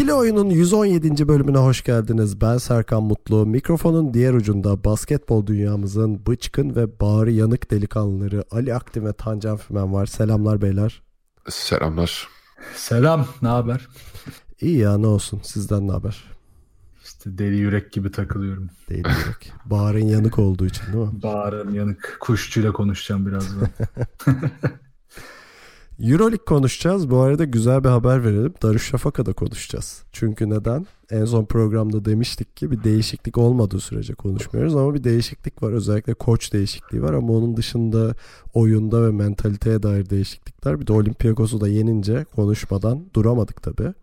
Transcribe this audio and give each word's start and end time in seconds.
İkili 0.00 0.12
Oyun'un 0.12 0.50
117. 0.50 1.28
bölümüne 1.28 1.58
hoş 1.58 1.84
geldiniz. 1.84 2.40
Ben 2.40 2.58
Serkan 2.58 3.02
Mutlu. 3.02 3.46
Mikrofonun 3.46 4.14
diğer 4.14 4.34
ucunda 4.34 4.84
basketbol 4.84 5.46
dünyamızın 5.46 6.26
bıçkın 6.26 6.76
ve 6.76 7.00
bağrı 7.00 7.30
yanık 7.30 7.70
delikanlıları 7.70 8.44
Ali 8.50 8.74
Aktin 8.74 9.06
ve 9.06 9.12
Tancan 9.12 9.56
Fümen 9.56 9.92
var. 9.92 10.06
Selamlar 10.06 10.62
beyler. 10.62 11.02
Selamlar. 11.48 12.28
Selam, 12.74 13.26
ne 13.42 13.48
haber? 13.48 13.88
İyi 14.60 14.78
ya 14.78 14.98
ne 14.98 15.06
olsun. 15.06 15.40
Sizden 15.44 15.88
ne 15.88 15.92
haber? 15.92 16.24
İşte 17.04 17.38
deli 17.38 17.56
yürek 17.56 17.92
gibi 17.92 18.10
takılıyorum. 18.10 18.70
Değil 18.88 19.04
direkt. 19.04 19.48
Bağrın 19.64 20.06
yanık 20.06 20.38
olduğu 20.38 20.66
için 20.66 20.86
değil 20.86 21.04
mi? 21.04 21.22
Bağrım 21.22 21.74
yanık. 21.74 22.16
Kuşçuyla 22.20 22.72
konuşacağım 22.72 23.26
birazdan. 23.26 23.68
Euroleague 26.02 26.44
konuşacağız. 26.44 27.10
Bu 27.10 27.18
arada 27.18 27.44
güzel 27.44 27.84
bir 27.84 27.88
haber 27.88 28.24
verelim. 28.24 28.54
Darüşşafaka'da 28.62 29.32
konuşacağız. 29.32 30.02
Çünkü 30.12 30.50
neden? 30.50 30.86
En 31.10 31.24
son 31.24 31.44
programda 31.44 32.04
demiştik 32.04 32.56
ki 32.56 32.70
bir 32.70 32.84
değişiklik 32.84 33.38
olmadığı 33.38 33.80
sürece 33.80 34.14
konuşmuyoruz 34.14 34.76
ama 34.76 34.94
bir 34.94 35.04
değişiklik 35.04 35.62
var. 35.62 35.72
Özellikle 35.72 36.14
koç 36.14 36.52
değişikliği 36.52 37.02
var 37.02 37.12
ama 37.12 37.32
onun 37.32 37.56
dışında 37.56 38.14
oyunda 38.54 39.06
ve 39.06 39.10
mentaliteye 39.10 39.82
dair 39.82 40.10
değişiklikler. 40.10 40.80
Bir 40.80 40.86
de 40.86 40.92
Olympiakos'u 40.92 41.60
da 41.60 41.68
yenince 41.68 42.24
konuşmadan 42.24 43.04
duramadık 43.14 43.62
tabii. 43.62 43.94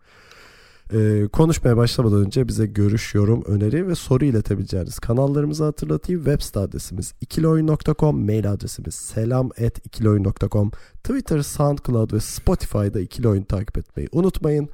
Ee, 0.92 1.28
konuşmaya 1.32 1.76
başlamadan 1.76 2.26
önce 2.26 2.48
bize 2.48 2.66
görüş, 2.66 3.14
yorum, 3.14 3.42
öneri 3.46 3.88
ve 3.88 3.94
soru 3.94 4.24
iletebileceğiniz 4.24 4.98
kanallarımızı 4.98 5.64
hatırlatayım. 5.64 6.24
Web 6.24 6.40
site 6.40 6.60
adresimiz 6.60 7.14
ikilioyun.com, 7.20 8.26
mail 8.26 8.52
adresimiz 8.52 8.94
selam.ikilioyun.com, 8.94 10.70
Twitter, 11.04 11.42
SoundCloud 11.42 12.12
ve 12.12 12.20
Spotify'da 12.20 13.00
ikili 13.00 13.28
oyun 13.28 13.42
takip 13.42 13.78
etmeyi 13.78 14.08
unutmayın. 14.12 14.68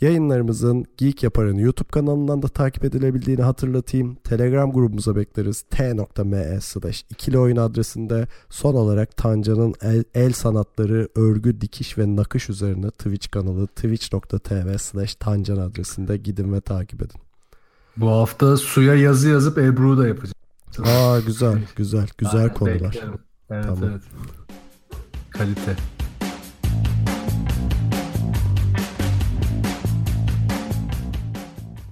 Yayınlarımızın 0.00 0.84
Geek 0.96 1.22
Yapar'ın 1.22 1.56
YouTube 1.58 1.88
kanalından 1.88 2.42
da 2.42 2.48
takip 2.48 2.84
edilebildiğini 2.84 3.42
hatırlatayım. 3.42 4.14
Telegram 4.14 4.72
grubumuza 4.72 5.16
bekleriz. 5.16 5.62
t.me 5.62 6.60
slash 6.60 7.04
ikili 7.10 7.38
oyun 7.38 7.56
adresinde. 7.56 8.26
Son 8.50 8.74
olarak 8.74 9.16
Tanca'nın 9.16 9.74
el, 9.82 10.04
el 10.14 10.32
sanatları, 10.32 11.08
örgü, 11.14 11.60
dikiş 11.60 11.98
ve 11.98 12.16
nakış 12.16 12.50
üzerine 12.50 12.90
Twitch 12.90 13.30
kanalı 13.30 13.66
twitch.tv 13.66 14.78
slash 14.78 15.14
Tancan 15.14 15.56
adresinde 15.56 16.16
gidin 16.16 16.52
ve 16.52 16.60
takip 16.60 17.02
edin. 17.02 17.20
Bu 17.96 18.10
hafta 18.10 18.56
suya 18.56 18.94
yazı 18.94 19.28
yazıp 19.28 19.58
Ebru 19.58 19.98
da 19.98 20.08
yapacağım. 20.08 20.34
Aa 20.78 21.20
güzel, 21.20 21.58
güzel, 21.76 22.08
güzel 22.18 22.40
Aynen, 22.40 22.54
konular. 22.54 22.80
beklerim. 22.82 23.18
Evet, 23.50 23.64
Tamam. 23.64 23.84
evet. 23.90 24.02
Kalite. 25.30 25.76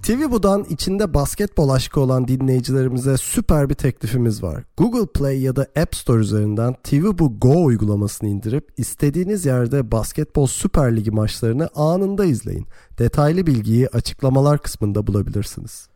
TVBU'dan 0.09 0.65
içinde 0.65 1.15
basketbol 1.15 1.69
aşkı 1.69 2.01
olan 2.01 2.29
dinleyicilerimize 2.29 3.17
süper 3.17 3.69
bir 3.69 3.75
teklifimiz 3.75 4.43
var. 4.43 4.65
Google 4.77 5.07
Play 5.07 5.41
ya 5.41 5.57
da 5.57 5.67
App 5.77 5.97
Store 5.97 6.21
üzerinden 6.21 6.75
TVBU 6.83 7.41
Go 7.41 7.65
uygulamasını 7.65 8.29
indirip 8.29 8.69
istediğiniz 8.77 9.47
yerde 9.47 9.93
basketbol 9.93 10.47
Süper 10.47 10.97
Ligi 10.97 11.11
maçlarını 11.11 11.69
anında 11.75 12.25
izleyin. 12.25 12.67
Detaylı 12.99 13.47
bilgiyi 13.47 13.89
açıklamalar 13.89 14.63
kısmında 14.63 15.07
bulabilirsiniz. 15.07 15.89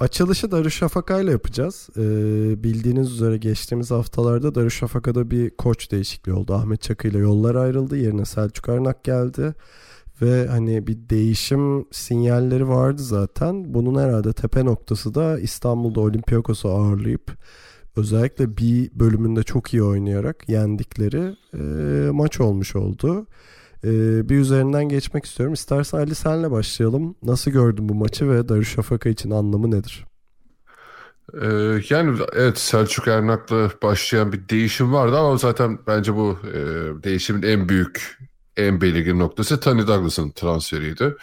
Açılışı 0.00 0.50
Darüşşafaka 0.50 1.20
ile 1.20 1.30
yapacağız. 1.30 1.88
Ee, 1.96 2.02
bildiğiniz 2.64 3.12
üzere 3.12 3.36
geçtiğimiz 3.36 3.90
haftalarda 3.90 4.54
Darüşşafaka'da 4.54 5.30
bir 5.30 5.50
koç 5.50 5.90
değişikliği 5.90 6.32
oldu. 6.32 6.54
Ahmet 6.54 6.82
Çakı 6.82 7.08
ile 7.08 7.18
yollar 7.18 7.54
ayrıldı. 7.54 7.96
Yerine 7.96 8.24
Selçuk 8.24 8.68
Arnak 8.68 9.04
geldi. 9.04 9.54
Ve 10.22 10.46
hani 10.46 10.86
bir 10.86 11.08
değişim 11.10 11.86
sinyalleri 11.92 12.68
vardı 12.68 13.02
zaten. 13.02 13.74
Bunun 13.74 14.00
herhalde 14.00 14.32
tepe 14.32 14.64
noktası 14.64 15.14
da 15.14 15.38
İstanbul'da 15.38 16.00
Olympiakos'u 16.00 16.68
ağırlayıp 16.68 17.30
özellikle 17.96 18.56
bir 18.56 18.90
bölümünde 18.94 19.42
çok 19.42 19.74
iyi 19.74 19.82
oynayarak 19.82 20.48
yendikleri 20.48 21.36
e, 21.54 21.62
maç 22.10 22.40
olmuş 22.40 22.76
oldu. 22.76 23.26
E, 23.84 23.88
bir 24.28 24.36
üzerinden 24.36 24.88
geçmek 24.88 25.24
istiyorum. 25.24 25.54
İstersen 25.54 25.98
Ali 25.98 26.14
senle 26.14 26.50
başlayalım. 26.50 27.14
Nasıl 27.22 27.50
gördün 27.50 27.88
bu 27.88 27.94
maçı 27.94 28.30
ve 28.30 28.48
Darüşşafaka 28.48 29.08
için 29.08 29.30
anlamı 29.30 29.70
nedir? 29.70 30.06
Yani 31.90 32.18
evet 32.32 32.58
Selçuk 32.58 33.08
Ernak'la 33.08 33.70
başlayan 33.82 34.32
bir 34.32 34.48
değişim 34.48 34.92
vardı 34.92 35.18
ama 35.18 35.36
zaten 35.36 35.78
bence 35.86 36.14
bu 36.14 36.38
e, 36.46 36.58
değişimin 37.04 37.42
en 37.42 37.68
büyük, 37.68 38.18
en 38.56 38.80
belirgin 38.80 39.18
noktası 39.18 39.60
Tony 39.60 39.86
Douglas'ın 39.86 40.30
transferiydi. 40.30 41.14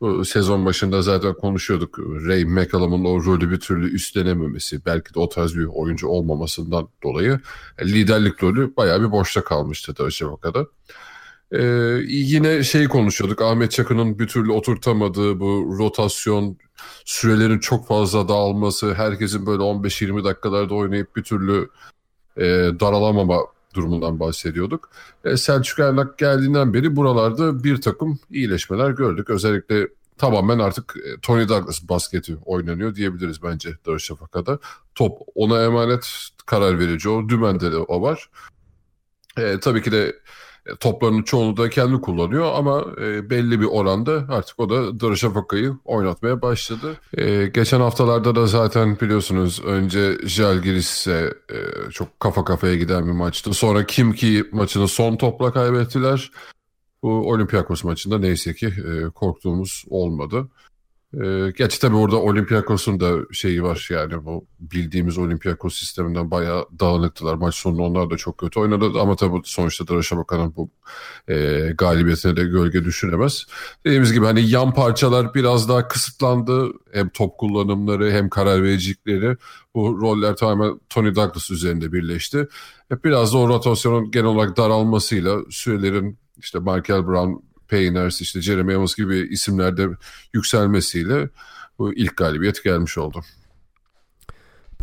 Bu 0.00 0.24
sezon 0.24 0.66
başında 0.66 1.02
zaten 1.02 1.34
konuşuyorduk. 1.34 1.98
Ray 1.98 2.44
McCallum'un 2.44 3.04
o 3.04 3.24
rolü 3.24 3.50
bir 3.50 3.60
türlü 3.60 3.94
üstlenememesi, 3.94 4.84
belki 4.86 5.14
de 5.14 5.18
o 5.18 5.28
tarz 5.28 5.56
bir 5.56 5.64
oyuncu 5.64 6.08
olmamasından 6.08 6.88
dolayı 7.02 7.40
liderlik 7.82 8.42
rolü 8.42 8.76
bayağı 8.76 9.00
bir 9.00 9.10
boşta 9.10 9.44
kalmıştı 9.44 9.96
Darüşşafaka'da. 9.98 10.66
Ee, 11.52 11.62
yine 12.08 12.62
şey 12.62 12.88
konuşuyorduk. 12.88 13.42
Ahmet 13.42 13.70
Çakı'nın 13.70 14.18
bir 14.18 14.26
türlü 14.28 14.52
oturtamadığı 14.52 15.40
bu 15.40 15.76
rotasyon 15.78 16.56
sürelerin 17.04 17.58
çok 17.58 17.88
fazla 17.88 18.28
dağılması, 18.28 18.94
herkesin 18.94 19.46
böyle 19.46 19.62
15-20 19.62 20.24
dakikalarda 20.24 20.74
oynayıp 20.74 21.16
bir 21.16 21.22
türlü 21.22 21.68
e, 22.36 22.44
daralamama 22.80 23.38
durumundan 23.74 24.20
bahsediyorduk. 24.20 24.90
E, 25.24 25.36
Selçuk 25.36 25.78
Ernak 25.78 26.18
geldiğinden 26.18 26.74
beri 26.74 26.96
buralarda 26.96 27.64
bir 27.64 27.80
takım 27.80 28.18
iyileşmeler 28.30 28.90
gördük. 28.90 29.30
Özellikle 29.30 29.88
tamamen 30.18 30.58
artık 30.58 30.94
e, 30.96 31.20
Tony 31.20 31.48
Douglas 31.48 31.88
basketi 31.88 32.36
oynanıyor 32.44 32.94
diyebiliriz 32.94 33.42
bence 33.42 33.70
Darüşşafaka'da. 33.86 34.58
Top 34.94 35.18
ona 35.34 35.62
emanet 35.62 36.28
karar 36.46 36.78
verici 36.78 37.08
o. 37.08 37.28
Dümen'de 37.28 37.72
de 37.72 37.76
o 37.76 38.02
var. 38.02 38.30
E, 39.38 39.60
tabii 39.60 39.82
ki 39.82 39.92
de 39.92 40.16
toplarının 40.80 41.22
çoğunu 41.22 41.56
da 41.56 41.70
kendi 41.70 42.00
kullanıyor 42.00 42.52
ama 42.54 42.84
e, 43.00 43.30
belli 43.30 43.60
bir 43.60 43.66
oranda 43.66 44.24
artık 44.28 44.60
o 44.60 44.70
da 44.70 45.00
Darüşşafaka'yı 45.00 45.74
oynatmaya 45.84 46.42
başladı. 46.42 46.96
E, 47.16 47.46
geçen 47.46 47.80
haftalarda 47.80 48.34
da 48.34 48.46
zaten 48.46 49.00
biliyorsunuz 49.00 49.64
önce 49.64 50.18
Žalgiris'e 50.24 51.34
e, 51.50 51.90
çok 51.90 52.20
kafa 52.20 52.44
kafaya 52.44 52.74
giden 52.74 53.06
bir 53.06 53.12
maçtı. 53.12 53.52
Sonra 53.52 53.86
Kimki 53.86 54.44
maçını 54.52 54.88
son 54.88 55.16
topla 55.16 55.52
kaybettiler. 55.52 56.30
Bu 57.02 57.30
Olympiakos 57.30 57.84
maçında 57.84 58.18
neyse 58.18 58.54
ki 58.54 58.66
e, 58.66 59.10
korktuğumuz 59.10 59.84
olmadı. 59.90 60.48
Ee, 61.14 61.52
gerçi 61.56 61.80
tabii 61.80 61.96
orada 61.96 62.16
Olympiakos'un 62.16 63.00
da 63.00 63.16
şeyi 63.32 63.62
var 63.62 63.88
yani 63.90 64.24
bu 64.24 64.46
bildiğimiz 64.60 65.18
Olympiakos 65.18 65.78
sisteminden 65.78 66.30
bayağı 66.30 66.66
dağınıktılar. 66.80 67.34
Maç 67.34 67.54
sonunda 67.54 67.82
onlar 67.82 68.10
da 68.10 68.16
çok 68.16 68.38
kötü 68.38 68.60
oynadı 68.60 69.00
ama 69.00 69.16
tabii 69.16 69.40
sonuçta 69.44 69.88
Darüşşafaka'nın 69.88 70.54
bu 70.56 70.70
e, 71.28 71.34
galibiyetine 71.78 72.36
de 72.36 72.44
gölge 72.44 72.84
düşüremez. 72.84 73.46
Dediğimiz 73.84 74.12
gibi 74.12 74.24
hani 74.24 74.50
yan 74.50 74.74
parçalar 74.74 75.34
biraz 75.34 75.68
daha 75.68 75.88
kısıtlandı. 75.88 76.72
Hem 76.92 77.08
top 77.08 77.38
kullanımları 77.38 78.10
hem 78.10 78.28
karar 78.28 78.62
vericilikleri. 78.62 79.36
Bu 79.74 80.00
roller 80.00 80.36
tamamen 80.36 80.80
Tony 80.88 81.14
Douglas 81.14 81.50
üzerinde 81.50 81.92
birleşti. 81.92 82.48
Hep 82.88 83.04
biraz 83.04 83.32
da 83.32 83.38
o 83.38 83.48
rotasyonun 83.48 84.10
genel 84.10 84.26
olarak 84.26 84.56
daralmasıyla 84.56 85.38
sürelerin 85.50 86.18
işte 86.38 86.58
Michael 86.58 87.06
Brown, 87.06 87.32
Payners, 87.68 88.20
işte 88.20 88.42
Jeremy 88.42 88.72
Evans 88.72 88.94
gibi 88.94 89.18
isimlerde 89.18 89.88
yükselmesiyle 90.34 91.28
bu 91.78 91.94
ilk 91.94 92.16
galibiyet 92.16 92.64
gelmiş 92.64 92.98
oldu. 92.98 93.22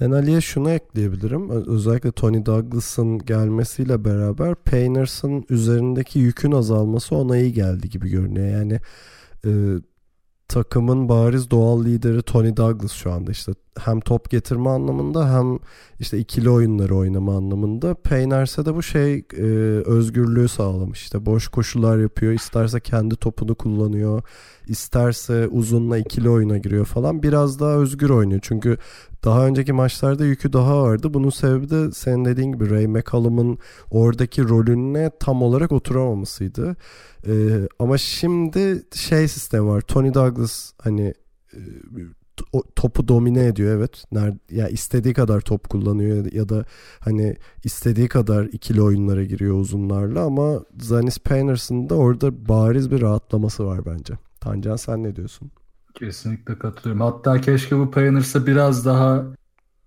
Ben 0.02 0.12
Ali'ye 0.12 0.42
şunu 0.42 0.72
ekleyebilirim. 0.72 1.50
Özellikle 1.50 2.12
Tony 2.12 2.46
Douglas'ın 2.46 3.20
gelmesiyle 3.20 4.06
beraber 4.06 4.56
Payners'ın 4.56 5.46
üzerindeki 5.50 6.20
yükün 6.20 6.52
azalması 6.52 7.16
ona 7.16 7.38
iyi 7.38 7.54
geldi 7.54 7.90
gibi 7.90 8.10
görünüyor. 8.10 8.48
Yani 8.48 8.80
e, 9.46 9.52
takımın 10.48 11.10
bariz 11.10 11.52
doğal 11.52 11.86
lideri 11.86 12.22
Tony 12.22 12.58
Douglas 12.58 12.92
şu 12.92 13.12
anda 13.12 13.32
işte 13.32 13.52
hem 13.80 14.00
top 14.00 14.30
getirme 14.30 14.70
anlamında 14.70 15.34
hem 15.38 15.60
işte 16.00 16.18
ikili 16.18 16.50
oyunları 16.50 16.96
oynama 16.96 17.38
anlamında. 17.38 17.96
Payners'e 17.96 18.66
de 18.66 18.76
bu 18.76 18.84
şey 18.84 19.26
e, 19.38 19.44
özgürlüğü 19.86 20.48
sağlamış. 20.48 21.02
İşte 21.02 21.26
boş 21.26 21.48
koşular 21.48 21.98
yapıyor. 21.98 22.34
isterse 22.34 22.80
kendi 22.80 23.16
topunu 23.16 23.56
kullanıyor. 23.56 24.22
isterse 24.68 25.48
uzunla 25.48 25.98
ikili 25.98 26.30
oyuna 26.30 26.58
giriyor 26.58 26.86
falan. 26.86 27.24
Biraz 27.24 27.60
daha 27.60 27.72
özgür 27.72 28.10
oynuyor. 28.10 28.40
Çünkü 28.44 28.78
daha 29.24 29.48
önceki 29.48 29.74
maçlarda 29.74 30.26
yükü 30.26 30.54
daha 30.54 30.74
ağırdı. 30.74 31.14
Bunun 31.14 31.30
sebebi 31.30 31.70
de 31.70 31.92
senin 31.92 32.26
dediğin 32.26 32.52
gibi 32.52 32.70
Ray 32.70 32.88
McCallum'un 32.88 33.58
oradaki 33.92 34.44
rolüne 34.50 35.12
tam 35.20 35.42
olarak 35.42 35.72
oturamamasıydı. 35.72 36.76
Ee, 37.28 37.68
ama 37.80 37.98
şimdi 37.98 38.84
şey 38.94 39.28
sistem 39.28 39.68
var. 39.68 39.82
Tony 39.82 40.14
Douglas 40.14 40.72
hani 40.82 41.14
e, 41.54 41.60
topu 42.76 43.08
domine 43.08 43.46
ediyor 43.46 43.78
evet. 43.78 44.04
Nerede, 44.12 44.38
ya 44.52 44.68
istediği 44.68 45.14
kadar 45.14 45.42
top 45.42 45.70
kullanıyor 45.70 46.32
ya 46.32 46.50
da 46.50 46.66
hani 47.00 47.36
istediği 47.64 48.08
kadar 48.08 48.46
ikili 48.46 48.82
oyunlara 48.82 49.24
giriyor 49.24 49.60
uzunlarla 49.60 50.22
ama 50.22 50.60
Zanis 50.80 51.20
Payners'ın 51.20 51.90
da 51.90 51.96
orada 51.96 52.48
bariz 52.48 52.92
bir 52.92 53.02
rahatlaması 53.02 53.66
var 53.66 53.86
bence. 53.86 54.14
Tancan 54.40 54.76
sen 54.76 55.04
ne 55.04 55.16
diyorsun? 55.16 55.52
Kesinlikle 55.94 56.60
katılıyorum. 56.60 57.02
Hatta 57.02 57.42
keşke 57.42 57.78
bu 57.78 57.92
Pioneers'a 57.92 58.48
biraz 58.48 58.86
daha 58.86 59.24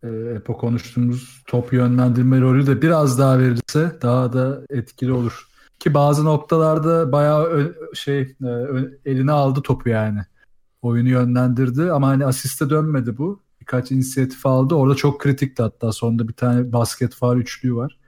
e, 0.03 0.09
Epo 0.09 0.57
konuştuğumuz 0.57 1.43
top 1.47 1.73
yönlendirme 1.73 2.41
rolü 2.41 2.67
de 2.67 2.83
biraz 2.83 3.19
daha 3.19 3.39
verirse 3.39 3.93
daha 4.03 4.33
da 4.33 4.61
etkili 4.71 5.13
olur. 5.13 5.49
Ki 5.79 5.95
bazı 5.95 6.25
noktalarda 6.25 7.13
bayağı 7.13 7.75
şey 7.95 8.21
e, 8.21 8.51
eline 9.05 9.33
aldı 9.33 9.63
topu 9.63 9.89
yani. 9.89 10.21
Oyunu 10.83 11.09
yönlendirdi 11.09 11.93
ama 11.93 12.09
hani 12.09 12.27
asiste 12.27 12.71
dönmedi 12.71 13.19
bu. 13.19 13.41
Birkaç 13.61 13.91
inisiyatif 13.91 14.47
aldı. 14.47 14.75
Orada 14.75 14.95
çok 14.95 15.21
kritikti 15.21 15.63
hatta. 15.63 15.93
Sonunda 15.93 16.29
bir 16.29 16.33
tane 16.33 16.73
basket 16.73 17.15
faal 17.15 17.37
üçlüğü 17.37 17.77
var. 17.77 17.99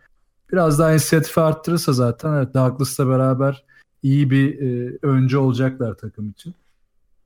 Biraz 0.52 0.78
daha 0.78 0.92
inisiyatif 0.92 1.38
arttırırsa 1.38 1.92
zaten 1.92 2.32
evet 2.32 2.54
Douglas'la 2.54 3.08
beraber 3.08 3.64
iyi 4.02 4.30
bir 4.30 4.60
e, 4.60 4.98
öncü 5.02 5.38
olacaklar 5.38 5.94
takım 5.94 6.30
için. 6.30 6.54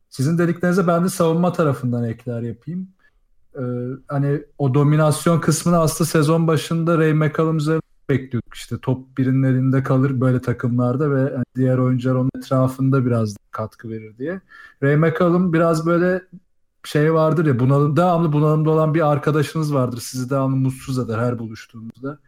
Sizin 0.08 0.38
dediklerinize 0.38 0.86
ben 0.86 1.04
de 1.04 1.08
savunma 1.08 1.52
tarafından 1.52 2.04
ekler 2.04 2.42
yapayım. 2.42 2.88
Ee, 3.58 3.60
hani 4.08 4.42
o 4.58 4.74
dominasyon 4.74 5.40
kısmını 5.40 5.78
aslında 5.78 6.10
sezon 6.10 6.46
başında 6.46 6.98
Ray 6.98 7.12
McCallum 7.12 7.56
üzerine 7.56 7.80
bekliyorduk. 8.10 8.54
İşte 8.54 8.78
top 8.82 9.18
birinin 9.18 9.42
elinde 9.42 9.82
kalır 9.82 10.20
böyle 10.20 10.40
takımlarda 10.40 11.10
ve 11.10 11.20
hani 11.34 11.44
diğer 11.56 11.78
oyuncular 11.78 12.14
onun 12.14 12.30
etrafında 12.38 13.06
biraz 13.06 13.36
katkı 13.50 13.88
verir 13.88 14.18
diye. 14.18 14.40
Ray 14.82 14.96
McCallum 14.96 15.52
biraz 15.52 15.86
böyle 15.86 16.22
şey 16.84 17.14
vardır 17.14 17.46
ya 17.46 17.58
bunalım, 17.58 17.96
devamlı 17.96 18.32
bunalımda 18.32 18.70
olan 18.70 18.94
bir 18.94 19.10
arkadaşınız 19.12 19.74
vardır. 19.74 19.98
Sizi 20.00 20.30
devamlı 20.30 20.56
mutsuz 20.56 20.98
eder 20.98 21.18
her 21.18 21.38
buluştuğunuzda. 21.38 22.18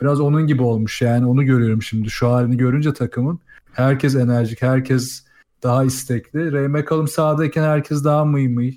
Biraz 0.00 0.20
onun 0.20 0.46
gibi 0.46 0.62
olmuş 0.62 1.02
yani 1.02 1.26
onu 1.26 1.44
görüyorum 1.44 1.82
şimdi 1.82 2.10
şu 2.10 2.32
halini 2.32 2.56
görünce 2.56 2.92
takımın. 2.92 3.40
Herkes 3.72 4.14
enerjik, 4.14 4.62
herkes 4.62 5.24
daha 5.62 5.84
istekli. 5.84 6.52
Ray 6.52 6.68
McCallum 6.68 7.08
sahadayken 7.08 7.62
herkes 7.62 8.04
daha 8.04 8.24
mıy 8.24 8.48
mıy. 8.48 8.76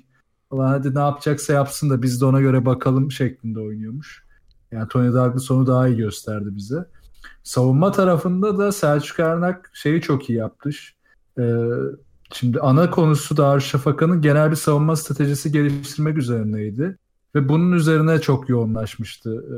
Hadi 0.50 0.94
ne 0.94 0.98
yapacaksa 0.98 1.52
yapsın 1.52 1.90
da 1.90 2.02
biz 2.02 2.20
de 2.20 2.24
ona 2.24 2.40
göre 2.40 2.66
bakalım 2.66 3.12
şeklinde 3.12 3.60
oynuyormuş. 3.60 4.23
Yani 4.74 4.88
Tony 4.88 5.12
Douglas 5.12 5.50
onu 5.50 5.66
daha 5.66 5.88
iyi 5.88 5.96
gösterdi 5.96 6.48
bize. 6.50 6.84
Savunma 7.42 7.92
tarafında 7.92 8.58
da 8.58 8.72
Selçuk 8.72 9.20
Ernak 9.20 9.70
şeyi 9.74 10.00
çok 10.00 10.30
iyi 10.30 10.38
yaptı. 10.38 10.70
Ee, 11.38 11.42
şimdi 12.32 12.60
ana 12.60 12.90
konusu 12.90 13.36
Darüşşafaka'nın 13.36 14.22
genel 14.22 14.50
bir 14.50 14.56
savunma 14.56 14.96
stratejisi 14.96 15.52
geliştirmek 15.52 16.18
üzerineydi. 16.18 16.98
Ve 17.34 17.48
bunun 17.48 17.72
üzerine 17.72 18.20
çok 18.20 18.48
yoğunlaşmıştı 18.48 19.30
e, 19.34 19.54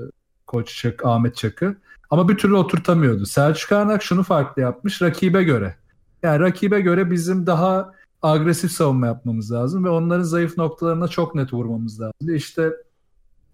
Koç 0.46 0.76
Çak, 0.76 1.06
Ahmet 1.06 1.36
Çakı. 1.36 1.76
Ama 2.10 2.28
bir 2.28 2.38
türlü 2.38 2.56
oturtamıyordu. 2.56 3.26
Selçuk 3.26 3.72
Ernak 3.72 4.02
şunu 4.02 4.22
farklı 4.22 4.62
yapmış 4.62 5.02
rakibe 5.02 5.42
göre. 5.42 5.76
Yani 6.22 6.40
rakibe 6.40 6.80
göre 6.80 7.10
bizim 7.10 7.46
daha 7.46 7.92
agresif 8.22 8.72
savunma 8.72 9.06
yapmamız 9.06 9.52
lazım 9.52 9.84
ve 9.84 9.88
onların 9.88 10.22
zayıf 10.22 10.58
noktalarına 10.58 11.08
çok 11.08 11.34
net 11.34 11.52
vurmamız 11.52 12.00
lazım. 12.00 12.34
İşte 12.34 12.72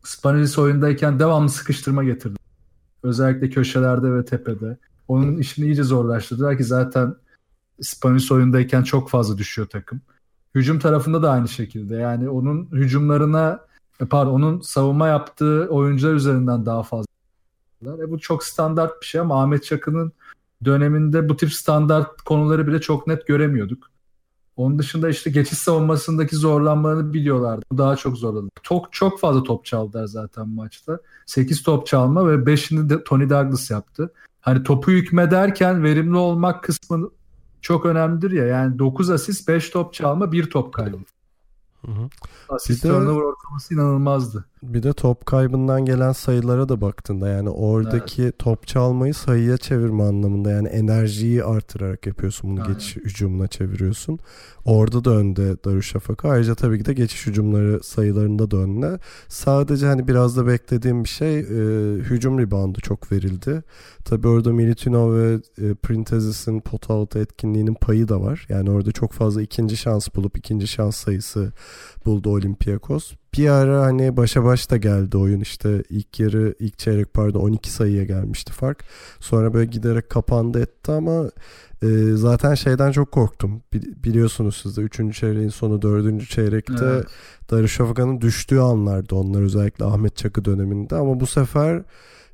Spanulis 0.02 0.58
oyundayken 0.58 1.18
devamlı 1.18 1.48
sıkıştırma 1.48 2.04
getirdi. 2.04 2.38
Özellikle 3.02 3.50
köşelerde 3.50 4.14
ve 4.14 4.24
tepede. 4.24 4.78
Onun 5.08 5.36
işini 5.36 5.66
iyice 5.66 5.82
zorlaştırdılar 5.82 6.58
ki 6.58 6.64
zaten 6.64 7.14
Spanulis 7.80 8.32
oyundayken 8.32 8.82
çok 8.82 9.10
fazla 9.10 9.38
düşüyor 9.38 9.68
takım. 9.68 10.00
Hücum 10.54 10.78
tarafında 10.78 11.22
da 11.22 11.30
aynı 11.30 11.48
şekilde. 11.48 11.96
Yani 11.96 12.28
onun 12.28 12.68
hücumlarına 12.72 13.60
pardon 14.10 14.32
onun 14.32 14.60
savunma 14.60 15.08
yaptığı 15.08 15.66
oyuncular 15.70 16.14
üzerinden 16.14 16.66
daha 16.66 16.82
fazla. 16.82 17.06
E 17.86 18.10
bu 18.10 18.18
çok 18.18 18.44
standart 18.44 19.00
bir 19.00 19.06
şey 19.06 19.20
ama 19.20 19.42
Ahmet 19.42 19.64
Çakı'nın 19.64 20.12
döneminde 20.64 21.28
bu 21.28 21.36
tip 21.36 21.52
standart 21.52 22.22
konuları 22.22 22.66
bile 22.66 22.80
çok 22.80 23.06
net 23.06 23.26
göremiyorduk. 23.26 23.91
Onun 24.56 24.78
dışında 24.78 25.08
işte 25.08 25.30
geçiş 25.30 25.58
savunmasındaki 25.58 26.36
zorlanmalarını 26.36 27.12
biliyorlardı. 27.12 27.62
Bu 27.72 27.78
daha 27.78 27.96
çok 27.96 28.16
zorladı. 28.16 28.48
Çok 28.62 28.92
çok 28.92 29.20
fazla 29.20 29.42
top 29.42 29.64
çaldılar 29.64 30.06
zaten 30.06 30.48
maçta. 30.48 30.98
8 31.26 31.62
top 31.62 31.86
çalma 31.86 32.28
ve 32.28 32.34
5'ini 32.34 32.88
de 32.88 33.04
Tony 33.04 33.30
Douglas 33.30 33.70
yaptı. 33.70 34.12
Hani 34.40 34.62
topu 34.62 34.90
hükmederken 34.90 35.84
verimli 35.84 36.16
olmak 36.16 36.64
kısmı 36.64 37.10
çok 37.60 37.86
önemlidir 37.86 38.30
ya. 38.30 38.46
Yani 38.46 38.78
9 38.78 39.10
asist, 39.10 39.48
5 39.48 39.70
top 39.70 39.94
çalma, 39.94 40.32
1 40.32 40.50
top 40.50 40.74
kaybı. 40.74 40.96
Hı 41.86 41.92
hı. 41.92 42.08
Asist 42.48 42.82
turnover 42.82 43.22
ortalaması 43.22 43.74
inanılmazdı. 43.74 44.44
Bir 44.62 44.82
de 44.82 44.92
top 44.92 45.26
kaybından 45.26 45.84
gelen 45.84 46.12
sayılara 46.12 46.68
da 46.68 46.80
baktığında 46.80 47.28
yani 47.28 47.50
oradaki 47.50 48.22
evet. 48.22 48.38
top 48.38 48.66
çalmayı 48.66 49.14
sayıya 49.14 49.56
çevirme 49.56 50.02
anlamında 50.02 50.50
yani 50.50 50.68
enerjiyi 50.68 51.44
artırarak 51.44 52.06
yapıyorsun 52.06 52.50
bunu 52.50 52.62
Aynen. 52.62 52.74
geçiş 52.74 52.96
hücumuna 52.96 53.48
çeviriyorsun. 53.48 54.18
Orada 54.64 55.04
da 55.04 55.10
önde 55.10 55.64
Darüşşafaka. 55.64 56.28
Ayrıca 56.28 56.54
tabii 56.54 56.78
ki 56.78 56.84
de 56.84 56.92
geçiş 56.92 57.26
hücumları 57.26 57.82
sayılarında 57.82 58.50
da 58.50 58.56
önde. 58.56 58.98
Sadece 59.28 59.86
hani 59.86 60.08
biraz 60.08 60.36
da 60.36 60.46
beklediğim 60.46 61.04
bir 61.04 61.08
şey 61.08 61.38
e, 61.38 61.44
hücum 61.98 62.38
reboundu 62.38 62.80
çok 62.80 63.12
verildi. 63.12 63.62
Tabii 64.04 64.28
orada 64.28 64.52
Milutino 64.52 65.14
ve 65.14 65.34
e, 65.58 65.74
Printezis'in 65.74 66.60
pot 66.60 66.90
altı 66.90 67.18
etkinliğinin 67.18 67.74
payı 67.74 68.08
da 68.08 68.20
var. 68.20 68.46
Yani 68.48 68.70
orada 68.70 68.92
çok 68.92 69.12
fazla 69.12 69.42
ikinci 69.42 69.76
şans 69.76 70.08
bulup 70.16 70.38
ikinci 70.38 70.68
şans 70.68 70.96
sayısı 70.96 71.52
buldu 72.06 72.30
Olympiakos. 72.30 73.12
Bir 73.38 73.48
ara 73.48 73.82
hani 73.82 74.16
başa 74.16 74.44
baş 74.44 74.70
da 74.70 74.76
geldi 74.76 75.16
oyun 75.16 75.40
işte 75.40 75.82
ilk 75.90 76.20
yarı 76.20 76.54
ilk 76.58 76.78
çeyrek 76.78 77.14
pardon 77.14 77.40
12 77.40 77.70
sayıya 77.70 78.04
gelmişti 78.04 78.52
fark. 78.52 78.84
Sonra 79.20 79.54
böyle 79.54 79.66
giderek 79.66 80.10
kapandı 80.10 80.60
etti 80.60 80.92
ama 80.92 81.30
e, 81.82 81.86
zaten 82.14 82.54
şeyden 82.54 82.92
çok 82.92 83.12
korktum. 83.12 83.62
Biliyorsunuz 84.04 84.60
siz 84.62 84.76
de 84.76 84.80
3. 84.80 85.16
çeyreğin 85.16 85.48
sonu 85.48 85.82
4. 85.82 86.28
çeyrekte 86.28 86.84
evet. 86.84 87.06
Darüşşafaka'nın 87.50 88.20
düştüğü 88.20 88.58
anlardı 88.58 89.14
onlar 89.14 89.42
özellikle 89.42 89.84
Ahmet 89.84 90.16
Çakı 90.16 90.44
döneminde 90.44 90.96
ama 90.96 91.20
bu 91.20 91.26
sefer 91.26 91.82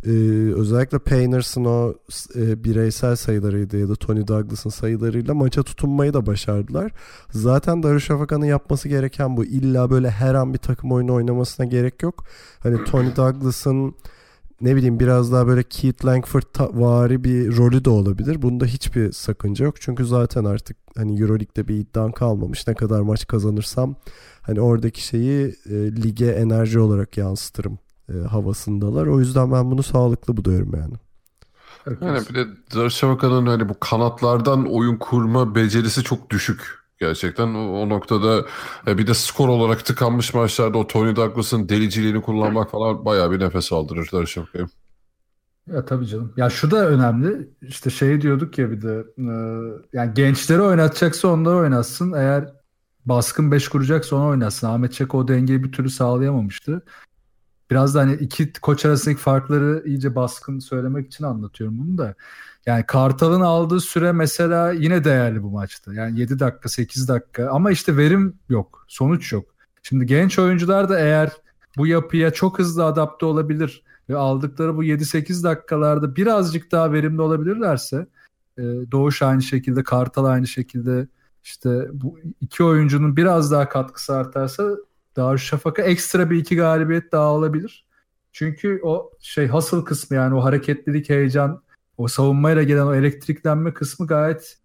ee, 0.06 0.10
özellikle 0.54 0.98
Payners'ın 0.98 1.64
o 1.64 1.94
e, 2.34 2.64
bireysel 2.64 3.16
sayılarıydı 3.16 3.78
ya 3.78 3.88
da 3.88 3.94
Tony 3.94 4.26
Douglas'ın 4.28 4.70
sayılarıyla 4.70 5.34
maça 5.34 5.62
tutunmayı 5.62 6.12
da 6.14 6.26
başardılar. 6.26 6.92
Zaten 7.30 7.82
Darüşşafaka'nın 7.82 8.44
yapması 8.44 8.88
gereken 8.88 9.36
bu. 9.36 9.44
İlla 9.44 9.90
böyle 9.90 10.10
her 10.10 10.34
an 10.34 10.54
bir 10.54 10.58
takım 10.58 10.92
oyunu 10.92 11.14
oynamasına 11.14 11.66
gerek 11.66 12.02
yok. 12.02 12.24
Hani 12.60 12.84
Tony 12.84 13.16
Douglas'ın 13.16 13.94
ne 14.60 14.76
bileyim 14.76 15.00
biraz 15.00 15.32
daha 15.32 15.46
böyle 15.46 15.62
Keith 15.62 16.04
Langford 16.04 16.42
vari 16.58 17.24
bir 17.24 17.56
rolü 17.56 17.84
de 17.84 17.90
olabilir. 17.90 18.42
Bunda 18.42 18.64
hiçbir 18.64 19.12
sakınca 19.12 19.64
yok. 19.64 19.80
Çünkü 19.80 20.06
zaten 20.06 20.44
artık 20.44 20.76
hani 20.96 21.20
Euroleague'de 21.20 21.68
bir 21.68 21.74
iddian 21.74 22.12
kalmamış. 22.12 22.66
Ne 22.66 22.74
kadar 22.74 23.00
maç 23.00 23.26
kazanırsam 23.26 23.96
hani 24.42 24.60
oradaki 24.60 25.06
şeyi 25.06 25.54
e, 25.70 25.72
lige 26.02 26.26
enerji 26.26 26.78
olarak 26.78 27.16
yansıtırım 27.16 27.78
e, 28.08 28.26
havasındalar. 28.26 29.06
O 29.06 29.20
yüzden 29.20 29.52
ben 29.52 29.70
bunu 29.70 29.82
sağlıklı 29.82 30.36
buluyorum 30.36 30.72
yani. 30.74 30.94
Yani 32.00 32.20
bir 32.28 32.34
de 32.34 32.46
Darüşşafaka'nın 32.74 33.46
hani 33.46 33.68
bu 33.68 33.80
kanatlardan 33.80 34.66
oyun 34.66 34.96
kurma 34.96 35.54
becerisi 35.54 36.02
çok 36.02 36.30
düşük. 36.30 36.78
Gerçekten 37.00 37.54
o, 37.54 37.58
o 37.58 37.88
noktada 37.88 38.44
e, 38.86 38.98
bir 38.98 39.06
de 39.06 39.14
skor 39.14 39.48
olarak 39.48 39.84
tıkanmış 39.84 40.34
maçlarda 40.34 40.78
o 40.78 40.86
Tony 40.86 41.16
Douglas'ın 41.16 41.68
deliciliğini 41.68 42.22
kullanmak 42.22 42.70
falan 42.70 43.04
bayağı 43.04 43.30
bir 43.30 43.40
nefes 43.40 43.72
aldırır 43.72 44.08
Darüşşafaka'ya. 44.12 44.66
Ya 45.72 45.84
tabii 45.84 46.06
canım. 46.06 46.32
Ya 46.36 46.50
şu 46.50 46.70
da 46.70 46.88
önemli. 46.88 47.48
İşte 47.62 47.90
şey 47.90 48.20
diyorduk 48.20 48.58
ya 48.58 48.70
bir 48.70 48.82
de 48.82 49.04
e, 49.18 49.32
yani 49.92 50.14
gençleri 50.14 50.62
oynatacaksa 50.62 51.28
onları 51.28 51.56
oynatsın. 51.56 52.12
Eğer 52.12 52.52
baskın 53.06 53.52
5 53.52 53.68
kuracaksa 53.68 54.16
onu 54.16 54.26
oynatsın. 54.26 54.66
Ahmet 54.66 54.92
Çeko 54.92 55.18
o 55.18 55.28
dengeyi 55.28 55.64
bir 55.64 55.72
türlü 55.72 55.90
sağlayamamıştı 55.90 56.82
biraz 57.70 57.94
da 57.94 58.00
hani 58.00 58.14
iki 58.14 58.52
koç 58.52 58.84
arasındaki 58.84 59.20
farkları 59.20 59.82
iyice 59.86 60.14
baskın 60.14 60.58
söylemek 60.58 61.06
için 61.06 61.24
anlatıyorum 61.24 61.78
bunu 61.78 61.98
da. 61.98 62.14
Yani 62.66 62.84
Kartal'ın 62.86 63.40
aldığı 63.40 63.80
süre 63.80 64.12
mesela 64.12 64.72
yine 64.72 65.04
değerli 65.04 65.42
bu 65.42 65.50
maçta. 65.50 65.94
Yani 65.94 66.20
7 66.20 66.38
dakika 66.38 66.68
8 66.68 67.08
dakika 67.08 67.48
ama 67.50 67.70
işte 67.70 67.96
verim 67.96 68.38
yok. 68.48 68.84
Sonuç 68.88 69.32
yok. 69.32 69.44
Şimdi 69.82 70.06
genç 70.06 70.38
oyuncular 70.38 70.88
da 70.88 71.00
eğer 71.00 71.32
bu 71.76 71.86
yapıya 71.86 72.30
çok 72.30 72.58
hızlı 72.58 72.84
adapte 72.84 73.26
olabilir 73.26 73.82
ve 74.08 74.16
aldıkları 74.16 74.76
bu 74.76 74.84
7-8 74.84 75.42
dakikalarda 75.42 76.16
birazcık 76.16 76.72
daha 76.72 76.92
verimli 76.92 77.22
olabilirlerse 77.22 78.06
e, 78.58 78.62
Doğuş 78.92 79.22
aynı 79.22 79.42
şekilde, 79.42 79.82
Kartal 79.82 80.24
aynı 80.24 80.46
şekilde 80.46 81.08
işte 81.44 81.88
bu 81.92 82.18
iki 82.40 82.64
oyuncunun 82.64 83.16
biraz 83.16 83.52
daha 83.52 83.68
katkısı 83.68 84.16
artarsa 84.16 84.76
Darüşşafaka 85.18 85.82
ekstra 85.82 86.30
bir 86.30 86.36
iki 86.36 86.56
galibiyet 86.56 87.12
daha 87.12 87.24
alabilir. 87.24 87.86
Çünkü 88.32 88.80
o 88.82 89.10
şey 89.20 89.46
hasıl 89.46 89.84
kısmı 89.84 90.16
yani 90.16 90.34
o 90.34 90.44
hareketlilik, 90.44 91.10
heyecan, 91.10 91.62
o 91.96 92.08
savunmayla 92.08 92.62
gelen 92.62 92.86
o 92.86 92.94
elektriklenme 92.94 93.74
kısmı 93.74 94.06
gayet 94.06 94.58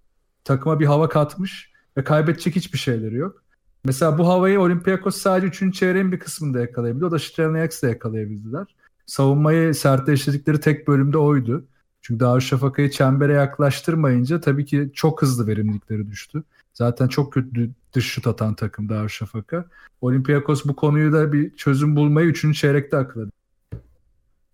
takıma 0.44 0.80
bir 0.80 0.86
hava 0.86 1.10
katmış 1.10 1.72
ve 1.98 2.04
kaybedecek 2.04 2.56
hiçbir 2.56 2.78
şeyleri 2.78 3.16
yok. 3.16 3.44
Mesela 3.86 4.18
bu 4.18 4.28
havayı 4.28 4.60
Olympiakos 4.60 5.18
sadece 5.18 5.66
3. 5.66 5.76
çeyreğin 5.76 6.12
bir 6.12 6.20
kısmında 6.20 6.60
yakalayabildi. 6.60 7.06
O 7.06 7.12
da 7.12 7.20
Strelniaks'la 7.20 7.90
yakalayabildiler. 7.90 8.76
Savunmayı 9.06 9.76
sertleştirdikleri 9.76 10.60
tek 10.60 10.88
bölümde 10.88 11.18
oydu. 11.18 11.66
Çünkü 12.02 12.20
Darüşşafaka'yı 12.20 12.90
çembere 12.92 13.34
yaklaştırmayınca 13.34 14.42
tabii 14.42 14.66
ki 14.66 14.92
çok 14.94 15.22
hızlı 15.22 15.48
verimlilikleri 15.48 16.12
düştü. 16.12 16.44
Zaten 16.74 17.08
çok 17.08 17.34
kötü 17.34 17.56
dış 17.94 18.06
şut 18.06 18.28
atan 18.28 18.56
takım 18.56 18.90
Darüşşafaka. 18.90 19.66
Olympiakos 20.02 20.66
bu 20.66 20.76
konuyu 20.76 21.14
da 21.14 21.34
bir 21.34 21.56
çözüm 21.56 21.96
bulmayı 21.96 22.28
3. 22.28 22.60
çeyrekte 22.60 22.98
akladı. 22.98 23.32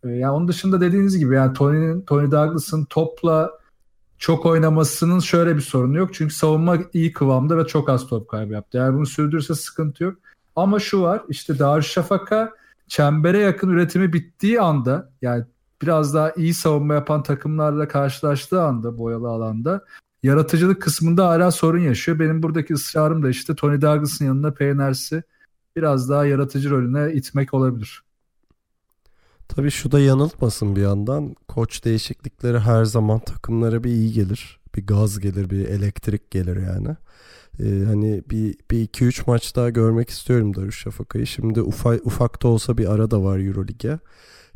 Ee, 0.04 0.10
yani 0.10 0.32
onun 0.32 0.48
dışında 0.48 0.82
dediğiniz 0.82 1.18
gibi 1.18 1.36
yani 1.36 1.54
Tony'nin 1.54 2.02
Tony 2.02 2.32
Douglas'ın 2.32 2.86
topla 2.86 3.52
çok 4.18 4.46
oynamasının 4.46 5.20
şöyle 5.20 5.56
bir 5.56 5.62
sorunu 5.62 5.98
yok. 5.98 6.14
Çünkü 6.14 6.34
savunma 6.34 6.78
iyi 6.94 7.14
kıvamda 7.14 7.58
ve 7.58 7.68
çok 7.68 7.90
az 7.90 8.08
top 8.08 8.30
kaybı 8.30 8.54
yaptı. 8.54 8.78
Yani 8.78 8.96
bunu 8.96 9.06
sürdürürse 9.06 9.56
sıkıntı 9.56 10.04
yok. 10.04 10.16
Ama 10.56 10.80
şu 10.80 11.02
var 11.02 11.22
işte 11.30 11.60
Darüşşafaka 11.60 12.54
çembere 12.88 13.38
yakın 13.40 13.70
üretimi 13.70 14.14
bittiği 14.14 14.62
anda 14.62 15.12
yani 15.22 15.46
biraz 15.82 16.14
daha 16.14 16.32
iyi 16.32 16.54
savunma 16.54 16.94
yapan 16.94 17.24
takımlarla 17.24 17.88
karşılaştığı 17.88 18.62
anda 18.62 18.98
boyalı 18.98 19.28
alanda 19.28 19.86
yaratıcılık 20.24 20.82
kısmında 20.82 21.28
hala 21.28 21.52
sorun 21.52 21.80
yaşıyor. 21.80 22.20
Benim 22.20 22.44
buradaki 22.44 22.74
ısrarım 22.74 23.24
da 23.24 23.30
işte 23.30 23.56
Tony 23.56 23.82
Douglas'ın 23.82 24.26
yanında 24.26 24.54
Peyners'i 24.54 25.24
biraz 25.76 26.10
daha 26.10 26.26
yaratıcı 26.26 26.70
rolüne 26.70 27.14
itmek 27.14 27.54
olabilir. 27.54 28.04
Tabii 29.48 29.72
şu 29.72 29.92
da 29.92 30.00
yanıltmasın 30.00 30.76
bir 30.76 30.82
yandan. 30.82 31.36
Koç 31.48 31.86
değişiklikleri 31.86 32.60
her 32.60 32.86
zaman 32.86 33.20
takımlara 33.20 33.84
bir 33.84 33.90
iyi 33.90 34.14
gelir. 34.14 34.60
Bir 34.76 34.88
gaz 34.88 35.20
gelir, 35.20 35.50
bir 35.50 35.66
elektrik 35.66 36.32
gelir 36.32 36.56
yani. 36.56 36.96
Ee, 37.60 37.86
hani 37.86 38.24
bir, 38.30 38.56
bir 38.72 38.82
iki 38.82 39.06
üç 39.06 39.28
maç 39.28 39.56
daha 39.56 39.70
görmek 39.70 40.10
istiyorum 40.10 40.56
Darüşşafaka'yı. 40.56 41.28
Şimdi 41.28 41.62
ufak, 41.62 42.06
ufak 42.06 42.44
da 42.44 42.48
olsa 42.48 42.78
bir 42.78 42.92
ara 42.94 43.12
da 43.12 43.24
var 43.24 43.40
Eurolig'e. 43.40 44.00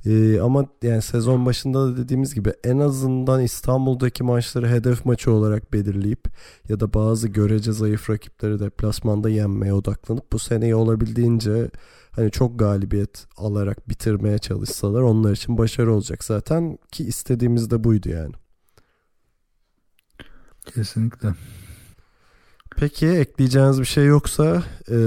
Ee, 0.06 0.40
ama 0.40 0.66
yani 0.82 1.02
sezon 1.02 1.46
başında 1.46 1.88
da 1.88 1.98
dediğimiz 1.98 2.36
gibi 2.36 2.54
en 2.64 2.80
azından 2.80 3.42
İstanbul'daki 3.42 4.24
maçları 4.24 4.70
hedef 4.70 5.06
maçı 5.06 5.32
olarak 5.32 5.74
belirleyip 5.74 6.28
ya 6.70 6.80
da 6.80 6.94
bazı 6.94 7.28
görece 7.28 7.72
zayıf 7.72 8.10
rakipleri 8.10 8.60
deplasmanda 8.60 9.30
yenmeye 9.30 9.74
odaklanıp 9.74 10.32
bu 10.32 10.40
seneyi 10.40 10.76
olabildiğince 10.76 11.70
hani 12.12 12.32
çok 12.32 12.60
galibiyet 12.60 13.28
alarak 13.38 13.90
bitirmeye 13.90 14.38
çalışsalar 14.38 15.02
onlar 15.02 15.32
için 15.32 15.58
başarı 15.58 15.94
olacak 15.94 16.24
zaten 16.24 16.78
ki 16.92 17.04
istediğimiz 17.04 17.72
de 17.72 17.84
buydu 17.84 18.10
yani. 18.10 18.34
Kesinlikle. 20.66 21.30
Peki 22.78 23.08
ekleyeceğiniz 23.08 23.80
bir 23.80 23.86
şey 23.86 24.06
yoksa 24.06 24.64
e, 24.90 24.98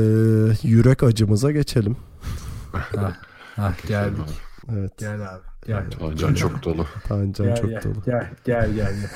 yürek 0.62 1.02
acımıza 1.02 1.52
geçelim. 1.52 1.96
ha, 2.72 3.16
ha, 3.56 3.74
geldik. 3.88 4.45
Evet. 4.72 4.98
Gel 4.98 5.14
abi. 5.34 5.42
Gel. 5.66 5.90
Tancan 5.90 6.34
çok 6.34 6.64
dolu. 6.64 6.86
Tancan 7.08 7.46
Gel, 7.46 7.56
çok 7.56 7.70
gel, 7.70 7.82
dolu. 7.84 8.02
Gel 8.04 8.30
gel 8.44 8.72
gel. 8.74 8.94
gel. 8.94 9.10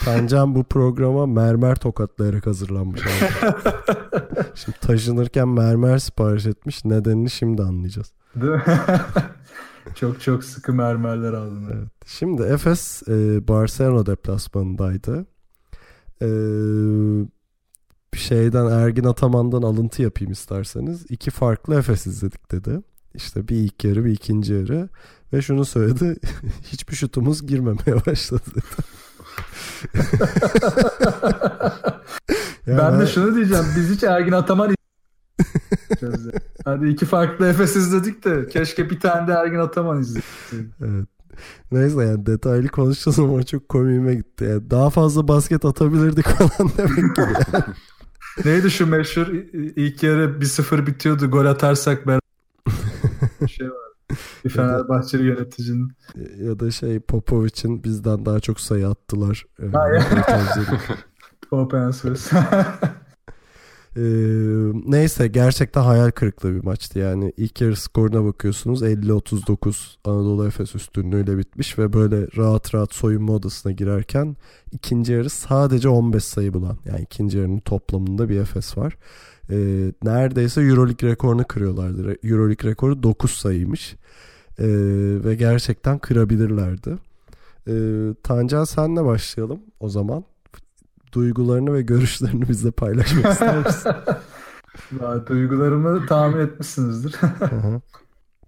Tancan 0.04 0.54
bu 0.54 0.64
programa 0.64 1.26
mermer 1.26 1.74
tokatlayarak 1.76 2.46
hazırlanmış. 2.46 3.00
abi. 3.02 3.52
şimdi 4.54 4.78
taşınırken 4.78 5.48
mermer 5.48 5.98
sipariş 5.98 6.46
etmiş. 6.46 6.84
Nedenini 6.84 7.30
şimdi 7.30 7.62
anlayacağız. 7.62 8.12
Değil 8.34 8.52
mi? 8.52 8.62
çok 9.94 10.20
çok 10.20 10.44
sıkı 10.44 10.72
mermerler 10.72 11.32
aldım. 11.32 11.68
ben. 11.70 11.76
Evet. 11.76 11.88
Şimdi 12.06 12.42
Efes 12.42 13.02
e, 13.08 13.48
Barcelona 13.48 14.06
deplasmanındaydı. 14.06 15.26
E, 16.22 16.28
şeyden 18.16 18.66
Ergin 18.66 19.04
Ataman'dan 19.04 19.62
alıntı 19.62 20.02
yapayım 20.02 20.32
isterseniz. 20.32 21.06
İki 21.08 21.30
farklı 21.30 21.74
Efes 21.78 22.06
izledik 22.06 22.52
dedi. 22.52 22.80
İşte 23.14 23.48
bir 23.48 23.56
ilk 23.56 23.84
yarı 23.84 24.04
bir 24.04 24.12
ikinci 24.12 24.52
yarı. 24.52 24.88
Ve 25.32 25.42
şunu 25.42 25.64
söyledi. 25.64 26.16
Hiçbir 26.72 26.96
şutumuz 26.96 27.46
girmemeye 27.46 28.06
başladı 28.06 28.42
dedi. 28.54 28.84
Ya 32.66 32.78
ben 32.78 33.00
de 33.00 33.06
şunu 33.06 33.34
diyeceğim. 33.34 33.64
Biz 33.76 33.90
hiç 33.90 34.02
Ergin 34.02 34.32
Ataman. 34.32 34.74
Hadi 36.64 36.88
iki 36.88 37.06
farklı 37.06 37.46
Efes 37.46 37.76
izledik 37.76 38.24
de 38.24 38.46
keşke 38.46 38.90
bir 38.90 39.00
tane 39.00 39.28
de 39.28 39.32
Ergin 39.32 39.58
Ataman 39.58 40.00
izledik. 40.00 40.24
Evet. 40.80 41.06
Neyse 41.72 42.04
yani 42.04 42.26
detaylı 42.26 42.68
konuşacağız 42.68 43.18
ama 43.18 43.42
çok 43.42 43.68
komiğime 43.68 44.14
gitti. 44.14 44.44
Yani 44.44 44.70
daha 44.70 44.90
fazla 44.90 45.28
basket 45.28 45.64
atabilirdik 45.64 46.26
falan 46.26 46.70
demek 46.78 47.16
gibi. 47.16 47.26
Yani. 47.52 47.64
Neydi 48.44 48.70
şu 48.70 48.86
meşhur 48.86 49.26
ilk 49.76 50.02
yarı 50.02 50.24
1-0 50.24 50.86
bitiyordu 50.86 51.30
gol 51.30 51.44
atarsak 51.44 52.06
beraber 52.06 52.19
bir 53.40 53.48
şey 53.48 53.70
var. 53.70 53.90
Bir 54.44 54.50
Fenerbahçeli 54.50 55.22
yöneticinin. 55.22 55.92
ya 56.38 56.60
da 56.60 56.70
şey 56.70 57.00
Popovic'in 57.00 57.84
bizden 57.84 58.26
daha 58.26 58.40
çok 58.40 58.60
sayı 58.60 58.88
attılar. 58.88 59.46
Ee. 59.62 59.66
Top 61.50 61.74
answers. 61.74 62.30
Ee, 63.96 64.00
neyse 64.84 65.26
gerçekten 65.28 65.82
hayal 65.82 66.10
kırıklığı 66.10 66.54
bir 66.54 66.64
maçtı 66.64 66.98
yani. 66.98 67.32
ilk 67.36 67.60
yarı 67.60 67.76
skoruna 67.76 68.24
bakıyorsunuz 68.24 68.82
50-39 68.82 69.96
Anadolu 70.04 70.46
Efes 70.46 70.74
üstünlüğüyle 70.74 71.38
bitmiş 71.38 71.78
ve 71.78 71.92
böyle 71.92 72.26
rahat 72.36 72.74
rahat 72.74 72.94
soyunma 72.94 73.32
odasına 73.32 73.72
girerken 73.72 74.36
ikinci 74.72 75.12
yarı 75.12 75.30
sadece 75.30 75.88
15 75.88 76.24
sayı 76.24 76.54
bulan 76.54 76.78
yani 76.84 77.00
ikinci 77.02 77.38
yarının 77.38 77.60
toplamında 77.60 78.28
bir 78.28 78.40
Efes 78.40 78.78
var. 78.78 78.96
Ee, 79.50 79.92
neredeyse 80.02 80.60
Euroleague 80.60 81.10
rekorunu 81.10 81.44
kırıyorlardı. 81.44 82.16
Euroleague 82.24 82.70
rekoru 82.70 83.02
9 83.02 83.30
sayıymış. 83.30 83.96
Ee, 84.58 84.64
ve 85.24 85.34
gerçekten 85.34 85.98
kırabilirlerdi. 85.98 86.96
Ee, 87.68 87.72
Tancan 88.22 88.64
senle 88.64 89.04
başlayalım 89.04 89.60
o 89.80 89.88
zaman. 89.88 90.24
Duygularını 91.12 91.74
ve 91.74 91.82
görüşlerini 91.82 92.48
bizle 92.48 92.70
paylaşmak 92.70 93.26
ister 93.32 93.58
misin? 93.58 93.92
Duygularımı 95.26 96.06
tahmin 96.06 96.40
etmişsinizdir. 96.40 97.14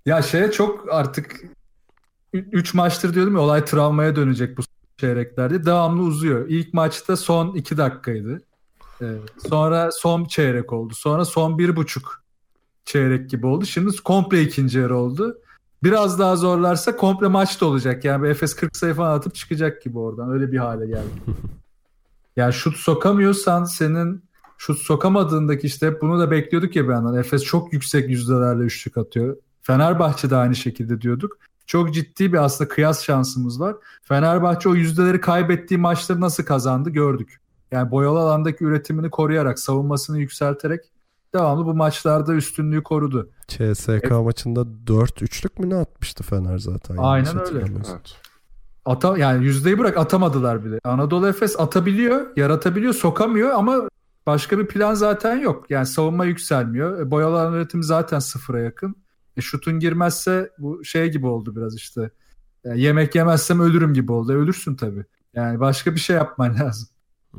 Ya 0.06 0.22
şeye 0.22 0.50
çok 0.50 0.92
artık 0.92 1.40
3 2.32 2.74
maçtır 2.74 3.14
diyordum 3.14 3.34
ya 3.34 3.40
olay 3.40 3.64
travmaya 3.64 4.16
dönecek 4.16 4.58
bu 4.58 4.62
çeyreklerde. 4.96 5.64
Devamlı 5.66 6.02
uzuyor. 6.02 6.48
İlk 6.48 6.74
maçta 6.74 7.16
son 7.16 7.54
2 7.54 7.76
dakikaydı. 7.76 8.40
Sonra 9.48 9.90
son 9.92 10.24
çeyrek 10.24 10.72
oldu. 10.72 10.94
Sonra 10.94 11.24
son 11.24 11.58
bir 11.58 11.76
buçuk 11.76 12.22
çeyrek 12.84 13.30
gibi 13.30 13.46
oldu. 13.46 13.66
Şimdi 13.66 13.96
komple 13.96 14.42
ikinci 14.42 14.78
yarı 14.78 14.96
oldu. 14.96 15.38
Biraz 15.82 16.18
daha 16.18 16.36
zorlarsa 16.36 16.96
komple 16.96 17.28
maç 17.28 17.60
da 17.60 17.66
olacak. 17.66 18.04
Yani 18.04 18.28
Efes 18.28 18.54
40 18.54 18.76
sayı 18.76 18.94
falan 18.94 19.18
atıp 19.18 19.34
çıkacak 19.34 19.82
gibi 19.82 19.98
oradan. 19.98 20.30
Öyle 20.30 20.52
bir 20.52 20.58
hale 20.58 20.86
geldi. 20.86 21.08
yani 22.36 22.52
şut 22.52 22.76
sokamıyorsan 22.76 23.64
senin 23.64 24.24
şut 24.58 24.78
sokamadığındaki 24.78 25.66
işte 25.66 26.00
bunu 26.00 26.18
da 26.18 26.30
bekliyorduk 26.30 26.76
ya 26.76 26.84
bir 26.84 26.92
yandan. 26.92 27.16
Efes 27.16 27.42
çok 27.44 27.72
yüksek 27.72 28.10
yüzdelerle 28.10 28.62
üçlük 28.62 28.96
atıyor. 28.96 29.36
Fenerbahçe 29.62 30.30
de 30.30 30.36
aynı 30.36 30.54
şekilde 30.54 31.00
diyorduk. 31.00 31.38
Çok 31.66 31.94
ciddi 31.94 32.32
bir 32.32 32.44
aslında 32.44 32.68
kıyas 32.68 33.04
şansımız 33.04 33.60
var. 33.60 33.76
Fenerbahçe 34.02 34.68
o 34.68 34.74
yüzdeleri 34.74 35.20
kaybettiği 35.20 35.80
maçları 35.80 36.20
nasıl 36.20 36.44
kazandı 36.44 36.90
gördük. 36.90 37.40
Yani 37.72 37.90
boyalı 37.90 38.18
alandaki 38.18 38.64
üretimini 38.64 39.10
koruyarak, 39.10 39.58
savunmasını 39.58 40.18
yükselterek 40.18 40.80
devamlı 41.34 41.66
bu 41.66 41.74
maçlarda 41.74 42.34
üstünlüğü 42.34 42.82
korudu. 42.82 43.30
CSK 43.48 44.10
maçında 44.10 44.86
4 44.86 45.22
üçlük 45.22 45.58
mü 45.58 45.70
ne 45.70 45.76
atmıştı 45.76 46.24
Fener 46.24 46.58
zaten? 46.58 46.96
Aynen 46.96 47.40
öyle. 47.40 47.58
Evet. 47.60 48.16
Ata 48.84 49.18
yani 49.18 49.44
yüzdeyi 49.44 49.78
bırak 49.78 49.96
atamadılar 49.96 50.64
bile. 50.64 50.78
Anadolu 50.84 51.28
Efes 51.28 51.60
atabiliyor, 51.60 52.26
yaratabiliyor, 52.36 52.94
sokamıyor 52.94 53.50
ama 53.50 53.88
başka 54.26 54.58
bir 54.58 54.66
plan 54.66 54.94
zaten 54.94 55.36
yok. 55.36 55.70
Yani 55.70 55.86
savunma 55.86 56.24
yükselmiyor. 56.24 57.00
E, 57.00 57.10
boyalı 57.10 57.40
alan 57.40 57.54
üretimi 57.54 57.84
zaten 57.84 58.18
sıfıra 58.18 58.60
yakın. 58.60 58.96
E, 59.36 59.40
şutun 59.40 59.78
girmezse 59.78 60.50
bu 60.58 60.84
şey 60.84 61.10
gibi 61.10 61.26
oldu 61.26 61.56
biraz 61.56 61.76
işte. 61.76 62.10
Yani 62.64 62.80
yemek 62.80 63.14
yemezsem 63.14 63.60
ölürüm 63.60 63.94
gibi 63.94 64.12
oldu. 64.12 64.32
E, 64.32 64.36
ölürsün 64.36 64.74
tabii. 64.74 65.04
Yani 65.34 65.60
başka 65.60 65.94
bir 65.94 66.00
şey 66.00 66.16
yapman 66.16 66.54
lazım. 66.60 66.88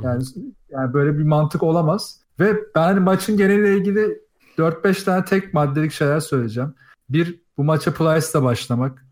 Yani 0.02 0.24
yani 0.70 0.94
böyle 0.94 1.18
bir 1.18 1.24
mantık 1.24 1.64
olamaz. 1.64 2.20
Ve 2.40 2.58
ben 2.76 2.82
hani 2.82 3.00
maçın 3.00 3.38
geneliyle 3.38 3.78
ilgili 3.78 4.22
4-5 4.58 5.04
tane 5.04 5.26
tek 5.26 5.54
maddelik 5.54 5.92
şeyler 5.92 6.20
söyleyeceğim. 6.20 6.74
Bir 7.10 7.42
bu 7.58 7.64
maça 7.64 7.94
Plyce'la 7.94 8.44
başlamak. 8.44 9.06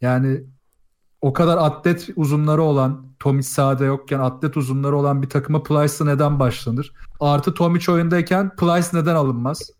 Yani 0.00 0.44
o 1.20 1.32
kadar 1.32 1.58
atlet 1.58 2.08
uzunları 2.16 2.62
olan 2.62 3.06
Tomic 3.18 3.48
sahada 3.48 3.84
yokken 3.84 4.18
atlet 4.18 4.56
uzunları 4.56 4.96
olan 4.96 5.22
bir 5.22 5.28
takıma 5.28 5.62
Plyce'la 5.62 6.06
neden 6.06 6.40
başlanır? 6.40 6.92
Artı 7.20 7.54
Tomic 7.54 7.92
oyundayken 7.92 8.56
Plyce 8.56 8.88
neden 8.92 9.14
alınmaz? 9.14 9.70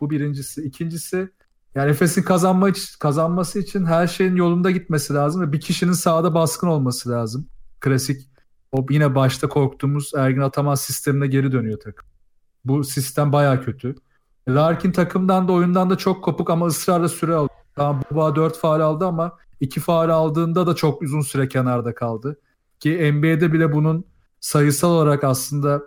Bu 0.00 0.10
birincisi. 0.10 0.62
İkincisi 0.62 1.30
yani 1.74 1.90
Efes'in 1.90 2.22
kazanma 2.22 2.68
kazanması 2.98 3.58
için 3.58 3.86
her 3.86 4.06
şeyin 4.06 4.36
yolunda 4.36 4.70
gitmesi 4.70 5.14
lazım 5.14 5.42
ve 5.42 5.52
bir 5.52 5.60
kişinin 5.60 5.92
sahada 5.92 6.34
baskın 6.34 6.66
olması 6.66 7.10
lazım. 7.10 7.46
Klasik 7.80 8.29
o 8.72 8.86
yine 8.90 9.14
başta 9.14 9.48
korktuğumuz 9.48 10.12
Ergin 10.16 10.40
Ataman 10.40 10.74
sistemine 10.74 11.26
geri 11.26 11.52
dönüyor 11.52 11.80
takım. 11.80 12.08
Bu 12.64 12.84
sistem 12.84 13.32
baya 13.32 13.60
kötü. 13.60 13.94
Larkin 14.48 14.92
takımdan 14.92 15.48
da 15.48 15.52
oyundan 15.52 15.90
da 15.90 15.98
çok 15.98 16.24
kopuk 16.24 16.50
ama 16.50 16.66
ısrarla 16.66 17.08
süre 17.08 17.34
aldı. 17.34 17.52
Tamam 17.76 18.02
Buba 18.10 18.36
4 18.36 18.58
faal 18.58 18.80
aldı 18.80 19.06
ama 19.06 19.32
2 19.60 19.80
faal 19.80 20.08
aldığında 20.08 20.66
da 20.66 20.74
çok 20.74 21.02
uzun 21.02 21.20
süre 21.20 21.48
kenarda 21.48 21.94
kaldı. 21.94 22.40
Ki 22.80 23.12
NBA'de 23.12 23.52
bile 23.52 23.72
bunun 23.72 24.04
sayısal 24.40 24.90
olarak 24.90 25.24
aslında 25.24 25.82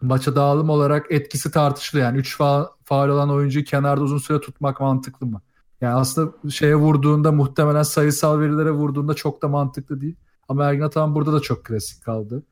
maça 0.00 0.36
dağılım 0.36 0.70
olarak 0.70 1.06
etkisi 1.12 1.50
tartışılıyor. 1.50 2.06
Yani 2.06 2.18
3 2.18 2.36
faal, 2.36 2.66
faal 2.84 3.08
olan 3.08 3.30
oyuncuyu 3.30 3.64
kenarda 3.64 4.02
uzun 4.02 4.18
süre 4.18 4.40
tutmak 4.40 4.80
mantıklı 4.80 5.26
mı? 5.26 5.40
Yani 5.80 5.94
aslında 5.94 6.50
şeye 6.50 6.76
vurduğunda 6.76 7.32
muhtemelen 7.32 7.82
sayısal 7.82 8.40
verilere 8.40 8.70
vurduğunda 8.70 9.14
çok 9.14 9.42
da 9.42 9.48
mantıklı 9.48 10.00
değil. 10.00 10.16
Ama 10.48 10.64
Ergin 10.64 10.82
Ataman 10.82 11.14
burada 11.14 11.32
da 11.32 11.40
çok 11.40 11.64
klasik 11.64 12.04
kaldı. 12.04 12.42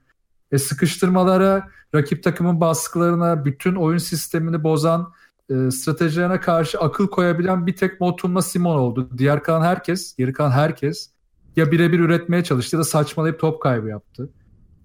E 0.53 0.59
sıkıştırmalara, 0.59 1.69
rakip 1.95 2.23
takımın 2.23 2.61
baskılarına, 2.61 3.45
bütün 3.45 3.75
oyun 3.75 3.99
sistemini 3.99 4.65
bozan 4.65 5.13
e, 5.51 5.71
stratejilerine 5.71 6.41
karşı 6.41 6.79
akıl 6.79 7.09
koyabilen 7.09 7.67
bir 7.67 7.77
tek 7.77 8.01
Motum'la 8.01 8.43
Simon 8.43 8.77
oldu. 8.77 9.11
Diğer 9.19 9.43
kalan 9.43 9.63
herkes, 9.63 10.17
geri 10.17 10.33
kalan 10.33 10.51
herkes 10.51 11.11
ya 11.57 11.73
birebir 11.73 12.01
üretmeye 12.01 12.45
çalıştı 12.45 12.77
ya 12.77 12.81
da 12.81 12.85
saçmalayıp 12.85 13.41
top 13.41 13.63
kaybı 13.63 13.89
yaptı. 13.89 14.31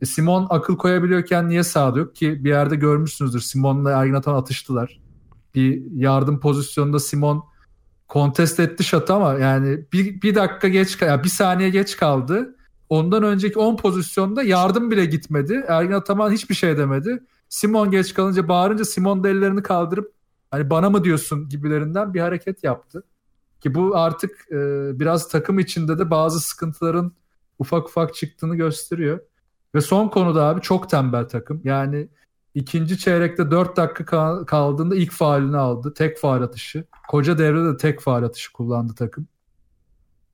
E, 0.02 0.06
Simon 0.06 0.48
akıl 0.50 0.78
koyabiliyorken 0.78 1.50
niye 1.50 1.64
sağda 1.64 2.00
yok 2.00 2.16
ki 2.16 2.44
bir 2.44 2.50
yerde 2.50 2.76
görmüşsünüzdür 2.76 3.40
Simon'la 3.40 3.92
Ergin 3.92 4.14
Atan 4.14 4.36
atıştılar. 4.36 5.00
Bir 5.56 5.84
yardım 5.92 6.40
pozisyonunda 6.40 7.00
Simon 7.00 7.44
kontest 8.08 8.60
etti 8.60 8.84
şatı 8.84 9.14
ama 9.14 9.34
yani 9.34 9.86
bir, 9.94 10.22
bir 10.22 10.36
dakika 10.36 10.68
geç 10.68 11.02
yani 11.02 11.24
bir 11.24 11.30
saniye 11.30 11.70
geç 11.70 11.98
kaldı. 11.98 12.56
Ondan 12.90 13.24
önceki 13.24 13.60
10 13.60 13.78
pozisyonda 13.78 14.44
yardım 14.44 14.92
bile 14.92 15.06
gitmedi. 15.06 15.66
Ergin 15.68 15.92
Ataman 15.92 16.32
hiçbir 16.32 16.56
şey 16.56 16.78
demedi. 16.78 17.24
Simon 17.50 17.92
geç 17.92 18.14
kalınca 18.14 18.48
bağırınca 18.48 18.86
Simon 18.86 19.24
da 19.24 19.30
ellerini 19.30 19.64
kaldırıp 19.64 20.14
hani 20.52 20.70
bana 20.70 20.90
mı 20.90 21.04
diyorsun 21.04 21.50
gibilerinden 21.50 22.14
bir 22.14 22.20
hareket 22.20 22.64
yaptı. 22.64 23.04
Ki 23.62 23.76
bu 23.76 23.98
artık 23.98 24.48
e, 24.52 24.56
biraz 25.00 25.30
takım 25.30 25.60
içinde 25.60 26.00
de 26.00 26.10
bazı 26.10 26.40
sıkıntıların 26.40 27.12
ufak 27.60 27.88
ufak 27.88 28.16
çıktığını 28.16 28.56
gösteriyor. 28.56 29.20
Ve 29.76 29.82
son 29.82 30.08
konuda 30.08 30.44
abi 30.44 30.62
çok 30.62 30.90
tembel 30.90 31.28
takım. 31.28 31.62
Yani 31.64 32.10
ikinci 32.56 32.98
çeyrekte 32.98 33.52
4 33.52 33.78
dakika 33.78 34.46
kaldığında 34.46 34.96
ilk 34.96 35.12
faalini 35.12 35.58
aldı. 35.58 35.94
Tek 35.94 36.18
faal 36.18 36.42
atışı. 36.42 36.84
Koca 37.08 37.38
devrede 37.38 37.74
de 37.74 37.78
tek 37.78 38.02
faal 38.02 38.24
atışı 38.24 38.54
kullandı 38.54 38.94
takım. 38.96 39.28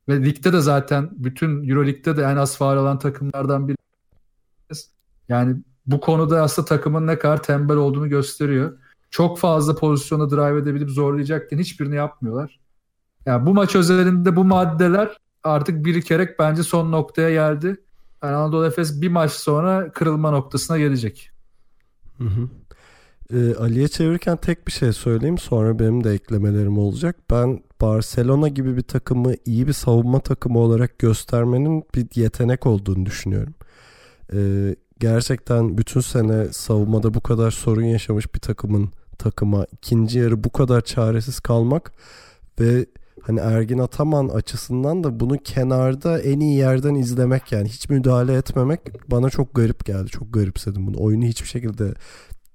Ve 0.09 0.25
ligde 0.25 0.53
de 0.53 0.61
zaten 0.61 1.09
bütün 1.11 1.69
Euroleague'de 1.69 2.17
de 2.17 2.23
en 2.23 2.35
az 2.35 2.57
faal 2.57 2.77
alan 2.77 2.99
takımlardan 2.99 3.67
biri. 3.67 3.77
Yani 5.29 5.55
bu 5.85 5.99
konuda 5.99 6.41
aslında 6.41 6.67
takımın 6.67 7.07
ne 7.07 7.19
kadar 7.19 7.43
tembel 7.43 7.77
olduğunu 7.77 8.09
gösteriyor. 8.09 8.77
Çok 9.09 9.39
fazla 9.39 9.75
pozisyona 9.75 10.29
drive 10.29 10.59
edebilip 10.59 10.89
zorlayacakken 10.89 11.57
hiçbirini 11.57 11.95
yapmıyorlar. 11.95 12.59
Yani 13.25 13.45
bu 13.45 13.53
maç 13.53 13.75
özelinde 13.75 14.35
bu 14.35 14.43
maddeler 14.43 15.17
artık 15.43 15.85
birikerek 15.85 16.39
bence 16.39 16.63
son 16.63 16.91
noktaya 16.91 17.31
geldi. 17.31 17.77
Yani 18.23 18.35
Anadolu 18.35 18.65
Efes 18.65 19.01
bir 19.01 19.09
maç 19.09 19.31
sonra 19.31 19.91
kırılma 19.91 20.31
noktasına 20.31 20.77
gelecek. 20.77 21.31
Hı 22.17 22.23
hı. 22.23 22.49
Ee, 23.33 23.55
Ali'ye 23.55 23.87
çevirirken 23.87 24.37
tek 24.37 24.67
bir 24.67 24.71
şey 24.71 24.93
söyleyeyim 24.93 25.37
sonra 25.37 25.79
benim 25.79 26.03
de 26.03 26.11
eklemelerim 26.11 26.77
olacak. 26.77 27.15
Ben 27.31 27.63
Barcelona 27.81 28.47
gibi 28.47 28.77
bir 28.77 28.81
takımı 28.81 29.33
iyi 29.45 29.67
bir 29.67 29.73
savunma 29.73 30.19
takımı 30.19 30.59
olarak 30.59 30.99
göstermenin 30.99 31.83
bir 31.95 32.07
yetenek 32.15 32.65
olduğunu 32.65 33.05
düşünüyorum. 33.05 33.53
Ee, 34.33 34.75
gerçekten 34.99 35.77
bütün 35.77 36.01
sene 36.01 36.53
savunmada 36.53 37.13
bu 37.13 37.21
kadar 37.21 37.51
sorun 37.51 37.83
yaşamış 37.83 38.35
bir 38.35 38.39
takımın 38.39 38.91
takıma 39.17 39.65
ikinci 39.71 40.19
yarı 40.19 40.43
bu 40.43 40.49
kadar 40.49 40.81
çaresiz 40.81 41.39
kalmak 41.39 41.91
ve 42.59 42.85
hani 43.21 43.39
Ergin 43.39 43.79
Ataman 43.79 44.27
açısından 44.27 45.03
da 45.03 45.19
bunu 45.19 45.37
kenarda 45.37 46.21
en 46.21 46.39
iyi 46.39 46.57
yerden 46.57 46.95
izlemek 46.95 47.51
yani 47.51 47.69
hiç 47.69 47.89
müdahale 47.89 48.33
etmemek 48.33 49.11
bana 49.11 49.29
çok 49.29 49.55
garip 49.55 49.85
geldi. 49.85 50.07
Çok 50.07 50.33
garipsedim 50.33 50.87
bunu. 50.87 50.95
Oyunu 50.99 51.25
hiçbir 51.25 51.47
şekilde 51.47 51.93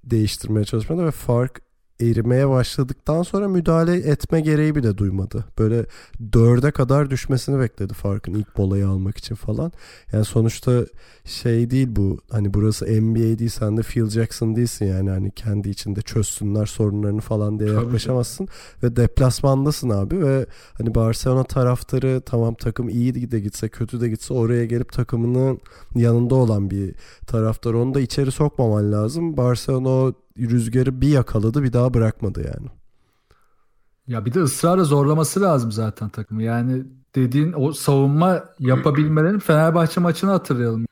değiştirmeye 0.03 0.65
çalışmadı 0.65 1.05
ve 1.05 1.11
fark 1.11 1.61
erimeye 2.01 2.49
başladıktan 2.49 3.23
sonra 3.23 3.47
müdahale 3.47 3.97
etme 3.97 4.41
gereği 4.41 4.75
bile 4.75 4.97
duymadı. 4.97 5.45
Böyle 5.59 5.85
dörde 6.33 6.71
kadar 6.71 7.09
düşmesini 7.09 7.59
bekledi 7.59 7.93
farkın 7.93 8.33
ilk 8.33 8.57
molayı 8.57 8.87
almak 8.87 9.17
için 9.17 9.35
falan. 9.35 9.71
Yani 10.13 10.25
sonuçta 10.25 10.85
şey 11.25 11.69
değil 11.69 11.87
bu 11.91 12.17
hani 12.31 12.53
burası 12.53 12.85
NBA 12.85 13.39
değil 13.39 13.49
sen 13.49 13.77
de 13.77 13.81
Phil 13.81 14.09
Jackson 14.09 14.55
değilsin 14.55 14.85
yani 14.85 15.09
hani 15.09 15.31
kendi 15.31 15.69
içinde 15.69 16.01
çözsünler 16.01 16.65
sorunlarını 16.65 17.21
falan 17.21 17.59
diye 17.59 17.69
yaklaşamazsın. 17.69 18.47
Ve 18.83 18.95
deplasmandasın 18.95 19.89
abi 19.89 20.25
ve 20.25 20.45
hani 20.73 20.95
Barcelona 20.95 21.43
taraftarı 21.43 22.21
tamam 22.25 22.55
takım 22.55 22.89
iyi 22.89 23.31
de 23.31 23.39
gitse 23.39 23.69
kötü 23.69 24.01
de 24.01 24.09
gitse 24.09 24.33
oraya 24.33 24.65
gelip 24.65 24.91
takımının 24.91 25.59
yanında 25.95 26.35
olan 26.35 26.71
bir 26.71 26.95
taraftar 27.27 27.73
onu 27.73 27.93
da 27.93 27.99
içeri 28.01 28.31
sokmaman 28.31 28.91
lazım. 28.91 29.37
Barcelona 29.37 30.13
rüzgarı 30.49 31.01
bir 31.01 31.07
yakaladı 31.07 31.63
bir 31.63 31.73
daha 31.73 31.93
bırakmadı 31.93 32.51
yani. 32.55 32.67
Ya 34.07 34.25
bir 34.25 34.33
de 34.33 34.39
ısrarla 34.39 34.83
zorlaması 34.83 35.41
lazım 35.41 35.71
zaten 35.71 36.09
takımı. 36.09 36.43
Yani 36.43 36.83
dediğin 37.15 37.53
o 37.57 37.71
savunma 37.71 38.43
yapabilmelerin 38.59 39.39
Fenerbahçe 39.39 40.01
maçını 40.01 40.31
hatırlayalım. 40.31 40.85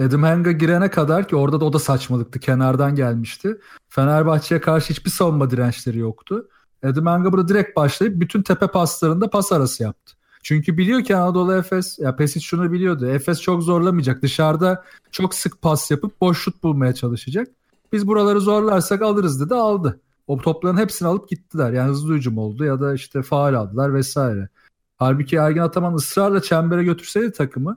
Adam 0.00 0.22
Hanga 0.22 0.52
girene 0.52 0.90
kadar 0.90 1.28
ki 1.28 1.36
orada 1.36 1.60
da 1.60 1.64
o 1.64 1.72
da 1.72 1.78
saçmalıktı. 1.78 2.40
Kenardan 2.40 2.94
gelmişti. 2.94 3.60
Fenerbahçe'ye 3.88 4.60
karşı 4.60 4.90
hiçbir 4.90 5.10
savunma 5.10 5.50
dirençleri 5.50 5.98
yoktu. 5.98 6.48
Adam 6.84 7.06
Hanga 7.06 7.32
burada 7.32 7.48
direkt 7.48 7.76
başlayıp 7.76 8.20
bütün 8.20 8.42
tepe 8.42 8.66
paslarında 8.66 9.30
pas 9.30 9.52
arası 9.52 9.82
yaptı. 9.82 10.14
Çünkü 10.42 10.78
biliyor 10.78 11.04
ki 11.04 11.16
Anadolu 11.16 11.54
Efes, 11.54 11.98
ya 11.98 12.16
Pesic 12.16 12.44
şunu 12.44 12.72
biliyordu. 12.72 13.06
Efes 13.06 13.40
çok 13.40 13.62
zorlamayacak. 13.62 14.22
Dışarıda 14.22 14.84
çok 15.10 15.34
sık 15.34 15.62
pas 15.62 15.90
yapıp 15.90 16.20
boş 16.20 16.38
şut 16.38 16.62
bulmaya 16.62 16.94
çalışacak. 16.94 17.48
Biz 17.92 18.06
buraları 18.06 18.40
zorlarsak 18.40 19.02
alırız 19.02 19.40
dedi 19.40 19.54
aldı. 19.54 20.00
O 20.26 20.38
topların 20.38 20.76
hepsini 20.76 21.08
alıp 21.08 21.28
gittiler. 21.28 21.72
Yani 21.72 21.88
hızlı 21.88 22.14
hücum 22.14 22.38
oldu 22.38 22.64
ya 22.64 22.80
da 22.80 22.94
işte 22.94 23.22
faal 23.22 23.54
aldılar 23.54 23.94
vesaire. 23.94 24.48
Halbuki 24.96 25.36
Ergin 25.36 25.60
Ataman 25.60 25.94
ısrarla 25.94 26.42
çembere 26.42 26.84
götürseydi 26.84 27.32
takımı 27.32 27.76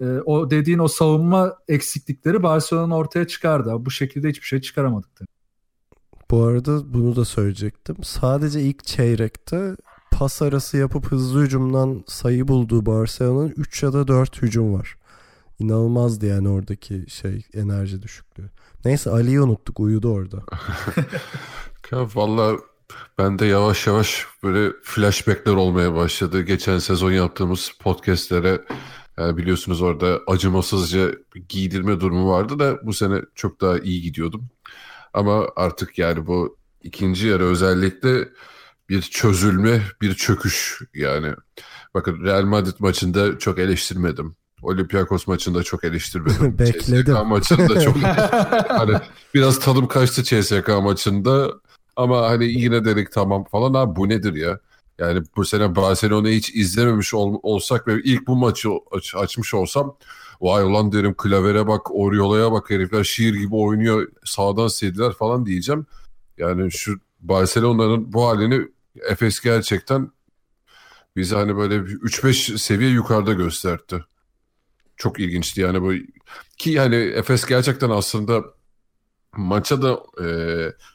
e, 0.00 0.04
o 0.04 0.50
dediğin 0.50 0.78
o 0.78 0.88
savunma 0.88 1.56
eksiklikleri 1.68 2.42
Barcelona'nın 2.42 2.90
ortaya 2.90 3.26
çıkardı. 3.26 3.74
Bu 3.78 3.90
şekilde 3.90 4.28
hiçbir 4.28 4.46
şey 4.46 4.60
çıkaramadık. 4.60 5.16
Tabii. 5.16 5.28
Bu 6.30 6.42
arada 6.42 6.94
bunu 6.94 7.16
da 7.16 7.24
söyleyecektim. 7.24 7.96
Sadece 8.02 8.60
ilk 8.60 8.84
çeyrekte 8.84 9.76
pas 10.12 10.42
arası 10.42 10.76
yapıp 10.76 11.06
hızlı 11.06 11.42
hücumdan 11.42 12.04
sayı 12.06 12.48
bulduğu 12.48 12.86
Barcelona'nın 12.86 13.54
3 13.56 13.82
ya 13.82 13.92
da 13.92 14.08
4 14.08 14.42
hücum 14.42 14.74
var. 14.74 14.96
İnanılmazdı 15.58 16.26
yani 16.26 16.48
oradaki 16.48 17.04
şey 17.08 17.46
enerji 17.54 18.02
düşüklüğü. 18.02 18.50
Neyse 18.84 19.10
Ali'yi 19.10 19.40
unuttuk 19.40 19.80
uyudu 19.80 20.12
orada. 20.12 20.36
ya 21.92 22.08
valla 22.14 22.56
ben 23.18 23.38
de 23.38 23.46
yavaş 23.46 23.86
yavaş 23.86 24.26
böyle 24.42 24.72
flashbackler 24.82 25.52
olmaya 25.52 25.94
başladı. 25.94 26.42
Geçen 26.42 26.78
sezon 26.78 27.12
yaptığımız 27.12 27.70
podcastlere 27.80 28.64
yani 29.18 29.36
biliyorsunuz 29.36 29.82
orada 29.82 30.20
acımasızca 30.26 31.10
giydirme 31.48 32.00
durumu 32.00 32.30
vardı 32.30 32.58
da 32.58 32.86
bu 32.86 32.92
sene 32.92 33.20
çok 33.34 33.60
daha 33.60 33.78
iyi 33.78 34.02
gidiyordum. 34.02 34.48
Ama 35.14 35.46
artık 35.56 35.98
yani 35.98 36.26
bu 36.26 36.58
ikinci 36.82 37.26
yarı 37.26 37.44
özellikle 37.44 38.28
bir 38.88 39.02
çözülme, 39.02 39.82
bir 40.00 40.14
çöküş 40.14 40.80
yani. 40.94 41.34
Bakın 41.94 42.24
Real 42.24 42.42
Madrid 42.42 42.74
maçında 42.78 43.38
çok 43.38 43.58
eleştirmedim. 43.58 44.36
Olympiakos 44.62 45.26
maçında 45.26 45.62
çok 45.62 45.84
eleştirmedim. 45.84 46.58
Bekledim. 46.58 47.14
CSK 47.14 47.26
maçında 47.26 47.80
çok 47.80 47.96
hani 48.68 48.96
biraz 49.34 49.60
tadım 49.60 49.88
kaçtı 49.88 50.22
CSK 50.22 50.68
maçında 50.68 51.52
ama 51.96 52.22
hani 52.22 52.44
yine 52.44 52.84
dedik 52.84 53.12
tamam 53.12 53.44
falan 53.44 53.74
abi 53.74 53.96
bu 53.96 54.08
nedir 54.08 54.34
ya? 54.34 54.58
Yani 54.98 55.22
bu 55.36 55.44
sene 55.44 55.76
Barcelona'yı 55.76 56.36
hiç 56.36 56.54
izlememiş 56.54 57.14
ol, 57.14 57.38
olsak 57.42 57.88
ve 57.88 58.02
ilk 58.04 58.26
bu 58.26 58.36
maçı 58.36 58.68
aç, 58.90 59.14
açmış 59.14 59.54
olsam 59.54 59.96
vay 60.40 60.64
ulan 60.64 60.92
derim 60.92 61.14
klavere 61.14 61.66
bak 61.66 61.90
Oriola'ya 61.90 62.52
bak 62.52 62.70
herifler 62.70 63.04
şiir 63.04 63.34
gibi 63.34 63.54
oynuyor 63.54 64.08
sağdan 64.24 64.68
sildiler 64.68 65.12
falan 65.12 65.46
diyeceğim. 65.46 65.86
Yani 66.38 66.72
şu 66.72 67.00
Barcelona'nın 67.20 68.12
bu 68.12 68.28
halini 68.28 68.68
Efes 69.08 69.40
gerçekten 69.40 70.10
bize 71.16 71.36
hani 71.36 71.56
böyle 71.56 71.76
3-5 71.76 72.58
seviye 72.58 72.90
yukarıda 72.90 73.32
gösterdi. 73.32 74.04
Çok 74.96 75.20
ilginçti 75.20 75.60
yani 75.60 75.82
bu 75.82 75.92
ki 76.58 76.70
yani 76.70 76.96
Efes 76.96 77.44
gerçekten 77.44 77.90
aslında 77.90 78.44
maça 79.36 79.82
da 79.82 80.02
e, 80.24 80.26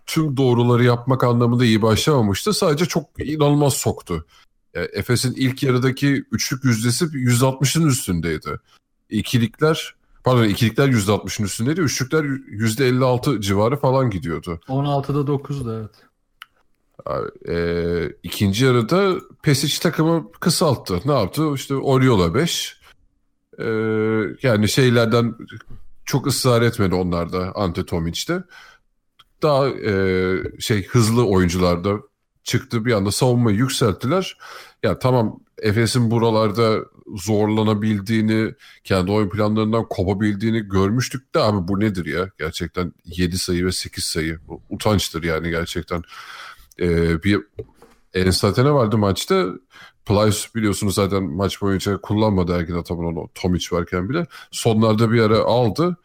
tüm 0.05 0.37
doğruları 0.37 0.83
yapmak 0.83 1.23
anlamında 1.23 1.65
iyi 1.65 1.81
başlamamıştı. 1.81 2.53
Sadece 2.53 2.85
çok 2.85 3.05
inanılmaz 3.19 3.73
soktu. 3.73 4.25
E, 4.73 4.81
Efes'in 4.81 5.33
ilk 5.33 5.63
yarıdaki 5.63 6.25
üçlük 6.31 6.63
yüzdesi 6.63 7.05
%60'ın 7.05 7.87
üstündeydi. 7.87 8.59
İkilikler 9.09 9.95
pardon 10.23 10.43
ikilikler 10.43 10.87
%60'ın 10.87 11.45
üstündeydi. 11.45 11.81
Üçlükler 11.81 12.23
%56 12.23 13.41
civarı 13.41 13.77
falan 13.77 14.09
gidiyordu. 14.09 14.59
16'da 14.67 15.31
9'da 15.31 15.79
evet. 15.79 16.07
E, 17.49 17.55
ikinci 18.23 18.65
yarıda 18.65 19.15
Pesic 19.43 19.79
takımı 19.79 20.31
kısalttı. 20.31 20.99
Ne 21.05 21.13
yaptı? 21.13 21.53
İşte 21.55 21.75
Oriola 21.75 22.33
5. 22.33 22.76
E, 23.59 23.67
yani 24.43 24.69
şeylerden 24.69 25.35
çok 26.05 26.27
ısrar 26.27 26.61
etmedi 26.61 26.95
onlar 26.95 27.33
da 27.33 27.51
Ante 27.55 27.85
Tomic'te. 27.85 28.43
Daha 29.41 29.69
e, 29.69 29.91
şey 30.59 30.87
hızlı 30.87 31.27
oyuncularda 31.27 31.97
çıktı 32.43 32.85
bir 32.85 32.93
anda 32.93 33.11
savunmayı 33.11 33.57
yükselttiler. 33.57 34.37
Ya 34.83 34.99
tamam 34.99 35.39
Efes'in 35.61 36.11
buralarda 36.11 36.85
zorlanabildiğini, 37.15 38.53
kendi 38.83 39.11
oyun 39.11 39.29
planlarından 39.29 39.87
kopabildiğini 39.89 40.59
görmüştük 40.61 41.35
de 41.35 41.39
abi 41.39 41.67
bu 41.67 41.79
nedir 41.79 42.05
ya? 42.05 42.29
Gerçekten 42.39 42.93
7 43.05 43.37
sayı 43.37 43.65
ve 43.65 43.71
8 43.71 44.03
sayı. 44.03 44.39
Utançtır 44.69 45.23
yani 45.23 45.49
gerçekten. 45.49 46.01
Ee, 46.79 47.23
bir 47.23 47.41
ensatene 48.19 48.73
vardı 48.73 48.97
maçta. 48.97 49.45
Plyce 50.05 50.37
biliyorsunuz 50.55 50.95
zaten 50.95 51.23
maç 51.23 51.61
boyunca 51.61 51.97
kullanmadı 52.01 52.53
Ergin 52.53 52.75
Ataman 52.75 53.05
onu 53.05 53.29
Tomic 53.35 53.67
varken 53.71 54.09
bile. 54.09 54.25
Sonlarda 54.51 55.11
bir 55.11 55.21
ara 55.21 55.39
aldı. 55.39 55.97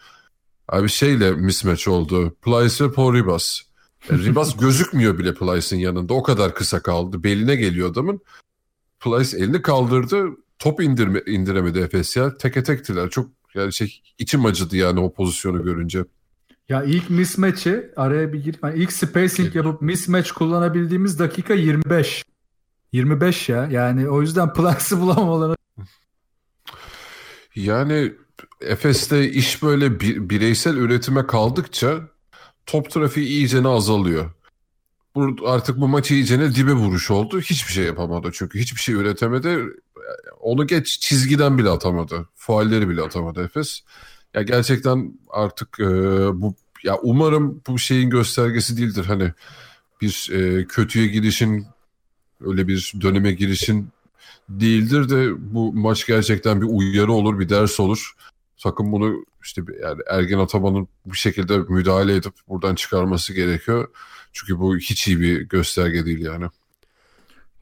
Abi 0.69 0.89
şeyle 0.89 1.33
mismatch 1.33 1.89
oldu. 1.89 2.37
Plyce 2.43 2.85
ve 2.85 2.93
Paul 2.93 3.15
Ribas. 3.15 3.61
Yani 4.11 4.25
Ribas 4.25 4.57
gözükmüyor 4.61 5.19
bile 5.19 5.35
Plyce'ın 5.35 5.81
yanında. 5.81 6.15
O 6.15 6.23
kadar 6.23 6.55
kısa 6.55 6.83
kaldı. 6.83 7.25
Beline 7.25 7.57
geliyor 7.57 7.91
adamın. 7.91 8.21
Plyce 9.01 9.37
elini 9.37 9.63
kaldırdı. 9.63 10.27
Top 10.59 10.83
indirme, 10.83 11.23
indiremedi 11.27 11.79
Efes 11.79 12.17
ya. 12.17 12.37
Teke 12.37 12.63
tektiler. 12.63 13.11
Çok 13.11 13.31
yani 13.55 13.73
şey 13.73 14.03
içim 14.19 14.47
acıdı 14.47 14.77
yani 14.77 15.01
o 15.01 15.13
pozisyonu 15.13 15.65
görünce. 15.65 16.05
Ya 16.73 16.83
ilk 16.83 17.11
mismatch'i 17.11 17.91
araya 17.97 18.33
bir 18.33 18.45
girip 18.45 18.65
yani 18.65 18.79
ilk 18.79 18.93
spacing 18.93 19.57
yapıp 19.57 19.83
mismatch 19.83 20.31
kullanabildiğimiz 20.31 21.19
dakika 21.19 21.55
25. 21.55 22.25
25 22.93 23.49
ya. 23.49 23.69
Yani 23.71 24.09
o 24.09 24.23
yüzden 24.23 24.53
Plyce'ı 24.55 25.01
bulamamaları. 25.01 25.57
Yani 27.55 28.13
Efes'te 28.61 29.31
iş 29.31 29.63
böyle 29.63 30.01
bireysel 30.01 30.77
üretime 30.77 31.27
kaldıkça 31.27 32.01
top 32.67 32.91
trafiği 32.91 33.27
iyicene 33.27 33.69
azalıyor. 33.69 34.31
Artık 35.47 35.81
bu 35.81 35.89
maç 35.89 36.11
iyicene 36.11 36.55
dibe 36.55 36.73
vuruş 36.73 37.11
oldu. 37.11 37.41
Hiçbir 37.41 37.73
şey 37.73 37.85
yapamadı 37.85 38.31
çünkü. 38.33 38.59
Hiçbir 38.59 38.81
şey 38.81 38.95
üretemedi. 38.95 39.59
Onu 40.41 40.67
geç 40.67 41.01
çizgiden 41.01 41.59
bile 41.59 41.71
atamadı. 41.71 42.29
Faalleri 42.35 42.89
bile 42.89 43.03
atamadı 43.03 43.45
Efes. 43.45 43.83
Ya 44.35 44.43
gerçekten 44.43 45.19
artık 45.31 45.81
e, 45.81 45.85
bu 46.41 46.55
ya 46.85 46.99
umarım 47.03 47.63
bu 47.67 47.79
şeyin 47.79 48.11
göstergesi 48.11 48.77
değildir. 48.77 49.05
Hani 49.05 49.33
bir 50.01 50.31
e, 50.33 50.67
kötüye 50.67 51.07
gidişin 51.07 51.67
öyle 52.41 52.69
bir 52.69 52.93
döneme 53.01 53.33
girişin 53.33 53.89
değildir 54.49 55.09
de 55.09 55.33
bu 55.55 55.73
maç 55.73 56.07
gerçekten 56.07 56.61
bir 56.61 56.67
uyarı 56.67 57.13
olur, 57.13 57.39
bir 57.39 57.49
ders 57.49 57.81
olur. 57.81 58.13
Sakın 58.57 58.93
bunu 58.93 59.25
işte 59.43 59.63
yani 59.83 60.01
Ergen 60.11 60.39
Ataman'ın 60.39 60.89
bu 61.07 61.15
şekilde 61.15 61.59
müdahale 61.59 62.15
edip 62.15 62.33
buradan 62.49 62.75
çıkarması 62.75 63.33
gerekiyor. 63.33 63.89
Çünkü 64.33 64.59
bu 64.59 64.77
hiç 64.77 65.09
iyi 65.09 65.21
bir 65.21 65.41
gösterge 65.41 66.07
değil 66.07 66.25
yani. 66.25 66.47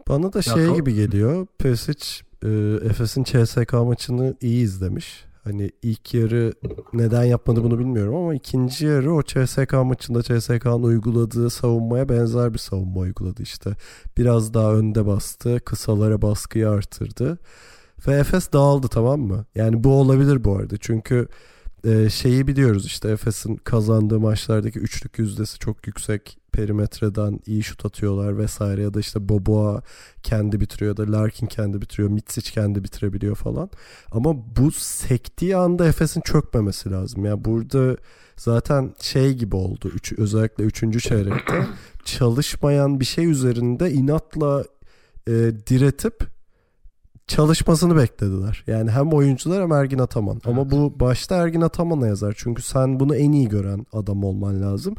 Bana 0.08 0.32
da 0.32 0.42
şey 0.42 0.74
gibi 0.74 0.94
geliyor. 0.94 1.46
Pesic 1.58 2.06
e, 2.44 2.48
Efes'in 2.90 3.24
CSK 3.24 3.72
maçını 3.72 4.36
iyi 4.40 4.64
izlemiş. 4.64 5.24
Hani 5.44 5.70
ilk 5.82 6.14
yarı 6.14 6.52
neden 6.92 7.24
yapmadı 7.24 7.64
bunu 7.64 7.78
bilmiyorum 7.78 8.14
ama 8.14 8.34
ikinci 8.34 8.86
yarı 8.86 9.14
o 9.14 9.22
CSK 9.22 9.72
maçında 9.72 10.22
CSK'nın 10.22 10.82
uyguladığı 10.82 11.50
savunmaya 11.50 12.08
benzer 12.08 12.54
bir 12.54 12.58
savunma 12.58 13.00
uyguladı 13.00 13.42
işte. 13.42 13.70
Biraz 14.18 14.54
daha 14.54 14.74
önde 14.74 15.06
bastı, 15.06 15.60
kısalara 15.64 16.22
baskıyı 16.22 16.68
artırdı. 16.68 17.38
Ve 18.06 18.14
Efes 18.14 18.52
dağıldı 18.52 18.88
tamam 18.88 19.20
mı? 19.20 19.44
Yani 19.54 19.84
bu 19.84 19.92
olabilir 19.92 20.44
bu 20.44 20.56
arada. 20.56 20.76
Çünkü 20.80 21.28
e, 21.84 22.10
şeyi 22.10 22.46
biliyoruz 22.46 22.86
işte 22.86 23.08
Efes'in 23.10 23.56
kazandığı 23.56 24.20
maçlardaki 24.20 24.78
üçlük 24.78 25.18
yüzdesi 25.18 25.58
çok 25.58 25.86
yüksek. 25.86 26.39
Perimetreden 26.52 27.40
iyi 27.46 27.62
şut 27.62 27.86
atıyorlar 27.86 28.38
vesaire 28.38 28.82
ya 28.82 28.94
da 28.94 29.00
işte 29.00 29.28
Boboa 29.28 29.82
kendi 30.22 30.60
bitiriyor 30.60 30.96
da 30.96 31.12
Larkin 31.12 31.46
kendi 31.46 31.80
bitiriyor. 31.80 32.08
Mitsic 32.10 32.52
kendi 32.52 32.84
bitirebiliyor 32.84 33.36
falan. 33.36 33.70
Ama 34.12 34.56
bu 34.56 34.70
sektiği 34.72 35.56
anda 35.56 35.86
Efes'in 35.86 36.20
çökmemesi 36.20 36.90
lazım. 36.90 37.24
Yani 37.24 37.44
burada 37.44 37.96
zaten 38.36 38.94
şey 39.00 39.34
gibi 39.34 39.56
oldu. 39.56 39.90
Üç, 39.94 40.12
özellikle 40.12 40.64
üçüncü 40.64 41.00
çeyrekte 41.00 41.66
çalışmayan 42.04 43.00
bir 43.00 43.04
şey 43.04 43.30
üzerinde 43.30 43.92
inatla 43.92 44.64
e, 45.26 45.32
diretip 45.66 46.30
çalışmasını 47.26 47.96
beklediler. 47.96 48.64
Yani 48.66 48.90
hem 48.90 49.12
oyuncular 49.12 49.62
hem 49.62 49.72
Ergin 49.72 49.98
Ataman. 49.98 50.34
Evet. 50.34 50.46
Ama 50.46 50.70
bu 50.70 51.00
başta 51.00 51.36
Ergin 51.36 51.60
Ataman'a 51.60 52.06
yazar. 52.06 52.34
Çünkü 52.36 52.62
sen 52.62 53.00
bunu 53.00 53.16
en 53.16 53.32
iyi 53.32 53.48
gören 53.48 53.86
adam 53.92 54.24
olman 54.24 54.62
lazım. 54.62 54.94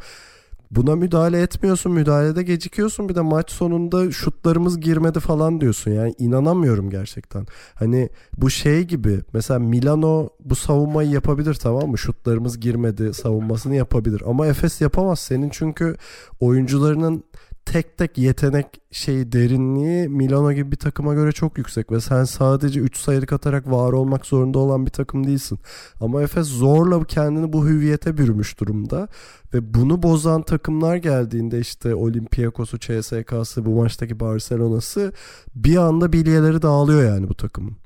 Buna 0.71 0.95
müdahale 0.95 1.41
etmiyorsun. 1.41 1.91
Müdahalede 1.91 2.43
gecikiyorsun. 2.43 3.09
Bir 3.09 3.15
de 3.15 3.21
maç 3.21 3.51
sonunda 3.51 4.11
şutlarımız 4.11 4.79
girmedi 4.79 5.19
falan 5.19 5.61
diyorsun. 5.61 5.91
Yani 5.91 6.13
inanamıyorum 6.17 6.89
gerçekten. 6.89 7.45
Hani 7.75 8.09
bu 8.37 8.49
şey 8.49 8.83
gibi. 8.83 9.19
Mesela 9.33 9.59
Milano 9.59 10.29
bu 10.45 10.55
savunmayı 10.55 11.09
yapabilir 11.09 11.53
tamam 11.53 11.89
mı? 11.89 11.97
Şutlarımız 11.97 12.59
girmedi 12.59 13.13
savunmasını 13.13 13.75
yapabilir. 13.75 14.23
Ama 14.25 14.47
Efes 14.47 14.81
yapamaz. 14.81 15.19
Senin 15.19 15.49
çünkü 15.49 15.95
oyuncularının 16.39 17.23
tek 17.65 17.97
tek 17.97 18.17
yetenek 18.17 18.67
şeyi 18.91 19.31
derinliği 19.31 20.09
Milano 20.09 20.53
gibi 20.53 20.71
bir 20.71 20.77
takıma 20.77 21.13
göre 21.13 21.31
çok 21.31 21.57
yüksek 21.57 21.91
ve 21.91 22.01
sen 22.01 22.23
sadece 22.23 22.79
3 22.79 22.97
sayılık 22.97 23.33
atarak 23.33 23.71
var 23.71 23.93
olmak 23.93 24.25
zorunda 24.25 24.59
olan 24.59 24.85
bir 24.85 24.91
takım 24.91 25.27
değilsin. 25.27 25.59
Ama 25.99 26.21
Efes 26.21 26.47
zorla 26.47 27.03
kendini 27.03 27.53
bu 27.53 27.67
hüviyete 27.67 28.17
bürümüş 28.17 28.59
durumda 28.59 29.07
ve 29.53 29.73
bunu 29.73 30.03
bozan 30.03 30.41
takımlar 30.41 30.95
geldiğinde 30.95 31.59
işte 31.59 31.95
Olympiakos'u, 31.95 32.79
CSK'sı, 32.79 33.65
bu 33.65 33.69
maçtaki 33.69 34.19
Barcelona'sı 34.19 35.13
bir 35.55 35.77
anda 35.77 36.13
bilyeleri 36.13 36.61
dağılıyor 36.61 37.03
yani 37.03 37.29
bu 37.29 37.35
takımın. 37.35 37.77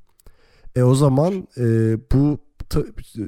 E 0.76 0.84
o 0.84 0.96
zaman 0.96 1.48
e, 1.58 1.64
bu 2.12 2.40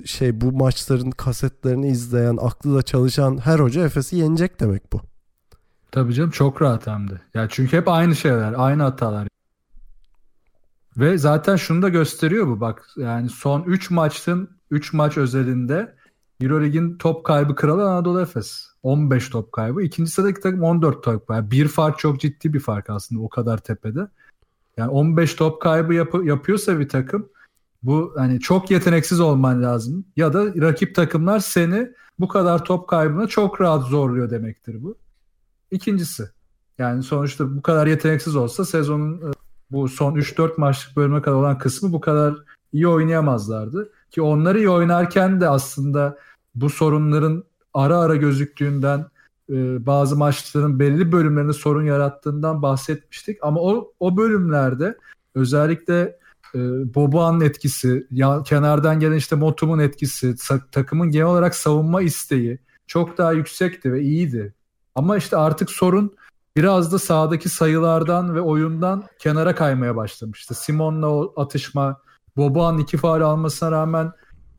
şey 0.06 0.42
bu 0.42 0.52
maçların 0.52 1.12
kasetlerini 1.12 1.88
izleyen, 1.88 2.38
aklı 2.42 2.76
da 2.76 2.82
çalışan 2.82 3.38
her 3.38 3.60
hoca 3.60 3.86
Efes'i 3.86 4.16
yenecek 4.16 4.60
demek 4.60 4.94
bu. 4.94 5.02
Tabii 5.98 6.14
canım 6.14 6.30
çok 6.30 6.62
rahat 6.62 6.88
hem 6.88 7.10
de. 7.10 7.22
Ya 7.34 7.48
çünkü 7.50 7.78
hep 7.78 7.88
aynı 7.88 8.16
şeyler, 8.16 8.54
aynı 8.58 8.84
hatalar. 8.84 9.28
Ve 10.98 11.18
zaten 11.18 11.56
şunu 11.56 11.82
da 11.82 11.90
gösteriyor 11.90 12.48
bu 12.48 12.60
bak. 12.62 12.90
Yani 12.98 13.30
son 13.30 13.64
3 13.64 13.92
maçın 13.92 14.50
3 14.72 14.94
maç 14.94 15.18
özelinde 15.18 15.96
Eurolig'in 16.42 16.98
top 16.98 17.26
kaybı 17.26 17.56
kralı 17.56 17.90
Anadolu 17.90 18.22
Efes. 18.22 18.68
15 18.84 19.30
top 19.30 19.52
kaybı. 19.52 19.84
İkinci 19.84 20.12
sıradaki 20.12 20.42
takım 20.42 20.64
14 20.64 21.04
top 21.04 21.28
kaybı. 21.28 21.52
Bir 21.52 21.68
fark 21.68 22.00
çok 22.00 22.20
ciddi 22.20 22.54
bir 22.54 22.60
fark 22.60 22.90
aslında 22.90 23.22
o 23.22 23.30
kadar 23.30 23.58
tepede. 23.58 24.08
Yani 24.78 24.90
15 24.90 25.36
top 25.36 25.62
kaybı 25.62 25.94
yap- 25.94 26.26
yapıyorsa 26.26 26.80
bir 26.80 26.90
takım 26.90 27.30
bu 27.84 28.14
hani 28.18 28.40
çok 28.40 28.72
yeteneksiz 28.72 29.20
olman 29.20 29.64
lazım. 29.64 30.06
Ya 30.16 30.34
da 30.34 30.46
rakip 30.46 30.96
takımlar 30.96 31.40
seni 31.40 31.90
bu 32.20 32.28
kadar 32.28 32.66
top 32.66 32.88
kaybına 32.88 33.28
çok 33.28 33.62
rahat 33.62 33.88
zorluyor 33.88 34.30
demektir 34.30 34.84
bu. 34.84 34.98
İkincisi 35.72 36.30
yani 36.78 37.04
sonuçta 37.04 37.58
bu 37.58 37.62
kadar 37.62 37.88
yeteneksiz 37.88 38.36
olsa 38.36 38.66
sezonun 38.66 39.18
e, 39.18 39.32
bu 39.72 39.88
son 39.88 40.16
3-4 40.16 40.52
maçlık 40.58 40.98
bölüme 40.98 41.22
kadar 41.22 41.36
olan 41.36 41.58
kısmı 41.58 41.94
bu 41.94 42.02
kadar 42.02 42.36
iyi 42.74 42.88
oynayamazlardı. 42.88 43.92
Ki 44.12 44.22
onları 44.22 44.58
iyi 44.58 44.70
oynarken 44.70 45.42
de 45.42 45.50
aslında 45.50 46.18
bu 46.56 46.70
sorunların 46.70 47.44
ara 47.74 47.98
ara 47.98 48.16
gözüktüğünden 48.16 49.06
e, 49.50 49.86
bazı 49.86 50.16
maçların 50.16 50.80
belli 50.80 51.12
bölümlerinde 51.12 51.54
sorun 51.54 51.86
yarattığından 51.86 52.62
bahsetmiştik. 52.62 53.38
Ama 53.42 53.62
o, 53.62 53.94
o 54.00 54.18
bölümlerde 54.18 54.98
özellikle 55.36 56.18
e, 56.56 56.60
Boboğan'ın 56.96 57.42
etkisi, 57.42 58.08
ya, 58.12 58.44
kenardan 58.44 59.00
gelen 59.00 59.18
işte 59.18 59.36
Motum'un 59.36 59.80
etkisi, 59.80 60.36
takımın 60.72 61.12
genel 61.12 61.26
olarak 61.26 61.56
savunma 61.56 62.02
isteği 62.02 62.60
çok 62.88 63.18
daha 63.18 63.32
yüksekti 63.34 63.94
ve 63.94 64.02
iyiydi. 64.02 64.54
Ama 64.98 65.18
işte 65.18 65.38
artık 65.38 65.72
sorun 65.72 66.16
biraz 66.56 66.92
da 66.92 67.00
sahadaki 67.00 67.50
sayılardan 67.50 68.36
ve 68.36 68.42
oyundan 68.42 69.04
kenara 69.20 69.56
kaymaya 69.56 69.96
başlamıştı. 69.96 70.54
Simon'la 70.54 71.08
o 71.08 71.34
atışma, 71.42 72.02
Boban 72.38 72.78
iki 72.78 72.98
faal 72.98 73.22
almasına 73.22 73.72
rağmen 73.72 74.12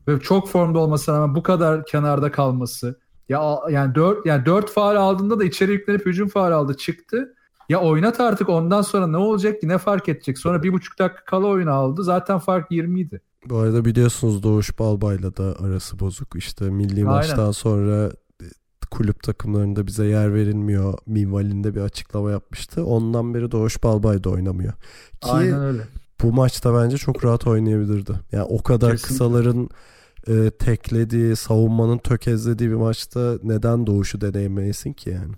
ve 0.07 0.19
çok 0.19 0.49
formda 0.49 0.79
olmasına 0.79 1.15
rağmen 1.15 1.35
bu 1.35 1.43
kadar 1.43 1.85
kenarda 1.85 2.31
kalması. 2.31 2.99
Ya 3.29 3.59
yani 3.69 3.95
4 3.95 4.25
yani 4.25 4.45
4 4.45 4.71
faal 4.71 4.95
aldığında 4.95 5.39
da 5.39 5.43
içeri 5.43 5.71
yüklenip 5.71 6.05
hücum 6.05 6.27
faal 6.27 6.51
aldı, 6.51 6.77
çıktı. 6.77 7.35
Ya 7.69 7.79
oynat 7.81 8.19
artık 8.19 8.49
ondan 8.49 8.81
sonra 8.81 9.07
ne 9.07 9.17
olacak 9.17 9.61
ki 9.61 9.67
ne 9.67 9.77
fark 9.77 10.09
edecek? 10.09 10.37
Sonra 10.37 10.63
bir 10.63 10.73
buçuk 10.73 10.99
dakika 10.99 11.25
kala 11.25 11.47
oyunu 11.47 11.71
aldı. 11.71 12.03
Zaten 12.03 12.39
fark 12.39 12.71
20 12.71 12.99
idi. 12.99 13.21
Bu 13.45 13.57
arada 13.57 13.85
biliyorsunuz 13.85 14.43
Doğuş 14.43 14.79
Balbay'la 14.79 15.37
da 15.37 15.55
arası 15.65 15.99
bozuk. 15.99 16.35
İşte 16.35 16.69
milli 16.69 16.99
Aynen. 16.99 17.11
maçtan 17.11 17.51
sonra 17.51 18.11
kulüp 18.91 19.23
takımlarında 19.23 19.87
bize 19.87 20.05
yer 20.05 20.33
verilmiyor 20.33 20.93
minvalinde 21.05 21.75
bir 21.75 21.81
açıklama 21.81 22.31
yapmıştı. 22.31 22.85
Ondan 22.85 23.33
beri 23.33 23.51
Doğuş 23.51 23.83
Balbay 23.83 24.23
da 24.23 24.29
oynamıyor. 24.29 24.73
Ki 25.21 25.31
Aynen 25.31 25.61
öyle. 25.61 25.81
bu 26.21 26.33
maçta 26.33 26.75
bence 26.83 26.97
çok 26.97 27.25
rahat 27.25 27.47
oynayabilirdi. 27.47 28.13
Yani 28.31 28.43
o 28.43 28.63
kadar 28.63 28.91
Kesinlikle. 28.91 29.07
kısaların 29.07 29.69
e, 30.27 30.51
teklediği, 30.51 31.35
savunmanın 31.35 31.97
tökezlediği 31.97 32.69
bir 32.69 32.75
maçta 32.75 33.39
neden 33.43 33.87
Doğuş'u 33.87 34.21
deneyemeyesin 34.21 34.93
ki 34.93 35.09
yani? 35.09 35.33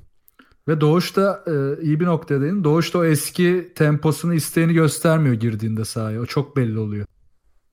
Ve 0.68 0.82
Doğuş 0.82 1.16
da 1.16 1.44
e, 1.48 1.82
iyi 1.82 2.00
bir 2.00 2.06
noktadayım. 2.06 2.64
Doğuş 2.64 2.94
da 2.94 2.98
o 2.98 3.04
eski 3.04 3.72
temposunu 3.76 4.34
isteğini 4.34 4.74
göstermiyor 4.74 5.36
girdiğinde 5.36 5.86
sahaya. 5.86 6.22
O 6.22 6.26
çok 6.26 6.58
belli 6.58 6.80
oluyor. 6.80 7.06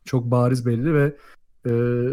Çok 0.04 0.24
bariz 0.30 0.66
belli 0.66 0.94
ve 0.94 1.16
e, 1.68 1.72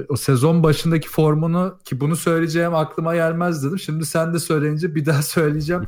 o 0.09 0.15
sezon 0.15 0.63
başındaki 0.63 1.09
formunu 1.09 1.77
ki 1.85 1.99
bunu 1.99 2.15
söyleyeceğim 2.15 2.75
aklıma 2.75 3.15
gelmez 3.15 3.63
dedim. 3.63 3.79
Şimdi 3.79 4.05
sen 4.05 4.33
de 4.33 4.39
söyleyince 4.39 4.95
bir 4.95 5.05
daha 5.05 5.21
söyleyeceğim. 5.21 5.83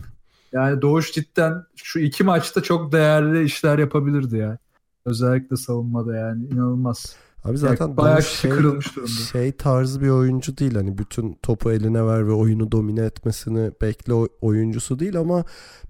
Yani 0.52 0.82
Doğuş 0.82 1.14
cidden 1.14 1.64
şu 1.76 2.00
iki 2.00 2.24
maçta 2.24 2.64
çok 2.64 2.92
değerli 2.92 3.44
işler 3.44 3.80
yapabilirdi 3.80 4.38
ya. 4.38 4.58
Özellikle 5.06 5.56
savunmada 5.56 6.16
yani 6.16 6.46
inanılmaz. 6.46 7.16
Abi 7.44 7.58
zaten 7.58 7.88
yani 7.88 7.98
bayağı 7.98 8.24
şey, 8.24 8.52
kırılmış 8.52 8.96
durumda. 8.96 9.12
Şey 9.12 9.52
tarzı 9.52 10.02
bir 10.02 10.10
oyuncu 10.10 10.58
değil 10.58 10.76
hani 10.76 10.98
bütün 10.98 11.34
topu 11.34 11.72
eline 11.72 12.06
ver 12.06 12.28
ve 12.28 12.32
oyunu 12.32 12.72
domine 12.72 13.02
etmesini 13.02 13.72
bekle 13.82 14.14
oyuncusu 14.42 15.00
değil 15.00 15.18
ama 15.18 15.44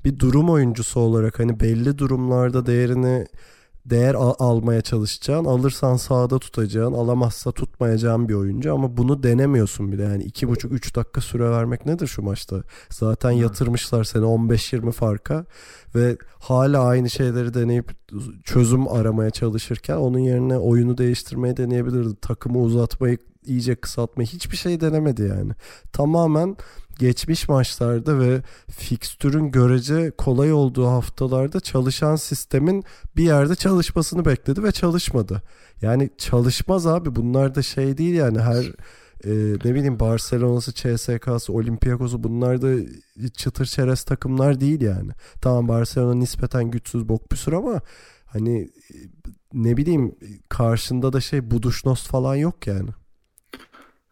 bir 0.06 0.20
durum 0.20 0.50
oyuncusu 0.50 1.00
olarak 1.00 1.40
hani 1.40 1.60
belli 1.60 1.98
durumlarda 1.98 2.66
değerini 2.66 3.28
değer 3.90 4.14
al- 4.14 4.36
almaya 4.40 4.82
çalışacaksın. 4.82 5.46
Alırsan 5.46 5.96
sağda 5.96 6.40
tutacaksın. 6.40 6.94
Alamazsa 6.94 7.52
tutmayacağın 7.52 8.30
bir 8.30 8.34
oyuncu 8.34 8.74
ama 8.74 8.98
bunu 8.98 9.24
denemiyorsun 9.24 9.92
bile. 9.92 10.04
Yani 10.04 10.24
iki 10.24 10.48
buçuk 10.48 10.72
üç 10.72 10.96
dakika 10.96 11.22
süre 11.22 11.50
vermek 11.50 11.86
nedir 11.86 12.08
şu 12.08 12.22
maçta? 12.22 12.64
Zaten 12.90 13.32
yatırmışlar 13.32 14.04
seni 14.04 14.24
15-20 14.26 14.92
farka 14.92 15.46
ve 15.96 16.18
hala 16.40 16.84
aynı 16.84 17.10
şeyleri 17.10 17.54
deneyip 17.54 17.92
çözüm 18.44 18.88
aramaya 18.88 19.30
çalışırken 19.30 19.96
onun 19.96 20.20
yerine 20.20 20.58
oyunu 20.58 20.98
değiştirmeyi 20.98 21.58
deneyebilirdi. 21.58 22.16
Takımı 22.22 22.60
uzatmayı 22.60 23.18
iyice 23.46 23.76
kısaltmayı 23.76 24.28
hiçbir 24.28 24.58
şey 24.58 24.82
denemedi 24.82 25.22
yani. 25.22 25.52
Tamamen 25.94 26.58
geçmiş 27.00 27.50
maçlarda 27.50 28.20
ve 28.20 28.42
fikstürün 28.70 29.52
görece 29.52 30.12
kolay 30.18 30.54
olduğu 30.54 30.88
haftalarda 30.88 31.60
çalışan 31.60 32.16
sistemin 32.16 32.84
bir 33.16 33.24
yerde 33.24 33.56
çalışmasını 33.56 34.26
bekledi 34.26 34.64
ve 34.64 34.72
çalışmadı. 34.72 35.42
Yani 35.82 36.10
çalışmaz 36.18 36.88
abi 36.88 37.16
bunlar 37.16 37.56
da 37.56 37.62
şey 37.62 37.98
değil 37.98 38.16
yani 38.16 38.40
her 38.40 38.64
e, 39.26 39.32
ne 39.66 39.76
bileyim 39.76 40.00
Barcelona'sı, 40.00 40.74
CSK'sı, 40.74 41.54
Olympiakos'u 41.54 42.24
bunlar 42.24 42.62
da 42.62 42.74
çıtır 43.34 43.66
çerez 43.66 44.04
takımlar 44.04 44.60
değil 44.60 44.82
yani. 44.82 45.12
Tamam 45.42 45.68
Barcelona 45.68 46.14
nispeten 46.16 46.72
güçsüz 46.72 47.10
bok 47.10 47.30
püsür 47.30 47.54
ama 47.54 47.82
hani 48.26 48.70
ne 49.54 49.78
bileyim 49.78 50.16
karşında 50.50 51.14
da 51.14 51.22
şey 51.22 51.52
Buduşnos 51.52 52.08
falan 52.08 52.36
yok 52.36 52.68
yani. 52.68 52.90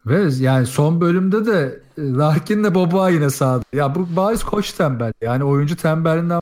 Ve 0.06 0.28
yani 0.38 0.66
son 0.66 1.00
bölümde 1.00 1.46
de 1.46 1.82
e, 1.98 2.02
Larkin'le 2.02 2.74
Boba 2.74 3.10
yine 3.10 3.30
sağdı. 3.30 3.64
Ya 3.72 3.94
bu 3.94 4.16
bariz 4.16 4.44
koç 4.44 4.72
tembel. 4.72 5.12
Yani 5.20 5.44
oyuncu 5.44 5.76
tembelinden 5.76 6.40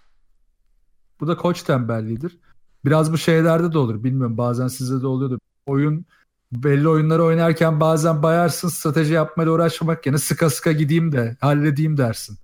bu 1.20 1.28
da 1.28 1.36
koç 1.36 1.62
tembelliğidir. 1.62 2.38
Biraz 2.84 3.12
bu 3.12 3.18
şeylerde 3.18 3.72
de 3.72 3.78
olur. 3.78 4.04
Bilmiyorum 4.04 4.38
bazen 4.38 4.68
sizde 4.68 5.02
de 5.02 5.06
oluyordu. 5.06 5.40
Oyun 5.66 6.06
belli 6.52 6.88
oyunları 6.88 7.24
oynarken 7.24 7.80
bazen 7.80 8.22
bayarsın 8.22 8.68
strateji 8.68 9.12
yapmayla 9.12 9.52
uğraşmak 9.52 10.06
yerine 10.06 10.18
sıka 10.18 10.50
sıka 10.50 10.72
gideyim 10.72 11.12
de 11.12 11.36
halledeyim 11.40 11.96
dersin. 11.96 12.38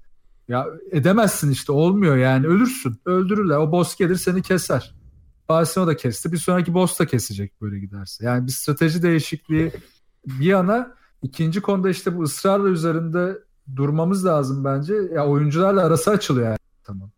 Ya 0.48 0.66
edemezsin 0.92 1.50
işte 1.50 1.72
olmuyor 1.72 2.16
yani 2.16 2.46
ölürsün. 2.46 3.00
Öldürürler. 3.04 3.56
O 3.56 3.72
boss 3.72 3.96
gelir 3.96 4.16
seni 4.16 4.42
keser. 4.42 4.94
Barcelona 5.48 5.90
da 5.90 5.96
kesti. 5.96 6.32
Bir 6.32 6.38
sonraki 6.38 6.74
boss 6.74 6.98
da 6.98 7.06
kesecek 7.06 7.60
böyle 7.60 7.78
giderse. 7.78 8.24
Yani 8.24 8.46
bir 8.46 8.52
strateji 8.52 9.02
değişikliği 9.02 9.72
bir 10.26 10.46
yana 10.46 10.99
İkinci 11.22 11.60
konuda 11.60 11.90
işte 11.90 12.16
bu 12.16 12.22
ısrarla 12.22 12.68
üzerinde 12.68 13.38
durmamız 13.76 14.26
lazım 14.26 14.64
bence. 14.64 14.94
Ya 15.14 15.26
oyuncularla 15.26 15.84
arası 15.84 16.10
açılıyor 16.10 16.46
yani. 16.46 16.58
Tamam. 16.84 17.10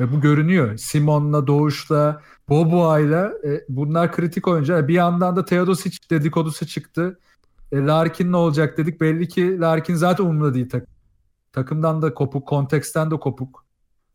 Ve 0.00 0.12
bu 0.12 0.20
görünüyor. 0.20 0.76
Simon'la, 0.76 1.46
Doğuş'la, 1.46 2.22
Boboa'yla 2.48 3.32
e, 3.44 3.64
bunlar 3.68 4.12
kritik 4.12 4.48
oyuncular. 4.48 4.88
Bir 4.88 4.94
yandan 4.94 5.36
da 5.36 5.44
Teodosic 5.44 5.98
dedikodusu 6.10 6.66
çıktı. 6.66 7.18
E, 7.72 7.76
Larkin 7.76 8.32
ne 8.32 8.36
olacak 8.36 8.78
dedik. 8.78 9.00
Belli 9.00 9.28
ki 9.28 9.60
Larkin 9.60 9.94
zaten 9.94 10.24
umurunda 10.24 10.54
değil 10.54 10.68
takım. 10.68 10.94
Takımdan 11.52 12.02
da 12.02 12.14
kopuk, 12.14 12.48
konteksten 12.48 13.10
de 13.10 13.16
kopuk. 13.16 13.64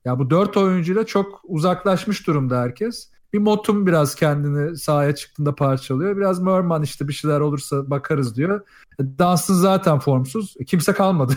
Ya 0.06 0.20
bu 0.20 0.30
dört 0.30 0.58
oyuncuyla 0.58 1.06
çok 1.06 1.42
uzaklaşmış 1.44 2.28
durumda 2.28 2.62
herkes. 2.62 3.12
Bir 3.36 3.40
Motum 3.40 3.88
biraz 3.88 4.16
kendini 4.16 4.78
sahaya 4.78 5.16
çıktığında 5.16 5.56
parçalıyor. 5.56 6.18
Biraz 6.18 6.42
Merman 6.42 6.84
işte 6.84 7.08
bir 7.08 7.14
şeyler 7.14 7.40
olursa 7.40 7.90
bakarız 7.90 8.36
diyor. 8.36 8.62
Dansın 9.00 9.54
zaten 9.54 10.00
formsuz. 10.00 10.56
Kimse 10.68 10.94
kalmadı. 10.94 11.34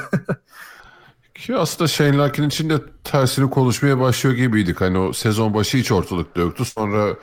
Ki 1.35 1.57
aslında 1.57 1.89
Shane 1.89 2.17
Larkin 2.17 2.49
için 2.49 2.71
de 2.71 2.79
tersini 3.05 3.51
konuşmaya 3.51 4.01
başlıyor 4.01 4.37
gibiydik. 4.37 4.81
Hani 4.81 4.99
o 4.99 5.13
sezon 5.13 5.55
başı 5.55 5.79
hiç 5.79 5.93
ortalıkta 5.93 6.41
yoktu. 6.41 6.65
Sonra 6.65 7.17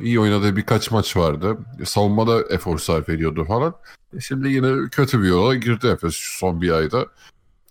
iyi 0.00 0.20
oynadığı 0.20 0.56
birkaç 0.56 0.90
maç 0.90 1.16
vardı. 1.16 1.58
Savunmada 1.84 2.42
efor 2.50 2.78
sarf 2.78 3.08
ediyordu 3.08 3.44
falan. 3.44 3.74
Şimdi 4.20 4.48
yine 4.48 4.88
kötü 4.88 5.22
bir 5.22 5.28
yola 5.28 5.54
girdi 5.54 5.86
Efes 5.86 6.14
son 6.14 6.60
bir 6.60 6.70
ayda. 6.70 7.06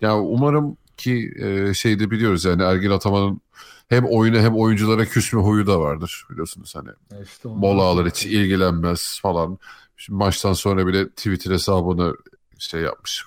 Yani 0.02 0.22
umarım 0.22 0.78
ki 1.02 1.34
e, 1.40 1.74
şeyde 1.74 2.12
biliyoruz 2.12 2.46
yani 2.46 2.64
Ergin 2.64 2.90
Ataman'ın 2.90 3.42
hem 3.90 4.06
oyuna 4.06 4.40
hem 4.40 4.56
oyunculara 4.56 5.06
küsme 5.06 5.42
huyu 5.42 5.68
da 5.68 5.80
vardır 5.80 6.26
biliyorsunuz 6.30 6.76
hani. 6.76 6.90
E 6.90 7.24
işte 7.24 7.50
mola 7.50 7.84
alır 7.84 8.10
hiç 8.10 8.26
ilgilenmez 8.26 9.20
falan. 9.22 9.58
Şimdi 9.98 10.18
maçtan 10.18 10.54
sonra 10.54 10.88
bile 10.88 11.10
Twitter 11.10 11.52
hesabını 11.52 12.16
şey 12.60 12.82
yapmış 12.82 13.26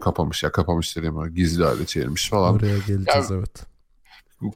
kapamış 0.00 0.42
ya 0.42 0.52
kapamış 0.52 0.96
dediğim 0.96 1.16
ama 1.16 1.28
gizli 1.28 1.64
hale 1.64 1.86
çevirmiş 1.86 2.30
falan. 2.30 2.54
Oraya 2.54 2.78
geleceğiz 2.78 3.30
yani, 3.30 3.38
evet. 3.38 3.66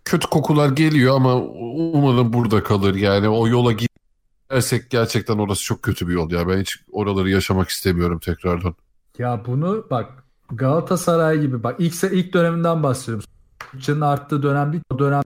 Kötü 0.05 0.27
kokular 0.27 0.69
geliyor 0.69 1.17
ama 1.17 1.37
umarım 1.37 2.33
burada 2.33 2.63
kalır 2.63 2.95
yani 2.95 3.29
o 3.29 3.49
yola 3.49 3.73
gidersek 3.73 4.91
gerçekten 4.91 5.39
orası 5.39 5.65
çok 5.65 5.83
kötü 5.83 6.09
bir 6.09 6.13
yol 6.13 6.31
ya 6.31 6.49
ben 6.49 6.61
hiç 6.61 6.77
oraları 6.93 7.31
yaşamak 7.31 7.69
istemiyorum 7.69 8.19
tekrardan. 8.19 8.75
Ya 9.19 9.43
bunu 9.47 9.87
bak 9.91 10.24
Galatasaray 10.53 11.41
gibi 11.41 11.63
bak 11.63 11.77
ilk 11.79 12.05
ilk 12.05 12.35
döneminden 12.35 12.83
bahsediyorum. 12.83 13.25
Bütçenin 13.75 14.01
arttığı 14.01 14.43
dönem 14.43 14.73
değil 14.73 14.83
o 14.91 14.99
dönem 14.99 15.23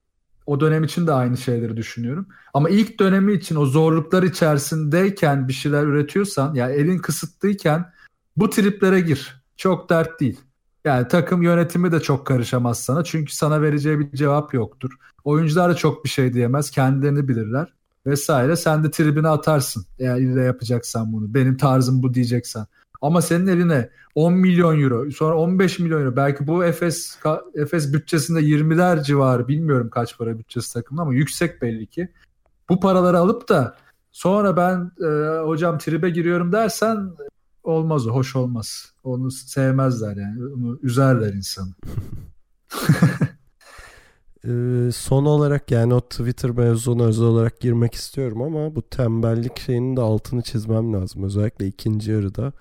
o 0.46 0.60
dönem 0.60 0.84
için 0.84 1.06
de 1.06 1.12
aynı 1.12 1.36
şeyleri 1.36 1.76
düşünüyorum. 1.76 2.26
Ama 2.54 2.68
ilk 2.68 3.00
dönemi 3.00 3.32
için 3.32 3.56
o 3.56 3.66
zorluklar 3.66 4.22
içerisindeyken 4.22 5.48
bir 5.48 5.52
şeyler 5.52 5.82
üretiyorsan 5.82 6.54
yani 6.54 6.72
elin 6.72 6.98
kısıtlıyken 6.98 7.92
bu 8.36 8.50
triplere 8.50 9.00
gir. 9.00 9.42
Çok 9.56 9.90
dert 9.90 10.20
değil. 10.20 10.40
Yani 10.84 11.08
takım 11.08 11.42
yönetimi 11.42 11.92
de 11.92 12.00
çok 12.00 12.26
karışamaz 12.26 12.80
sana. 12.80 13.04
Çünkü 13.04 13.34
sana 13.34 13.62
vereceği 13.62 13.98
bir 13.98 14.12
cevap 14.12 14.54
yoktur. 14.54 14.90
Oyuncular 15.24 15.70
da 15.70 15.74
çok 15.74 16.04
bir 16.04 16.08
şey 16.10 16.32
diyemez. 16.32 16.70
Kendilerini 16.70 17.28
bilirler 17.28 17.72
vesaire. 18.06 18.56
Sen 18.56 18.84
de 18.84 18.90
tribine 18.90 19.28
atarsın 19.28 19.86
eğer 19.98 20.16
ille 20.16 20.42
yapacaksan 20.42 21.12
bunu. 21.12 21.34
Benim 21.34 21.56
tarzım 21.56 22.02
bu 22.02 22.14
diyeceksen. 22.14 22.66
Ama 23.00 23.22
senin 23.22 23.46
eline 23.46 23.90
10 24.14 24.32
milyon 24.32 24.80
euro 24.80 25.10
sonra 25.10 25.36
15 25.36 25.78
milyon 25.78 26.00
euro 26.00 26.16
belki 26.16 26.46
bu 26.46 26.64
Efes 26.64 27.18
Efes 27.54 27.92
bütçesinde 27.92 28.40
20'ler 28.40 29.04
civarı 29.04 29.48
bilmiyorum 29.48 29.90
kaç 29.90 30.18
para 30.18 30.38
bütçesi 30.38 30.72
takımda 30.72 31.02
ama 31.02 31.14
yüksek 31.14 31.62
belli 31.62 31.86
ki. 31.86 32.08
Bu 32.68 32.80
paraları 32.80 33.18
alıp 33.18 33.48
da 33.48 33.76
sonra 34.12 34.56
ben 34.56 34.90
e, 35.06 35.38
hocam 35.46 35.78
tribe 35.78 36.10
giriyorum 36.10 36.52
dersen 36.52 37.10
olmaz 37.62 38.06
o 38.06 38.10
hoş 38.10 38.36
olmaz. 38.36 38.92
Onu 39.04 39.30
sevmezler 39.30 40.16
yani 40.16 40.46
onu 40.54 40.78
üzerler 40.82 41.32
insanı. 41.32 41.74
Ee, 44.44 44.90
son 44.92 45.24
olarak 45.24 45.70
yani 45.70 45.94
o 45.94 46.00
Twitter 46.00 46.50
mevzuna 46.50 47.04
özel 47.04 47.24
olarak 47.24 47.60
girmek 47.60 47.94
istiyorum 47.94 48.42
ama 48.42 48.74
bu 48.74 48.82
tembellik 48.82 49.58
şeyinin 49.58 49.96
de 49.96 50.00
altını 50.00 50.42
çizmem 50.42 50.92
lazım. 50.92 51.24
Özellikle 51.24 51.66
ikinci 51.66 52.10
yarıda. 52.12 52.52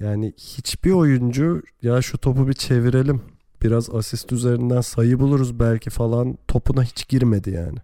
Yani 0.00 0.32
hiçbir 0.36 0.90
oyuncu 0.90 1.62
ya 1.82 2.02
şu 2.02 2.18
topu 2.18 2.48
bir 2.48 2.52
çevirelim 2.52 3.22
biraz 3.62 3.90
asist 3.90 4.32
üzerinden 4.32 4.80
sayı 4.80 5.18
buluruz 5.18 5.60
belki 5.60 5.90
falan 5.90 6.38
topuna 6.48 6.82
hiç 6.82 7.08
girmedi 7.08 7.50
yani. 7.50 7.78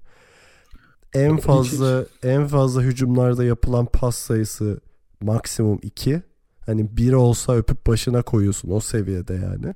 En 1.15 1.37
fazla 1.37 2.05
en 2.23 2.47
fazla 2.47 2.83
hücumlarda 2.83 3.45
yapılan 3.45 3.87
pas 3.87 4.17
sayısı 4.17 4.81
maksimum 5.21 5.79
2. 5.83 6.23
Hani 6.67 6.97
bir 6.97 7.13
olsa 7.13 7.55
öpüp 7.55 7.87
başına 7.87 8.23
koyuyorsun 8.23 8.71
o 8.71 8.81
seviyede 8.81 9.35
yani. 9.35 9.75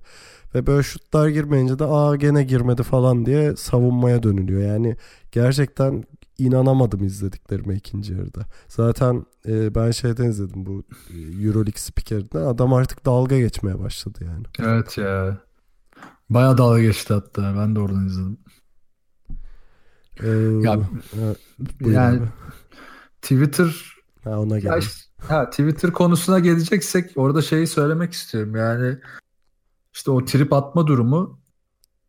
Ve 0.55 0.66
böyle 0.66 0.83
şutlar 0.83 1.29
girmeyince 1.29 1.79
de 1.79 1.85
aa 1.85 2.16
gene 2.16 2.44
girmedi 2.44 2.83
falan 2.83 3.27
diye 3.27 3.57
savunmaya 3.57 4.22
dönülüyor. 4.22 4.62
Yani 4.62 4.96
gerçekten 5.33 6.05
inanamadım 6.38 7.05
izlediklerime 7.05 7.75
ikinci 7.75 8.12
yarıda. 8.12 8.40
Zaten 8.68 9.27
e, 9.49 9.75
ben 9.75 9.90
şeyden 9.90 10.25
izledim 10.25 10.66
bu 10.66 10.85
e, 11.11 11.18
Euroleague 11.46 11.77
spikerinden. 11.81 12.42
Adam 12.42 12.72
artık 12.72 13.07
dalga 13.07 13.38
geçmeye 13.38 13.79
başladı 13.79 14.18
yani. 14.25 14.44
Evet 14.59 14.99
ya. 14.99 15.38
Baya 16.31 16.59
dalga 16.59 16.81
geçti 16.83 17.14
hatta. 17.14 17.55
Ben 17.59 17.75
de 17.77 17.81
oradan 17.81 18.07
izledim. 18.07 18.38
Ee, 20.22 20.29
Ya, 20.62 20.81
buyur 21.81 21.94
yani 21.94 22.18
abi. 22.18 22.29
Twitter 23.22 23.96
Ha, 24.25 24.38
ona 24.40 24.59
işte- 24.59 25.07
ha, 25.29 25.51
Twitter 25.51 25.92
konusuna 25.92 26.38
geleceksek 26.38 27.11
orada 27.16 27.42
şeyi 27.42 27.66
söylemek 27.66 28.12
istiyorum. 28.12 28.57
Yani 28.57 28.99
işte 29.94 30.11
o 30.11 30.25
trip 30.25 30.53
atma 30.53 30.87
durumu 30.87 31.40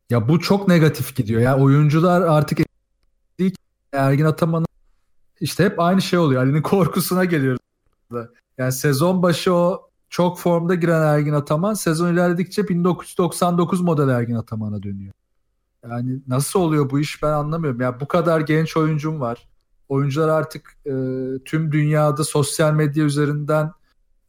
ya 0.09 0.29
bu 0.29 0.39
çok 0.39 0.67
negatif 0.67 1.15
gidiyor. 1.15 1.41
Yani 1.41 1.63
oyuncular 1.63 2.21
artık 2.21 2.59
değil. 3.39 3.55
Ergin 3.93 4.26
Ataman'ın 4.26 4.67
işte 5.41 5.65
hep 5.65 5.80
aynı 5.80 6.02
şey 6.02 6.19
oluyor. 6.19 6.43
Ali'nin 6.43 6.62
korkusuna 6.62 7.26
geliyoruz. 7.26 7.60
Yani 8.58 8.71
sezon 8.71 9.23
başı 9.23 9.54
o 9.54 9.89
çok 10.10 10.39
formda 10.39 10.76
giren 10.76 11.02
Ergin 11.02 11.34
Ataman 11.34 11.73
sezon 11.73 12.13
ilerledikçe 12.13 12.67
1999 12.67 13.82
model 13.82 14.10
Ergin 14.10 14.36
Ataman'a 14.36 14.84
dönüyor. 14.84 15.13
Yani 15.89 16.19
nasıl 16.28 16.60
oluyor 16.60 16.89
bu 16.89 17.00
iş 17.00 17.23
ben 17.23 17.32
anlamıyorum. 17.32 17.82
Ya 17.82 18.00
bu 18.00 18.08
kadar 18.08 18.41
genç 18.41 18.78
oyuncum 18.78 19.21
var. 19.21 19.47
Oyuncular 19.89 20.30
artık 20.30 20.78
e, 20.86 20.93
tüm 21.45 21.71
dünyada 21.71 22.23
sosyal 22.23 22.73
medya 22.73 23.06
üzerinden 23.06 23.71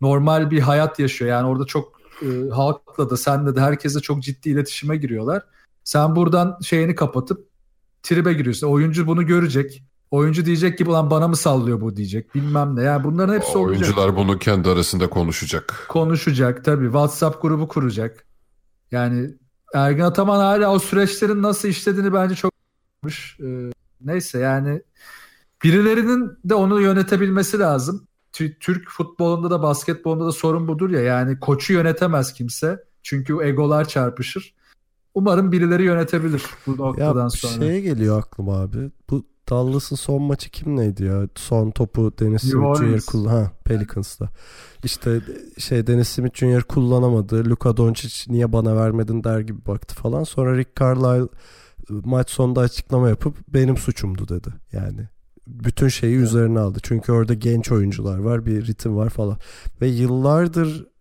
normal 0.01 0.51
bir 0.51 0.61
hayat 0.61 0.99
yaşıyor. 0.99 1.31
Yani 1.31 1.47
orada 1.49 1.65
çok 1.65 2.01
e, 2.23 2.51
halkla 2.51 3.11
da 3.11 3.17
senle 3.17 3.57
de 3.57 3.61
herkese 3.61 4.01
çok 4.01 4.23
ciddi 4.23 4.49
iletişime 4.49 4.97
giriyorlar. 4.97 5.43
Sen 5.85 6.17
buradan 6.17 6.59
şeyini 6.63 6.95
kapatıp 6.95 7.48
tribe 8.03 8.33
giriyorsun. 8.33 8.67
Oyuncu 8.67 9.07
bunu 9.07 9.27
görecek. 9.27 9.83
Oyuncu 10.11 10.45
diyecek 10.45 10.79
ki 10.79 10.85
ulan 10.85 11.11
bana 11.11 11.29
mı 11.29 11.37
sallıyor 11.37 11.81
bu 11.81 11.97
diyecek. 11.97 12.35
Bilmem 12.35 12.77
ne. 12.77 12.83
Yani 12.83 13.05
bunların 13.05 13.35
hepsi 13.35 13.59
olacak. 13.59 13.81
Oyuncular 13.81 14.17
bunu 14.17 14.39
kendi 14.39 14.69
arasında 14.69 15.11
konuşacak. 15.11 15.85
Konuşacak 15.89 16.65
tabii. 16.65 16.85
WhatsApp 16.85 17.43
grubu 17.43 17.69
kuracak. 17.69 18.25
Yani 18.91 19.31
Ergin 19.75 20.03
Ataman 20.03 20.39
hala 20.39 20.73
o 20.73 20.79
süreçlerin 20.79 21.43
nasıl 21.43 21.69
işlediğini 21.69 22.13
bence 22.13 22.35
çok. 22.35 22.53
Ee, 23.41 23.71
neyse 24.01 24.39
yani 24.39 24.83
birilerinin 25.65 26.31
de 26.45 26.55
onu 26.55 26.81
yönetebilmesi 26.81 27.59
lazım. 27.59 28.07
Tü- 28.33 28.59
Türk 28.59 28.91
futbolunda 28.91 29.51
da 29.51 29.63
basketbolunda 29.63 30.27
da 30.27 30.33
sorun 30.33 30.69
budur 30.69 30.91
ya. 30.91 31.01
Yani 31.01 31.41
koçu 31.41 31.73
yönetemez 31.73 32.33
kimse. 32.33 32.85
Çünkü 33.03 33.39
egolar 33.43 33.89
çarpışır. 33.89 34.55
Umarım 35.15 35.53
birileri 35.53 35.83
yönetebilir 35.85 36.43
bu 36.67 36.77
noktadan 36.77 37.23
Ya 37.25 37.31
sonra. 37.31 37.53
şeye 37.53 37.81
geliyor 37.81 38.19
aklıma 38.19 38.61
abi. 38.61 38.91
Bu 39.11 39.25
Dallas'ın 39.51 39.97
son 39.97 40.23
maçı 40.23 40.51
kim 40.51 40.77
neydi 40.77 41.05
ya? 41.05 41.29
Son 41.35 41.71
topu 41.71 42.13
Dennis 42.21 42.43
Smith 42.43 42.79
Jr. 42.79 43.07
Kullan 43.07 43.31
ha 43.31 43.53
Pelicans'ta. 43.65 44.29
İşte 44.85 45.21
şey 45.59 45.87
Dennis 45.87 46.09
Smith 46.09 46.37
Jr. 46.39 46.63
kullanamadı. 46.63 47.51
Luka 47.51 47.77
Doncic 47.77 48.33
niye 48.33 48.53
bana 48.53 48.77
vermedin 48.77 49.25
der 49.25 49.41
gibi 49.41 49.67
baktı 49.67 49.95
falan. 49.95 50.25
Sonra 50.25 50.57
Rick 50.57 50.77
Carlisle 50.81 51.09
ıı, 51.91 52.03
maç 52.05 52.31
sonunda 52.31 52.61
açıklama 52.61 53.09
yapıp 53.09 53.37
benim 53.49 53.77
suçumdu 53.77 54.29
dedi. 54.29 54.49
Yani 54.73 55.01
bütün 55.47 55.89
şeyi 55.89 56.17
üzerine 56.17 56.61
aldı. 56.61 56.79
Çünkü 56.83 57.13
orada 57.13 57.35
genç 57.35 57.73
oyuncular 57.73 58.19
var, 58.19 58.47
bir 58.47 58.67
ritim 58.67 58.97
var 58.97 59.09
falan. 59.09 59.39
Ve 59.81 59.87
yıllardır 59.89 60.81
e, 60.85 60.98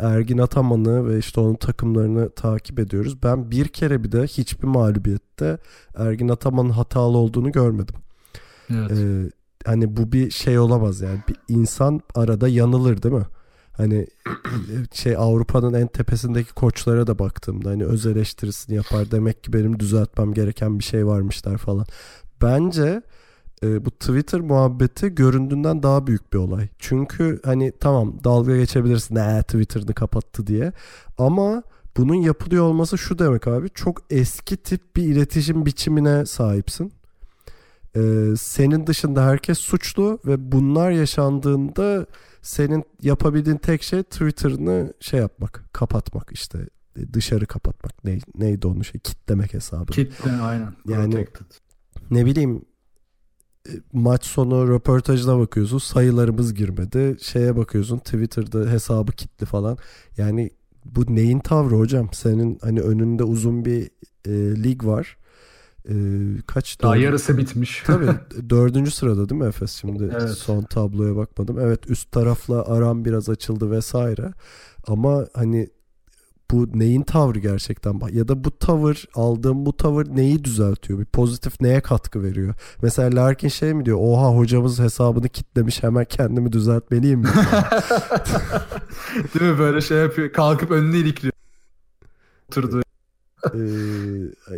Ergin 0.00 0.38
Ataman'ı 0.38 1.08
ve 1.08 1.18
işte 1.18 1.40
onun 1.40 1.54
takımlarını 1.54 2.30
takip 2.30 2.78
ediyoruz. 2.78 3.22
Ben 3.22 3.50
bir 3.50 3.68
kere 3.68 4.04
bir 4.04 4.12
de 4.12 4.22
hiçbir 4.22 4.66
mağlubiyette 4.68 5.58
Ergin 5.96 6.28
Ataman'ın 6.28 6.70
hatalı 6.70 7.16
olduğunu 7.16 7.52
görmedim. 7.52 7.94
Evet. 8.70 8.90
Ee, 8.90 9.30
hani 9.64 9.96
bu 9.96 10.12
bir 10.12 10.30
şey 10.30 10.58
olamaz 10.58 11.00
yani. 11.00 11.20
Bir 11.28 11.36
insan 11.48 12.00
arada 12.14 12.48
yanılır 12.48 13.02
değil 13.02 13.14
mi? 13.14 13.26
Hani 13.72 14.06
şey 14.92 15.16
Avrupa'nın 15.16 15.74
en 15.74 15.86
tepesindeki 15.86 16.54
koçlara 16.54 17.06
da 17.06 17.18
baktığımda 17.18 17.70
hani 17.70 17.84
öz 17.84 18.06
eleştirisini 18.06 18.76
yapar. 18.76 19.10
Demek 19.10 19.44
ki 19.44 19.52
benim 19.52 19.80
düzeltmem 19.80 20.34
gereken 20.34 20.78
bir 20.78 20.84
şey 20.84 21.06
varmışlar 21.06 21.58
falan. 21.58 21.86
Bence 22.42 23.02
e, 23.62 23.84
bu 23.84 23.90
Twitter 23.90 24.40
muhabbeti 24.40 25.14
göründüğünden 25.14 25.82
daha 25.82 26.06
büyük 26.06 26.32
bir 26.32 26.38
olay. 26.38 26.68
Çünkü 26.78 27.40
hani 27.44 27.72
tamam 27.80 28.24
dalga 28.24 28.56
geçebilirsin 28.56 29.14
ne 29.14 29.42
Twitter'ını 29.42 29.94
kapattı 29.94 30.46
diye. 30.46 30.72
Ama 31.18 31.62
bunun 31.96 32.14
yapılıyor 32.14 32.64
olması 32.64 32.98
şu 32.98 33.18
demek 33.18 33.48
abi. 33.48 33.70
Çok 33.70 34.02
eski 34.10 34.56
tip 34.56 34.96
bir 34.96 35.02
iletişim 35.02 35.66
biçimine 35.66 36.26
sahipsin. 36.26 36.92
Ee, 37.96 38.34
senin 38.38 38.86
dışında 38.86 39.24
herkes 39.26 39.58
suçlu 39.58 40.18
ve 40.26 40.52
bunlar 40.52 40.90
yaşandığında 40.90 42.06
senin 42.42 42.84
yapabildiğin 43.02 43.56
tek 43.56 43.82
şey 43.82 44.02
Twitter'ını 44.02 44.92
şey 45.00 45.20
yapmak, 45.20 45.64
kapatmak 45.72 46.30
işte 46.32 46.58
e, 46.96 47.12
dışarı 47.14 47.46
kapatmak. 47.46 48.04
Ne, 48.04 48.18
neydi 48.38 48.66
onun 48.66 48.82
şey 48.82 49.00
kitlemek 49.00 49.54
hesabı. 49.54 49.92
Kitle 49.92 50.30
aynen. 50.30 50.74
Yani- 50.88 51.14
Protected. 51.14 51.46
ne 52.10 52.26
bileyim 52.26 52.64
maç 53.92 54.24
sonu 54.24 54.68
röportajına 54.68 55.38
bakıyorsun 55.38 55.78
sayılarımız 55.78 56.54
girmedi. 56.54 57.16
Şeye 57.20 57.56
bakıyorsun 57.56 57.98
Twitter'da 57.98 58.70
hesabı 58.70 59.12
kilitli 59.12 59.46
falan. 59.46 59.78
Yani 60.16 60.50
bu 60.84 61.14
neyin 61.14 61.38
tavrı 61.38 61.74
hocam? 61.76 62.08
Senin 62.12 62.58
hani 62.62 62.80
önünde 62.80 63.24
uzun 63.24 63.64
bir 63.64 63.90
e, 64.26 64.62
lig 64.64 64.84
var. 64.84 65.16
E, 65.88 65.94
kaç 66.46 66.82
Daha 66.82 66.94
dördü- 66.94 67.04
yarısı 67.04 67.38
bitmiş. 67.38 67.82
Tabii 67.86 68.06
dördüncü 68.50 68.90
sırada 68.90 69.28
değil 69.28 69.40
mi 69.40 69.46
Efes 69.48 69.72
şimdi 69.72 70.10
Evet. 70.20 70.30
son 70.30 70.62
tabloya 70.62 71.16
bakmadım. 71.16 71.58
Evet 71.60 71.90
üst 71.90 72.12
tarafla 72.12 72.64
aram 72.66 73.04
biraz 73.04 73.28
açıldı 73.28 73.70
vesaire. 73.70 74.32
Ama 74.86 75.26
hani 75.34 75.68
bu 76.50 76.78
neyin 76.78 77.02
tavrı 77.02 77.38
gerçekten 77.38 78.00
ya 78.12 78.28
da 78.28 78.44
bu 78.44 78.58
tavır 78.58 79.04
aldığım 79.14 79.66
bu 79.66 79.76
tavır 79.76 80.16
neyi 80.16 80.44
düzeltiyor? 80.44 80.98
Bir 80.98 81.04
pozitif 81.04 81.60
neye 81.60 81.80
katkı 81.80 82.22
veriyor? 82.22 82.54
Mesela 82.82 83.22
Larkin 83.22 83.48
şey 83.48 83.74
mi 83.74 83.84
diyor? 83.84 83.98
Oha 84.00 84.36
hocamız 84.36 84.78
hesabını 84.78 85.28
kitlemiş 85.28 85.82
hemen 85.82 86.04
kendimi 86.04 86.52
düzeltmeliyim 86.52 87.20
mi? 87.20 87.26
Değil 89.34 89.50
mi 89.50 89.58
böyle 89.58 89.80
şey 89.80 89.98
yapıyor. 89.98 90.32
Kalkıp 90.32 90.70
önünü 90.70 90.96
ilikliyor. 90.96 91.32
Oturdu. 92.48 92.82
Ee, 93.54 93.58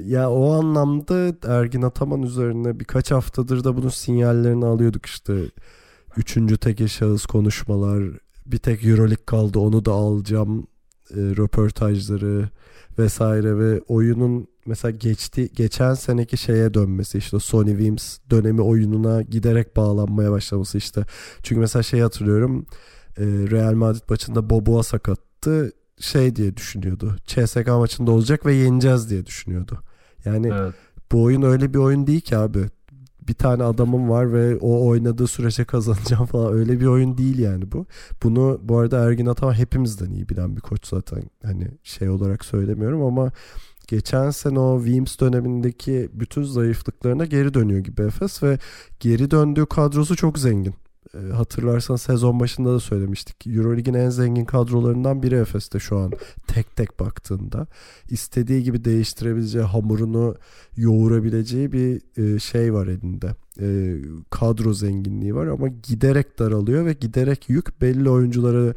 ya 0.05 0.31
o 0.31 0.53
anlamda 0.53 1.48
Ergin 1.48 1.83
Ataman 1.83 2.22
üzerine 2.22 2.81
birkaç 2.81 3.11
haftadır 3.11 3.64
da 3.64 3.77
bunun 3.77 3.88
sinyallerini 3.88 4.66
alıyorduk 4.66 5.07
işte. 5.07 5.35
Üçüncü 6.16 6.59
tek 6.59 6.88
şahıs 6.88 7.27
konuşmalar, 7.27 8.03
bir 8.46 8.59
tek 8.59 8.85
Euroleague 8.85 9.24
kaldı 9.24 9.59
onu 9.59 9.85
da 9.85 9.92
alacağım 9.92 10.66
röportajları 11.16 12.49
vesaire 12.99 13.59
ve 13.59 13.81
oyunun 13.88 14.49
mesela 14.66 14.90
geçti 14.90 15.49
geçen 15.57 15.94
seneki 15.94 16.37
şeye 16.37 16.75
dönmesi 16.75 17.18
işte 17.18 17.38
Sony 17.38 17.71
Wims 17.71 18.18
dönemi 18.31 18.62
oyununa 18.62 19.23
giderek 19.23 19.77
bağlanmaya 19.77 20.31
başlaması 20.31 20.79
işte. 20.79 21.05
Çünkü 21.42 21.61
mesela 21.61 21.83
şey 21.83 22.01
hatırlıyorum 22.01 22.66
e, 23.18 23.25
Real 23.25 23.75
Madrid 23.75 24.03
maçında 24.09 24.51
Boboa 24.51 24.83
sakattı 24.83 25.73
şey 26.01 26.37
diye 26.37 26.57
düşünüyordu. 26.57 27.16
CSK 27.27 27.66
maçında 27.66 28.11
olacak 28.11 28.47
ve 28.47 28.55
yeneceğiz 28.55 29.11
diye 29.11 29.27
düşünüyordu. 29.27 29.79
Yani 30.25 30.53
Evet. 30.55 30.75
bu 31.12 31.23
oyun 31.23 31.42
öyle 31.42 31.75
bir 31.75 31.79
oyun 31.79 32.07
değil 32.07 32.21
ki 32.21 32.37
abi. 32.37 32.66
Bir 33.29 33.35
tane 33.35 33.64
adamım 33.64 34.09
var 34.09 34.33
ve 34.33 34.57
o 34.57 34.87
oynadığı 34.87 35.27
sürece 35.27 35.64
kazanacağım 35.64 36.27
falan. 36.33 36.53
Öyle 36.53 36.81
bir 36.81 36.87
oyun 36.87 37.19
değil 37.19 37.38
yani 37.38 37.73
bu. 37.73 37.87
Bunu 38.22 38.61
bu 38.62 38.79
arada 38.79 38.99
Ergin 38.99 39.26
Ataman 39.26 39.55
hepimizden 39.55 40.11
iyi 40.11 40.29
bilen 40.29 40.57
bir 40.57 40.61
koç 40.61 40.87
zaten. 40.87 41.22
Hani 41.43 41.68
şey 41.83 42.09
olarak 42.09 42.45
söylemiyorum 42.45 43.03
ama 43.03 43.33
geçen 43.89 44.31
sene 44.31 44.59
o 44.59 44.83
Wims 44.85 45.20
dönemindeki 45.20 46.11
bütün 46.12 46.43
zayıflıklarına 46.43 47.24
geri 47.24 47.55
dönüyor 47.55 47.81
gibi 47.81 48.03
Efes 48.03 48.43
ve 48.43 48.59
geri 49.01 49.31
döndüğü 49.31 49.66
kadrosu 49.66 50.16
çok 50.16 50.39
zengin. 50.39 50.74
E, 51.14 51.32
hatırlarsan 51.32 51.96
sezon 51.96 52.40
başında 52.40 52.74
da 52.74 52.80
söylemiştik. 52.80 53.46
Eurolig'in 53.46 53.94
en 53.94 54.11
zengin 54.11 54.44
kadrolarından 54.44 55.22
biri 55.22 55.34
Efes'te 55.34 55.78
şu 55.78 55.99
an 55.99 56.12
tek 56.46 56.76
tek 56.76 57.01
baktığında. 57.01 57.66
istediği 58.11 58.62
gibi 58.62 58.84
değiştirebileceği, 58.84 59.64
hamurunu 59.64 60.34
yoğurabileceği 60.76 61.72
bir 61.72 62.01
e, 62.16 62.38
şey 62.38 62.74
var 62.74 62.86
elinde. 62.86 63.34
E, 63.61 63.99
kadro 64.30 64.74
zenginliği 64.74 65.34
var 65.34 65.46
ama 65.46 65.68
giderek 65.68 66.38
daralıyor 66.38 66.86
ve 66.86 66.92
giderek 66.92 67.51
yük 67.51 67.80
belli 67.80 68.11
oyunculara 68.11 68.74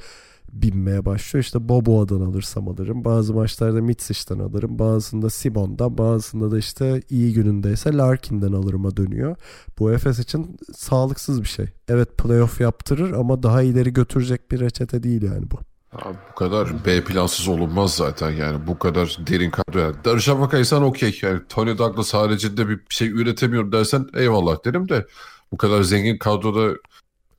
binmeye 0.54 1.06
başlıyor. 1.06 1.44
İşte 1.44 1.70
Boboa'dan 1.70 2.22
alırsam 2.22 2.68
alırım. 2.68 3.06
Bazı 3.06 3.34
maçlarda 3.34 3.82
Mitsic'den 3.82 4.40
alırım. 4.40 4.80
Bazısında 4.80 5.30
Simon'dan. 5.30 5.98
Bazısında 5.98 6.52
da 6.52 6.58
işte 6.58 7.02
iyi 7.10 7.34
günündeyse 7.34 7.94
Larkin'den 7.94 8.54
alırıma 8.54 8.98
dönüyor. 8.98 9.36
Bu 9.80 9.92
Efes 9.92 10.20
için 10.20 10.58
sağlıksız 10.76 11.42
bir 11.42 11.48
şey. 11.48 11.66
Evet 11.88 12.18
playoff 12.18 12.62
yaptırır 12.62 13.12
ama 13.12 13.44
daha 13.44 13.62
ileri 13.62 13.94
götürecek 13.94 14.52
bir 14.52 14.60
reçete 14.60 15.04
değil 15.04 15.22
yani 15.22 15.52
bu. 15.52 15.60
Abi 15.94 16.18
bu 16.32 16.36
kadar 16.36 16.86
B 16.86 17.04
plansız 17.04 17.48
olunmaz 17.48 17.96
zaten 17.96 18.32
yani 18.32 18.68
bu 18.68 18.80
kadar 18.80 19.18
derin 19.28 19.52
kadro. 19.52 19.80
Yani 19.80 19.96
Darüşşafaka'ysan 20.06 20.84
okey 20.84 21.20
yani 21.22 21.40
Tony 21.50 21.78
Douglas 21.78 22.14
haricinde 22.14 22.70
bir 22.70 22.80
şey 22.90 23.08
üretemiyorum 23.08 23.72
dersen 23.72 24.08
eyvallah 24.14 24.66
derim 24.66 24.90
de 24.90 25.06
bu 25.52 25.58
kadar 25.58 25.82
zengin 25.82 26.18
kadroda 26.18 26.78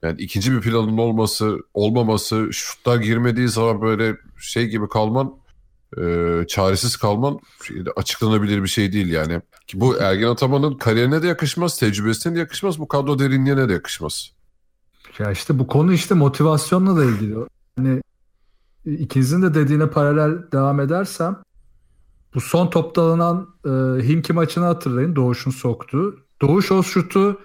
yani 0.03 0.20
ikinci 0.20 0.53
bir 0.53 0.61
planın 0.61 0.98
olması, 0.98 1.59
olmaması, 1.74 2.48
şutlar 2.53 2.96
girmediği 2.96 3.48
zaman 3.48 3.82
böyle 3.82 4.16
şey 4.38 4.66
gibi 4.66 4.88
kalman, 4.88 5.34
e, 5.98 6.03
çaresiz 6.48 6.96
kalman 6.96 7.40
açıklanabilir 7.96 8.62
bir 8.62 8.68
şey 8.68 8.92
değil 8.92 9.11
yani. 9.11 9.40
Ki 9.66 9.80
bu 9.80 9.96
Ergen 9.96 10.26
Ataman'ın 10.26 10.74
kariyerine 10.74 11.22
de 11.22 11.26
yakışmaz, 11.26 11.78
tecrübesine 11.78 12.34
de 12.34 12.38
yakışmaz, 12.38 12.78
bu 12.78 12.88
kadro 12.88 13.18
derinliğine 13.18 13.68
de 13.68 13.72
yakışmaz. 13.72 14.32
Ya 15.18 15.30
işte 15.30 15.59
bu 15.59 15.66
konu 15.66 15.92
işte 15.92 16.14
motivasyonla 16.14 16.96
da 16.96 17.05
ilgili. 17.05 17.34
Hani 17.76 18.03
ikinizin 18.84 19.42
de 19.42 19.55
dediğine 19.55 19.90
paralel 19.90 20.53
devam 20.53 20.80
edersem 20.80 21.36
bu 22.34 22.40
son 22.40 22.70
topta 22.70 23.03
alınan 23.03 23.48
e, 23.64 23.68
Himki 24.09 24.32
maçını 24.32 24.64
hatırlayın. 24.64 25.16
Doğuş'un 25.16 25.50
soktuğu. 25.50 26.16
Doğuş 26.40 26.72
o 26.72 26.82
şutu 26.82 27.40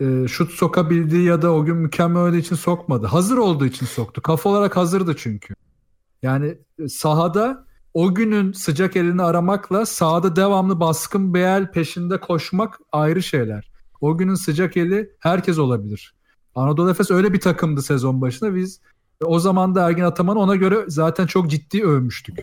e, 0.00 0.28
şut 0.28 0.50
sokabildiği 0.50 1.24
ya 1.24 1.42
da 1.42 1.52
o 1.52 1.64
gün 1.64 1.76
mükemmel 1.76 2.22
olduğu 2.22 2.36
için 2.36 2.56
sokmadı. 2.56 3.06
Hazır 3.06 3.36
olduğu 3.36 3.66
için 3.66 3.86
soktu. 3.86 4.22
Kafa 4.22 4.50
olarak 4.50 4.76
hazırdı 4.76 5.16
çünkü. 5.16 5.54
Yani 6.22 6.58
e, 6.78 6.88
sahada 6.88 7.66
o 7.94 8.14
günün 8.14 8.52
sıcak 8.52 8.96
elini 8.96 9.22
aramakla 9.22 9.86
sahada 9.86 10.36
devamlı 10.36 10.80
baskın 10.80 11.34
beyel 11.34 11.72
peşinde 11.72 12.20
koşmak 12.20 12.80
ayrı 12.92 13.22
şeyler. 13.22 13.70
O 14.00 14.18
günün 14.18 14.34
sıcak 14.34 14.76
eli 14.76 15.10
herkes 15.20 15.58
olabilir. 15.58 16.14
Anadolu 16.54 16.90
Efes 16.90 17.10
öyle 17.10 17.32
bir 17.32 17.40
takımdı 17.40 17.82
sezon 17.82 18.20
başında. 18.20 18.54
Biz 18.54 18.80
o 19.24 19.38
zaman 19.38 19.74
da 19.74 19.88
Ergin 19.88 20.02
Ataman'ı 20.02 20.38
ona 20.38 20.56
göre 20.56 20.84
zaten 20.88 21.26
çok 21.26 21.50
ciddi 21.50 21.84
övmüştük. 21.84 22.38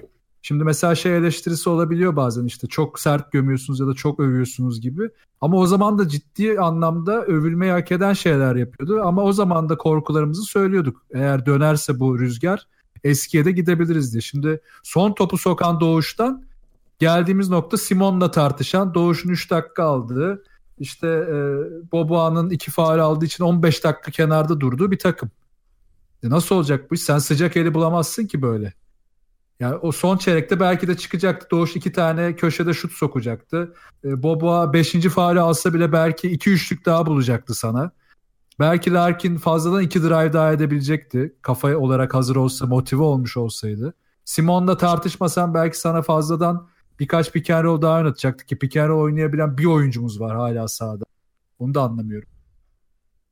Şimdi 0.48 0.64
mesela 0.64 0.96
şey 0.96 1.18
eleştirisi 1.18 1.70
olabiliyor 1.70 2.16
bazen 2.16 2.46
işte 2.46 2.68
çok 2.68 3.00
sert 3.00 3.32
gömüyorsunuz 3.32 3.80
ya 3.80 3.88
da 3.88 3.94
çok 3.94 4.20
övüyorsunuz 4.20 4.82
gibi. 4.82 5.10
Ama 5.42 5.58
o 5.58 5.68
zaman 5.68 6.00
da 6.00 6.08
ciddi 6.08 6.60
anlamda 6.60 7.26
övülmeyi 7.26 7.72
hak 7.72 7.92
eden 7.92 8.14
şeyler 8.14 8.56
yapıyordu. 8.56 9.02
Ama 9.04 9.24
o 9.24 9.34
zaman 9.34 9.70
da 9.70 9.78
korkularımızı 9.78 10.44
söylüyorduk. 10.44 11.06
Eğer 11.14 11.46
dönerse 11.46 12.00
bu 12.00 12.20
rüzgar 12.20 12.68
eskiye 13.04 13.46
de 13.46 13.52
gidebiliriz 13.52 14.14
diye. 14.14 14.22
Şimdi 14.22 14.62
son 14.84 15.14
topu 15.14 15.38
sokan 15.38 15.80
Doğuş'tan 15.80 16.44
geldiğimiz 17.00 17.50
nokta 17.50 17.78
Simon'la 17.78 18.32
tartışan 18.32 18.94
Doğuş'un 18.94 19.30
3 19.30 19.52
dakika 19.52 19.84
aldığı 19.84 20.44
işte 20.80 21.08
e, 21.08 21.36
Boboa'nın 21.92 22.50
2 22.50 22.72
faal 22.72 23.00
aldığı 23.00 23.26
için 23.26 23.44
15 23.44 23.84
dakika 23.84 24.12
kenarda 24.12 24.60
durduğu 24.60 24.92
bir 24.92 25.00
takım. 25.00 25.32
E 26.24 26.30
nasıl 26.30 26.56
olacak 26.56 26.92
bu 26.92 26.96
iş? 26.96 27.02
Sen 27.02 27.18
sıcak 27.18 27.58
eli 27.58 27.74
bulamazsın 27.74 28.26
ki 28.26 28.42
böyle. 28.42 28.74
Yani 29.60 29.76
o 29.76 29.92
son 29.92 30.18
çeyrekte 30.18 30.60
belki 30.60 30.88
de 30.88 30.98
çıkacaktı. 30.98 31.48
Doğuş 31.52 31.76
iki 31.76 31.92
tane 31.92 32.36
köşede 32.36 32.74
şut 32.74 32.92
sokacaktı. 32.92 33.74
E, 34.04 34.24
Boboa 34.24 34.74
beşinci 34.74 35.10
faali 35.10 35.40
alsa 35.40 35.74
bile 35.74 35.92
belki 35.92 36.32
iki 36.32 36.50
üçlük 36.52 36.86
daha 36.86 37.06
bulacaktı 37.06 37.54
sana. 37.54 37.92
Belki 38.60 38.94
Larkin 38.94 39.38
fazladan 39.38 39.84
iki 39.84 40.04
drive 40.04 40.34
daha 40.34 40.54
edebilecekti. 40.54 41.36
Kafa 41.42 41.76
olarak 41.76 42.14
hazır 42.14 42.36
olsa, 42.36 42.66
motive 42.66 43.04
olmuş 43.04 43.38
olsaydı. 43.38 43.94
Simon'la 44.26 44.78
tartışmasan 44.78 45.54
belki 45.54 45.80
sana 45.80 46.02
fazladan 46.02 46.68
birkaç 47.00 47.32
pick 47.32 47.50
and 47.50 47.64
roll 47.64 47.82
daha 47.82 47.98
oynatacaktı 47.98 48.46
ki 48.46 48.60
pick 48.60 48.78
and 48.78 48.90
roll 48.90 49.04
oynayabilen 49.04 49.58
bir 49.58 49.66
oyuncumuz 49.66 50.20
var 50.20 50.36
hala 50.36 50.68
sahada. 50.68 51.04
Onu 51.60 51.74
da 51.74 51.82
anlamıyorum. 51.82 52.30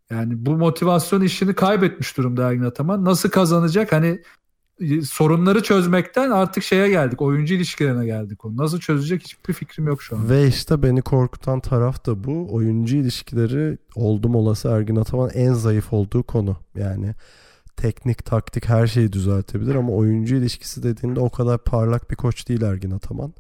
Yani 0.10 0.46
bu 0.46 0.58
motivasyon 0.58 1.22
işini 1.22 1.56
kaybetmiş 1.56 2.18
durumda 2.18 2.50
Ergin 2.50 2.64
Ataman. 2.64 3.06
Nasıl 3.06 3.30
kazanacak? 3.30 3.92
Hani 3.92 4.22
sorunları 5.06 5.64
çözmekten 5.64 6.32
artık 6.32 6.64
şeye 6.64 6.90
geldik. 6.90 7.22
Oyuncu 7.22 7.54
ilişkilerine 7.54 8.06
geldik. 8.06 8.46
Onu 8.46 8.58
nasıl 8.58 8.80
çözecek 8.80 9.24
hiçbir 9.24 9.54
fikrim 9.54 9.88
yok 9.88 10.04
şu 10.04 10.16
an. 10.16 10.30
Ve 10.30 10.48
işte 10.48 10.84
beni 10.84 11.02
korkutan 11.02 11.60
taraf 11.60 12.06
da 12.06 12.24
bu. 12.24 12.54
Oyuncu 12.54 12.96
ilişkileri 12.98 13.78
oldum 13.96 14.36
olası 14.36 14.68
Ergin 14.70 14.96
Ataman 14.96 15.30
en 15.34 15.54
zayıf 15.54 15.94
olduğu 15.94 16.24
konu. 16.24 16.58
Yani 16.76 17.16
teknik, 17.78 18.26
taktik 18.26 18.70
her 18.70 18.88
şeyi 18.88 19.14
düzeltebilir 19.14 19.76
ama 19.76 19.92
oyuncu 19.92 20.36
ilişkisi 20.36 20.84
dediğinde 20.84 21.20
o 21.20 21.30
kadar 21.30 21.64
parlak 21.64 22.12
bir 22.12 22.16
koç 22.16 22.50
değil 22.50 22.62
Ergin 22.62 22.92
Ataman. 22.92 23.34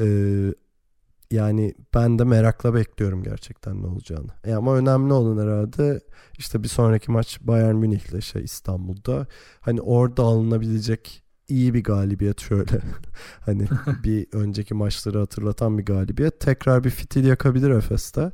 Ee, 0.00 0.54
yani 1.30 1.74
ben 1.94 2.18
de 2.18 2.24
merakla 2.24 2.74
bekliyorum 2.74 3.22
gerçekten 3.22 3.82
ne 3.82 3.86
olacağını. 3.86 4.30
E 4.44 4.54
ama 4.54 4.76
önemli 4.76 5.12
olan 5.12 5.46
herhalde 5.46 6.00
işte 6.38 6.62
bir 6.62 6.68
sonraki 6.68 7.10
maç 7.10 7.38
Bayern 7.40 7.74
Münih'le 7.74 8.20
şey 8.20 8.42
İstanbul'da. 8.42 9.26
Hani 9.60 9.80
orada 9.80 10.22
alınabilecek 10.22 11.22
iyi 11.48 11.74
bir 11.74 11.84
galibiyet 11.84 12.40
şöyle. 12.40 12.80
hani 13.40 13.68
bir 14.04 14.26
önceki 14.32 14.74
maçları 14.74 15.18
hatırlatan 15.18 15.78
bir 15.78 15.84
galibiyet. 15.84 16.40
Tekrar 16.40 16.84
bir 16.84 16.90
fitil 16.90 17.24
yakabilir 17.24 17.70
Efes'te. 17.70 18.32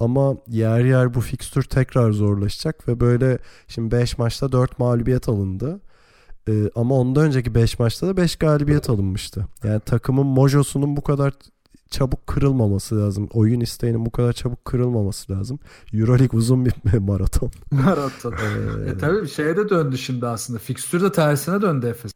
Ama 0.00 0.36
yer 0.46 0.84
yer 0.84 1.14
bu 1.14 1.20
fikstür 1.20 1.62
tekrar 1.62 2.12
zorlaşacak 2.12 2.88
ve 2.88 3.00
böyle 3.00 3.38
şimdi 3.68 3.96
5 3.96 4.18
maçta 4.18 4.52
4 4.52 4.78
mağlubiyet 4.78 5.28
alındı. 5.28 5.80
Ee, 6.48 6.70
ama 6.74 6.94
ondan 6.94 7.24
önceki 7.24 7.54
5 7.54 7.78
maçta 7.78 8.06
da 8.06 8.16
5 8.16 8.36
galibiyet 8.36 8.90
alınmıştı. 8.90 9.46
Yani 9.64 9.80
takımın 9.80 10.26
mojosunun 10.26 10.96
bu 10.96 11.02
kadar 11.02 11.32
çabuk 11.90 12.26
kırılmaması 12.26 12.98
lazım. 12.98 13.28
Oyun 13.32 13.60
isteğinin 13.60 14.06
bu 14.06 14.10
kadar 14.10 14.32
çabuk 14.32 14.64
kırılmaması 14.64 15.32
lazım. 15.32 15.58
Euroleague 15.92 16.38
uzun 16.38 16.66
bir 16.66 16.74
maraton. 16.98 17.50
Maraton. 17.70 18.32
ee... 18.32 18.90
e 18.90 18.98
tabii 18.98 19.28
şeye 19.28 19.56
de 19.56 19.68
döndü 19.68 19.98
şimdi 19.98 20.26
aslında. 20.26 20.58
Fikstür 20.58 21.00
de 21.00 21.12
tersine 21.12 21.62
döndü 21.62 21.86
Efes. 21.86 22.12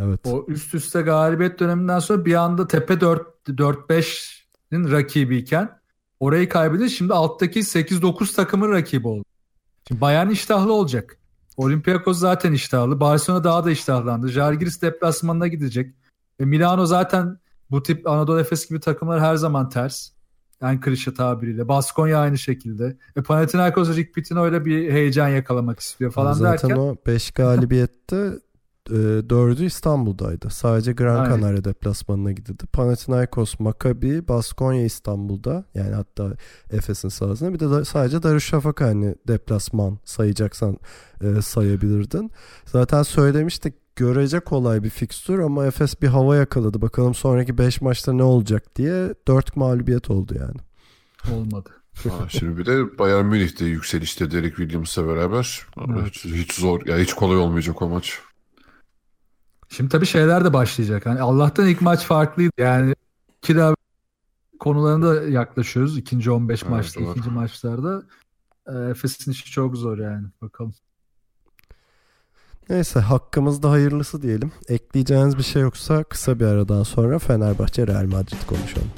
Evet. 0.00 0.20
O 0.24 0.44
üst 0.48 0.74
üste 0.74 1.02
galibiyet 1.02 1.60
döneminden 1.60 1.98
sonra 1.98 2.24
bir 2.24 2.34
anda 2.34 2.68
tepe 2.68 2.94
4-5'in 2.94 4.90
rakibiyken 4.90 5.78
orayı 6.20 6.48
kaybedince 6.48 6.88
şimdi 6.88 7.14
alttaki 7.14 7.60
8-9 7.60 8.36
takımın 8.36 8.72
rakibi 8.72 9.08
oldu. 9.08 9.24
Şimdi 9.88 10.00
Bayern 10.00 10.30
iştahlı 10.30 10.72
olacak. 10.72 11.18
Olympiakos 11.56 12.18
zaten 12.18 12.52
iştahlı. 12.52 13.00
Barcelona 13.00 13.44
daha 13.44 13.64
da 13.64 13.70
iştahlandı. 13.70 14.28
Jalgiris 14.28 14.82
deplasmanına 14.82 15.46
gidecek. 15.46 15.94
E 16.40 16.44
Milano 16.44 16.86
zaten 16.86 17.38
bu 17.70 17.82
tip 17.82 18.08
Anadolu 18.08 18.40
Efes 18.40 18.68
gibi 18.68 18.80
takımlar 18.80 19.20
her 19.20 19.36
zaman 19.36 19.68
ters. 19.68 20.10
En 20.62 20.80
klişe 20.80 21.14
tabiriyle. 21.14 21.68
Baskonya 21.68 22.18
aynı 22.18 22.38
şekilde. 22.38 22.96
E 23.16 23.22
Panathinaikos 23.22 23.96
Rick 23.96 24.14
Pitino 24.14 24.44
öyle 24.44 24.64
bir 24.64 24.92
heyecan 24.92 25.28
yakalamak 25.28 25.80
istiyor 25.80 26.10
falan 26.10 26.32
Zaten 26.32 26.52
derken. 26.52 26.68
Zaten 26.68 26.80
o 26.80 26.96
5 27.06 27.30
galibiyette 27.30 28.32
e, 28.90 28.94
4'ü 28.94 29.64
İstanbul'daydı. 29.64 30.50
Sadece 30.50 30.92
Gran 30.92 31.16
Aynen. 31.16 31.30
Canaria 31.30 31.64
deplasmanına 31.64 32.32
gidildi. 32.32 32.66
Panathinaikos, 32.66 33.60
Maccabi, 33.60 34.28
Baskonya 34.28 34.84
İstanbul'da. 34.84 35.64
Yani 35.74 35.94
hatta 35.94 36.32
Efes'in 36.70 37.08
sahasında. 37.08 37.54
Bir 37.54 37.60
de 37.60 37.70
da, 37.70 37.84
sadece 37.84 38.22
Darüşşafaka 38.22 38.86
hani 38.86 39.14
deplasman 39.28 39.98
sayacaksan 40.04 40.78
e, 41.20 41.42
sayabilirdin. 41.42 42.30
Zaten 42.66 43.02
söylemiştik 43.02 43.74
görece 43.96 44.40
kolay 44.40 44.82
bir 44.82 44.90
fikstür 44.90 45.38
ama 45.38 45.66
Efes 45.66 46.02
bir 46.02 46.08
hava 46.08 46.36
yakaladı. 46.36 46.82
Bakalım 46.82 47.14
sonraki 47.14 47.58
5 47.58 47.80
maçta 47.80 48.12
ne 48.12 48.22
olacak 48.22 48.76
diye 48.76 49.14
4 49.28 49.56
mağlubiyet 49.56 50.10
oldu 50.10 50.34
yani. 50.38 50.60
Olmadı. 51.36 51.70
Ha, 52.02 52.28
şimdi 52.28 52.58
bir 52.58 52.66
de 52.66 52.98
Bayern 52.98 53.24
Münih'te 53.24 53.64
yükselişte 53.64 54.30
Derek 54.30 54.56
Williams'la 54.56 55.08
beraber 55.08 55.66
evet. 55.90 56.06
hiç, 56.06 56.24
hiç 56.24 56.52
zor 56.52 56.86
ya 56.86 56.98
hiç 56.98 57.12
kolay 57.12 57.36
olmayacak 57.36 57.82
o 57.82 57.88
maç. 57.88 58.20
Şimdi 59.68 59.90
tabii 59.90 60.06
şeyler 60.06 60.44
de 60.44 60.52
başlayacak. 60.52 61.06
Hani 61.06 61.20
Allah'tan 61.20 61.68
ilk 61.68 61.80
maç 61.80 62.04
farklıydı. 62.04 62.52
Yani 62.58 62.94
iki 63.38 63.56
daha 63.56 63.74
konularında 64.58 65.22
yaklaşıyoruz. 65.22 65.98
ikinci 65.98 66.30
15 66.30 66.62
evet, 66.62 66.70
maçta, 66.70 67.00
doğru. 67.00 67.10
ikinci 67.10 67.30
maçlarda. 67.30 68.02
Efes'in 68.90 69.30
işi 69.30 69.50
çok 69.50 69.76
zor 69.76 69.98
yani. 69.98 70.26
Bakalım. 70.42 70.74
Neyse 72.70 73.00
hakkımızda 73.00 73.70
hayırlısı 73.70 74.22
diyelim. 74.22 74.52
Ekleyeceğiniz 74.68 75.38
bir 75.38 75.42
şey 75.42 75.62
yoksa 75.62 76.04
kısa 76.04 76.40
bir 76.40 76.44
aradan 76.44 76.82
sonra 76.82 77.18
Fenerbahçe 77.18 77.86
Real 77.86 78.04
Madrid 78.04 78.46
konuşalım. 78.46 78.88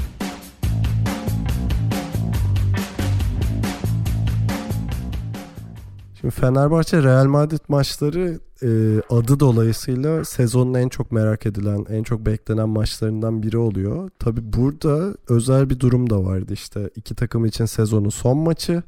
Şimdi 6.20 6.34
Fenerbahçe 6.34 7.02
Real 7.02 7.26
Madrid 7.26 7.60
maçları 7.68 8.40
e, 8.62 8.68
adı 9.10 9.40
dolayısıyla 9.40 10.24
sezonun 10.24 10.74
en 10.74 10.88
çok 10.88 11.12
merak 11.12 11.46
edilen, 11.46 11.86
en 11.90 12.02
çok 12.02 12.26
beklenen 12.26 12.68
maçlarından 12.68 13.42
biri 13.42 13.58
oluyor. 13.58 14.10
Tabi 14.18 14.52
burada 14.52 15.14
özel 15.28 15.70
bir 15.70 15.80
durum 15.80 16.10
da 16.10 16.24
vardı 16.24 16.52
işte 16.52 16.90
iki 16.96 17.14
takım 17.14 17.44
için 17.44 17.64
sezonun 17.64 18.08
son 18.08 18.38
maçı. 18.38 18.82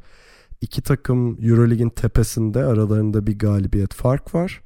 İki 0.61 0.83
takım 0.83 1.39
Eurolig'in 1.45 1.89
tepesinde 1.89 2.65
aralarında 2.65 3.27
bir 3.27 3.39
galibiyet 3.39 3.95
fark 3.95 4.35
var. 4.35 4.63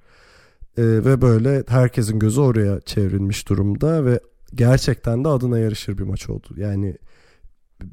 Ee, 0.78 0.82
ve 0.82 1.20
böyle 1.20 1.64
herkesin 1.68 2.18
gözü 2.18 2.40
oraya 2.40 2.80
çevrilmiş 2.80 3.48
durumda 3.48 4.04
ve 4.04 4.20
gerçekten 4.54 5.24
de 5.24 5.28
adına 5.28 5.58
yarışır 5.58 5.98
bir 5.98 6.02
maç 6.02 6.30
oldu. 6.30 6.48
Yani 6.56 6.96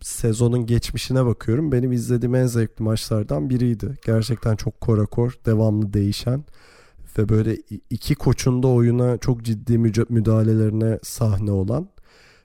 sezonun 0.02 0.66
geçmişine 0.66 1.26
bakıyorum. 1.26 1.72
Benim 1.72 1.92
izlediğim 1.92 2.36
en 2.36 2.46
zevkli 2.46 2.84
maçlardan 2.84 3.50
biriydi. 3.50 3.98
Gerçekten 4.06 4.56
çok 4.56 4.82
korakor, 4.82 5.34
devamlı 5.46 5.94
değişen 5.94 6.44
ve 7.18 7.30
böyle 7.30 7.58
iki 7.90 8.16
koçun 8.16 8.64
da 8.64 8.68
oyuna 8.68 9.18
çok 9.18 9.44
ciddi 9.44 9.78
müdahalelerine 10.10 11.00
sahne 11.04 11.52
olan 11.52 11.90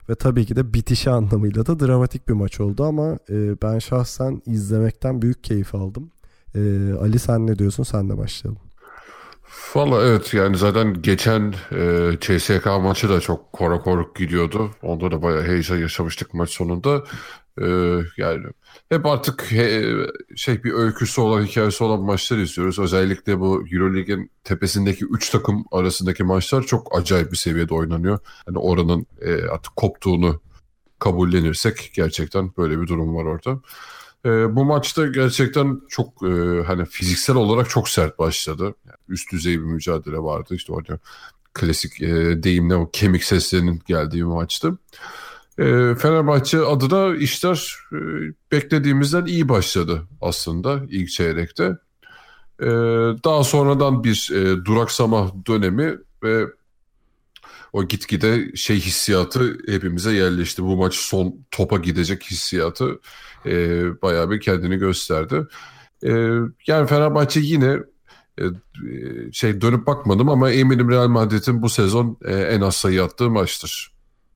ve 0.09 0.15
tabii 0.15 0.45
ki 0.45 0.55
de 0.55 0.73
bitişi 0.73 1.09
anlamıyla 1.09 1.65
da 1.65 1.79
dramatik 1.79 2.27
bir 2.27 2.33
maç 2.33 2.59
oldu 2.59 2.83
ama 2.83 3.17
e, 3.29 3.61
ben 3.61 3.79
şahsen 3.79 4.41
izlemekten 4.45 5.21
büyük 5.21 5.43
keyif 5.43 5.75
aldım. 5.75 6.11
E, 6.55 6.59
Ali 7.01 7.19
sen 7.19 7.47
ne 7.47 7.59
diyorsun? 7.59 7.83
Senle 7.83 8.17
başlayalım. 8.17 8.66
Valla 9.75 10.05
evet 10.07 10.33
yani 10.33 10.57
zaten 10.57 11.01
geçen 11.01 11.53
e, 11.71 12.11
CSK 12.21 12.65
maçı 12.65 13.09
da 13.09 13.19
çok 13.19 13.53
kora 13.53 13.79
koruk 13.79 14.15
gidiyordu. 14.15 14.71
Onda 14.81 15.11
da 15.11 15.21
bayağı 15.21 15.43
heyecan 15.43 15.77
yaşamıştık 15.77 16.33
maç 16.33 16.49
sonunda. 16.49 17.03
E, 17.61 17.65
yani 18.17 18.45
hep 18.89 19.05
artık 19.05 19.51
he, 19.51 19.83
şey 20.35 20.63
bir 20.63 20.73
öyküsü 20.73 21.21
olan, 21.21 21.43
hikayesi 21.43 21.83
olan 21.83 22.01
maçlar 22.01 22.37
izliyoruz. 22.37 22.79
Özellikle 22.79 23.39
bu 23.39 23.65
Euroleague'in 23.71 24.31
tepesindeki 24.43 25.05
3 25.05 25.29
takım 25.29 25.65
arasındaki 25.71 26.23
maçlar 26.23 26.63
çok 26.63 26.97
acayip 26.99 27.31
bir 27.31 27.37
seviyede 27.37 27.73
oynanıyor. 27.73 28.19
Hani 28.45 28.57
oranın 28.57 29.05
e, 29.21 29.33
artık 29.47 29.75
koptuğunu 29.75 30.41
kabullenirsek 30.99 31.91
gerçekten 31.93 32.51
böyle 32.57 32.81
bir 32.81 32.87
durum 32.87 33.15
var 33.15 33.23
orada. 33.25 33.59
E, 34.25 34.55
bu 34.55 34.65
maçta 34.65 35.07
gerçekten 35.07 35.81
çok 35.89 36.23
e, 36.23 36.63
hani 36.67 36.85
fiziksel 36.85 37.35
olarak 37.35 37.69
çok 37.69 37.89
sert 37.89 38.19
başladı. 38.19 38.63
Yani 38.63 38.97
üst 39.09 39.31
düzey 39.31 39.59
bir 39.59 39.65
mücadele 39.65 40.17
vardı. 40.17 40.55
İşte 40.55 40.73
orada 40.73 40.99
klasik 41.53 42.01
e, 42.01 42.43
deyimle 42.43 42.75
o 42.75 42.89
kemik 42.91 43.23
seslerinin 43.23 43.81
geldiği 43.87 44.17
bir 44.17 44.23
maçtı. 44.23 44.77
E, 45.57 45.95
Fenerbahçe 45.95 46.59
adına 46.59 47.15
işler 47.15 47.75
e, 47.93 47.97
beklediğimizden 48.51 49.25
iyi 49.25 49.49
başladı 49.49 50.07
aslında 50.21 50.81
ilk 50.89 51.09
çeyrekte. 51.09 51.77
E, 52.61 52.67
daha 53.23 53.43
sonradan 53.43 54.03
bir 54.03 54.31
e, 54.33 54.65
duraksama 54.65 55.31
dönemi 55.47 55.97
ve 56.23 56.45
o 57.77 57.87
gitgide 57.87 58.55
şey 58.55 58.79
hissiyatı 58.79 59.57
hepimize 59.67 60.11
yerleşti. 60.11 60.63
Bu 60.63 60.77
maç 60.77 60.93
son 60.93 61.35
topa 61.51 61.77
gidecek 61.77 62.23
hissiyatı 62.23 62.99
e, 63.45 63.51
bayağı 64.01 64.31
bir 64.31 64.41
kendini 64.41 64.77
gösterdi. 64.77 65.47
E, 66.03 66.09
yani 66.67 66.87
Fenerbahçe 66.87 67.39
yine 67.39 67.77
e, 68.39 68.43
şey 69.31 69.61
dönüp 69.61 69.87
bakmadım 69.87 70.29
ama 70.29 70.51
eminim 70.51 70.89
Real 70.89 71.07
Madrid'in 71.07 71.61
bu 71.61 71.69
sezon 71.69 72.17
e, 72.25 72.35
en 72.35 72.61
az 72.61 72.75
sayı 72.75 73.03
attığı 73.03 73.29
maçtır 73.29 73.91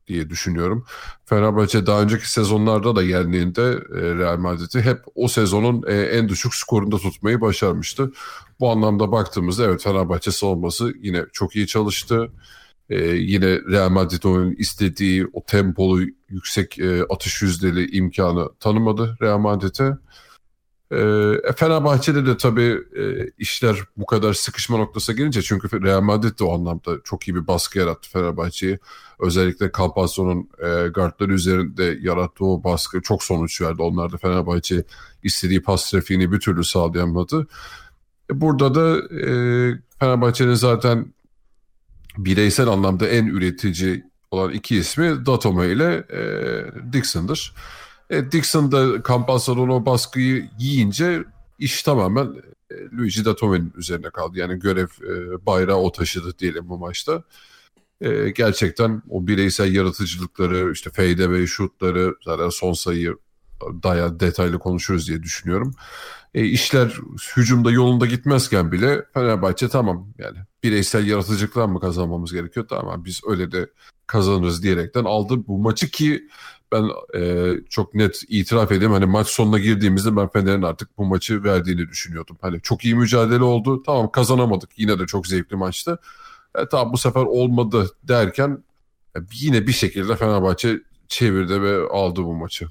diye 0.07 0.29
düşünüyorum. 0.29 0.85
Fenerbahçe 1.25 1.85
daha 1.85 2.01
önceki 2.01 2.31
sezonlarda 2.31 2.95
da 2.95 3.03
yendiğinde 3.03 3.61
e, 3.95 4.15
Real 4.15 4.37
Madrid'i 4.37 4.81
hep 4.81 4.99
o 5.15 5.27
sezonun 5.27 5.83
e, 5.87 5.93
en 5.93 6.29
düşük 6.29 6.55
skorunda 6.55 6.97
tutmayı 6.97 7.41
başarmıştı. 7.41 8.11
Bu 8.59 8.71
anlamda 8.71 9.11
baktığımızda 9.11 9.63
evet 9.63 9.83
Fenerbahçe 9.83 10.31
savunması 10.31 10.93
yine 11.01 11.25
çok 11.33 11.55
iyi 11.55 11.67
çalıştı. 11.67 12.31
Ee, 12.91 12.97
yine 13.05 13.47
Real 13.47 13.89
Madrid 13.89 14.23
oyunun 14.23 14.55
istediği 14.57 15.27
o 15.33 15.45
tempolu 15.45 16.01
yüksek 16.29 16.79
e, 16.79 17.03
atış 17.09 17.41
yüzdeli 17.41 17.91
imkanı 17.91 18.49
tanımadı 18.59 19.17
Real 19.21 19.37
Madrid'e. 19.37 19.97
E, 20.91 21.53
Fenerbahçe'de 21.55 22.25
de 22.25 22.37
tabii 22.37 22.77
e, 22.97 23.31
işler 23.37 23.77
bu 23.97 24.05
kadar 24.05 24.33
sıkışma 24.33 24.77
noktasına 24.77 25.15
gelince 25.15 25.41
çünkü 25.41 25.83
Real 25.83 26.01
Madrid 26.01 26.39
de 26.39 26.43
o 26.43 26.53
anlamda 26.53 26.91
çok 27.03 27.27
iyi 27.27 27.35
bir 27.35 27.47
baskı 27.47 27.79
yarattı 27.79 28.09
Fenerbahçe'yi. 28.09 28.79
Özellikle 29.19 29.71
Campazzo'nun 29.77 30.49
e, 30.59 30.87
guardları 30.87 31.33
üzerinde 31.33 31.97
yarattığı 32.01 32.45
o 32.45 32.63
baskı 32.63 33.01
çok 33.01 33.23
sonuç 33.23 33.61
verdi. 33.61 33.81
Onlar 33.81 34.11
da 34.11 34.17
Fenerbahçe 34.17 34.83
istediği 35.23 35.61
pas 35.61 35.91
trafiğini 35.91 36.31
bir 36.31 36.39
türlü 36.39 36.63
sağlayamadı. 36.63 37.47
E, 38.31 38.41
burada 38.41 38.75
da 38.75 39.15
e, 39.15 39.31
Fenerbahçe'nin 39.99 40.53
zaten 40.53 41.13
bireysel 42.17 42.67
anlamda 42.67 43.07
en 43.07 43.25
üretici 43.25 44.03
olan 44.31 44.51
iki 44.51 44.77
ismi 44.77 45.25
Datome 45.25 45.67
ile 45.67 46.07
e, 46.13 46.23
Dixon'dır. 46.93 47.53
E, 48.09 48.31
Dixon 48.31 48.71
da 48.71 49.03
Campazzo'nun 49.07 49.69
o 49.69 49.85
baskıyı 49.85 50.49
yiyince 50.59 51.23
iş 51.59 51.83
tamamen 51.83 52.25
e, 52.71 52.75
Luigi 52.97 53.25
Datome'nin 53.25 53.73
üzerine 53.77 54.09
kaldı. 54.09 54.39
Yani 54.39 54.59
görev 54.59 54.87
e, 54.87 55.45
bayrağı 55.45 55.77
o 55.77 55.91
taşıdı 55.91 56.39
diyelim 56.39 56.69
bu 56.69 56.77
maçta. 56.77 57.23
E, 58.01 58.29
gerçekten 58.29 59.01
o 59.09 59.27
bireysel 59.27 59.75
yaratıcılıkları, 59.75 60.71
işte 60.71 60.89
fadeaway 60.89 61.45
şutları, 61.45 62.15
zaten 62.25 62.49
son 62.49 62.73
sayıyı 62.73 63.17
daha 63.83 64.19
detaylı 64.19 64.59
konuşuruz 64.59 65.07
diye 65.07 65.23
düşünüyorum. 65.23 65.75
E, 66.33 66.45
işler 66.45 66.97
hücumda 67.37 67.71
yolunda 67.71 68.05
gitmezken 68.05 68.71
bile 68.71 69.05
Fenerbahçe 69.13 69.69
tamam 69.69 70.07
yani 70.17 70.37
bireysel 70.63 71.07
yaratıcılıklar 71.07 71.65
mı 71.65 71.79
kazanmamız 71.79 72.33
gerekiyor? 72.33 72.65
Tamam 72.69 73.05
biz 73.05 73.21
öyle 73.27 73.51
de 73.51 73.69
kazanırız 74.07 74.63
diyerekten 74.63 75.03
aldı 75.03 75.47
bu 75.47 75.57
maçı 75.57 75.91
ki 75.91 76.27
ben 76.71 76.89
e, 77.15 77.51
çok 77.69 77.95
net 77.95 78.23
itiraf 78.27 78.71
edeyim 78.71 78.91
hani 78.91 79.05
maç 79.05 79.27
sonuna 79.27 79.59
girdiğimizde 79.59 80.15
ben 80.15 80.27
Fener'in 80.29 80.61
artık 80.61 80.97
bu 80.97 81.05
maçı 81.05 81.43
verdiğini 81.43 81.87
düşünüyordum. 81.89 82.37
Hani 82.41 82.61
çok 82.61 82.85
iyi 82.85 82.95
mücadele 82.95 83.43
oldu. 83.43 83.83
Tamam 83.83 84.11
kazanamadık. 84.11 84.69
Yine 84.77 84.99
de 84.99 85.05
çok 85.07 85.27
zevkli 85.27 85.55
maçtı. 85.55 85.99
E, 86.55 86.65
tamam 86.71 86.93
bu 86.93 86.97
sefer 86.97 87.21
olmadı 87.21 87.89
derken 88.03 88.63
e, 89.17 89.19
yine 89.33 89.67
bir 89.67 89.71
şekilde 89.71 90.15
Fenerbahçe 90.15 90.79
çevirdi 91.07 91.61
ve 91.61 91.89
aldı 91.89 92.23
bu 92.23 92.33
maçı. 92.33 92.67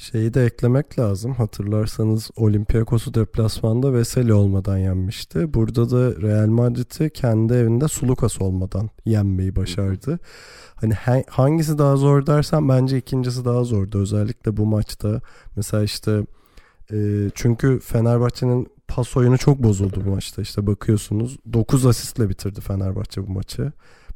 Şeyi 0.00 0.34
de 0.34 0.44
eklemek 0.44 0.98
lazım. 0.98 1.32
Hatırlarsanız 1.34 2.30
Olympiakos'u 2.36 3.14
deplasmanda 3.14 3.92
Veseli 3.94 4.34
olmadan 4.34 4.78
yenmişti. 4.78 5.54
Burada 5.54 5.90
da 5.90 6.22
Real 6.22 6.46
Madrid'i 6.46 7.10
kendi 7.10 7.54
evinde 7.54 7.88
Sulukas 7.88 8.40
olmadan 8.40 8.90
yenmeyi 9.04 9.56
başardı. 9.56 10.18
Hani 10.74 10.94
hangisi 11.28 11.78
daha 11.78 11.96
zor 11.96 12.26
dersen 12.26 12.68
bence 12.68 12.98
ikincisi 12.98 13.44
daha 13.44 13.64
zordu. 13.64 13.98
Özellikle 13.98 14.56
bu 14.56 14.66
maçta. 14.66 15.20
Mesela 15.56 15.82
işte 15.82 16.26
e, 16.92 17.30
çünkü 17.34 17.80
Fenerbahçe'nin 17.80 18.68
pas 18.88 19.16
oyunu 19.16 19.38
çok 19.38 19.62
bozuldu 19.62 20.02
bu 20.06 20.10
maçta. 20.10 20.42
İşte 20.42 20.66
bakıyorsunuz 20.66 21.38
9 21.52 21.86
asistle 21.86 22.28
bitirdi 22.28 22.60
Fenerbahçe 22.60 23.26
bu 23.26 23.32
maçı. 23.32 23.72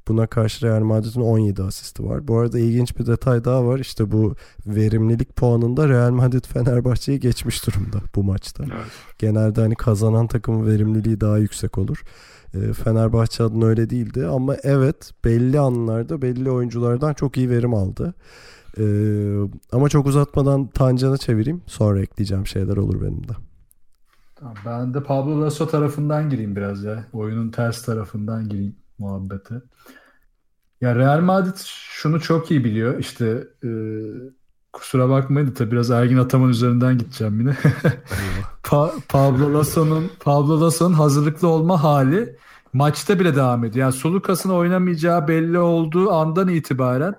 Buna 0.09 0.27
karşı 0.27 0.67
Real 0.67 0.81
Madrid'in 0.81 1.21
17 1.21 1.63
asisti 1.63 2.05
var. 2.05 2.29
Bu 2.29 2.39
arada 2.39 2.59
ilginç 2.59 2.99
bir 2.99 3.07
detay 3.07 3.45
daha 3.45 3.67
var. 3.67 3.79
İşte 3.79 4.13
bu 4.13 4.35
verimlilik 4.67 5.37
puanında 5.37 5.89
Real 5.89 6.11
Madrid 6.11 6.45
Fenerbahçe'yi 6.45 7.21
geçmiş 7.21 7.67
durumda 7.67 7.97
bu 8.15 8.25
maçta. 8.25 8.65
Evet. 8.65 8.87
Genelde 9.19 9.61
hani 9.61 9.75
kazanan 9.75 10.27
takımın 10.27 10.67
verimliliği 10.67 11.21
daha 11.21 11.39
yüksek 11.39 11.79
olur. 11.79 12.03
Ee, 12.55 12.73
Fenerbahçe 12.73 13.43
adına 13.43 13.65
öyle 13.65 13.91
değildi 13.91 14.27
ama 14.27 14.57
evet 14.63 15.11
belli 15.25 15.61
anlarda 15.61 16.23
belli 16.23 16.51
oyunculardan 16.51 17.15
çok 17.15 17.37
iyi 17.37 17.51
verim 17.51 17.75
aldı. 17.75 18.15
Ee, 18.79 18.85
ama 19.73 19.89
çok 19.89 20.07
uzatmadan 20.07 20.67
Tancan'a 20.67 21.17
çevireyim. 21.17 21.63
Sonra 21.67 22.01
ekleyeceğim 22.01 22.47
şeyler 22.47 22.77
olur 22.77 23.03
benim 23.03 23.29
de. 23.29 23.33
Tamam, 24.37 24.55
ben 24.67 24.95
de 24.95 25.03
Pablo 25.03 25.43
Lasso 25.43 25.69
tarafından 25.69 26.31
gireyim 26.31 26.57
biraz 26.57 26.85
ya. 26.85 27.05
Oyunun 27.13 27.51
ters 27.51 27.83
tarafından 27.83 28.49
gireyim 28.49 28.77
muhabbete. 28.99 29.55
Ya 30.81 30.95
Real 30.95 31.21
Madrid 31.21 31.57
şunu 31.67 32.21
çok 32.21 32.51
iyi 32.51 32.65
biliyor. 32.65 32.99
İşte 32.99 33.49
e, 33.65 33.71
kusura 34.73 35.09
bakmayın 35.09 35.49
da 35.49 35.55
tabii 35.55 35.71
biraz 35.71 35.91
Ergin 35.91 36.17
Ataman 36.17 36.49
üzerinden 36.49 36.99
gideceğim 36.99 37.41
yine. 37.41 37.57
pa- 38.63 38.93
Pablo 39.09 39.55
Lasso'nun 39.55 40.11
Pablo 40.21 40.61
Lasso'nun 40.61 40.95
hazırlıklı 40.95 41.49
olma 41.49 41.83
hali 41.83 42.37
maçta 42.73 43.21
bile 43.21 43.37
devam 43.37 43.65
ediyor. 43.65 43.87
Yani 43.87 43.93
Sulukas'ın 43.93 44.51
oynamayacağı 44.51 45.29
belli 45.29 45.59
olduğu 45.59 46.13
andan 46.13 46.49
itibaren 46.49 47.15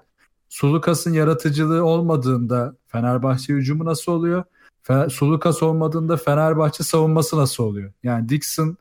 Sulukas'ın 0.49 1.13
yaratıcılığı 1.13 1.85
olmadığında 1.85 2.75
Fenerbahçe 2.87 3.53
hücumu 3.53 3.85
nasıl 3.85 4.11
oluyor? 4.11 4.43
Sulukas 5.09 5.63
olmadığında 5.63 6.17
Fenerbahçe 6.17 6.83
savunması 6.83 7.37
nasıl 7.37 7.63
oluyor? 7.63 7.91
Yani 8.03 8.29
Dixon 8.29 8.77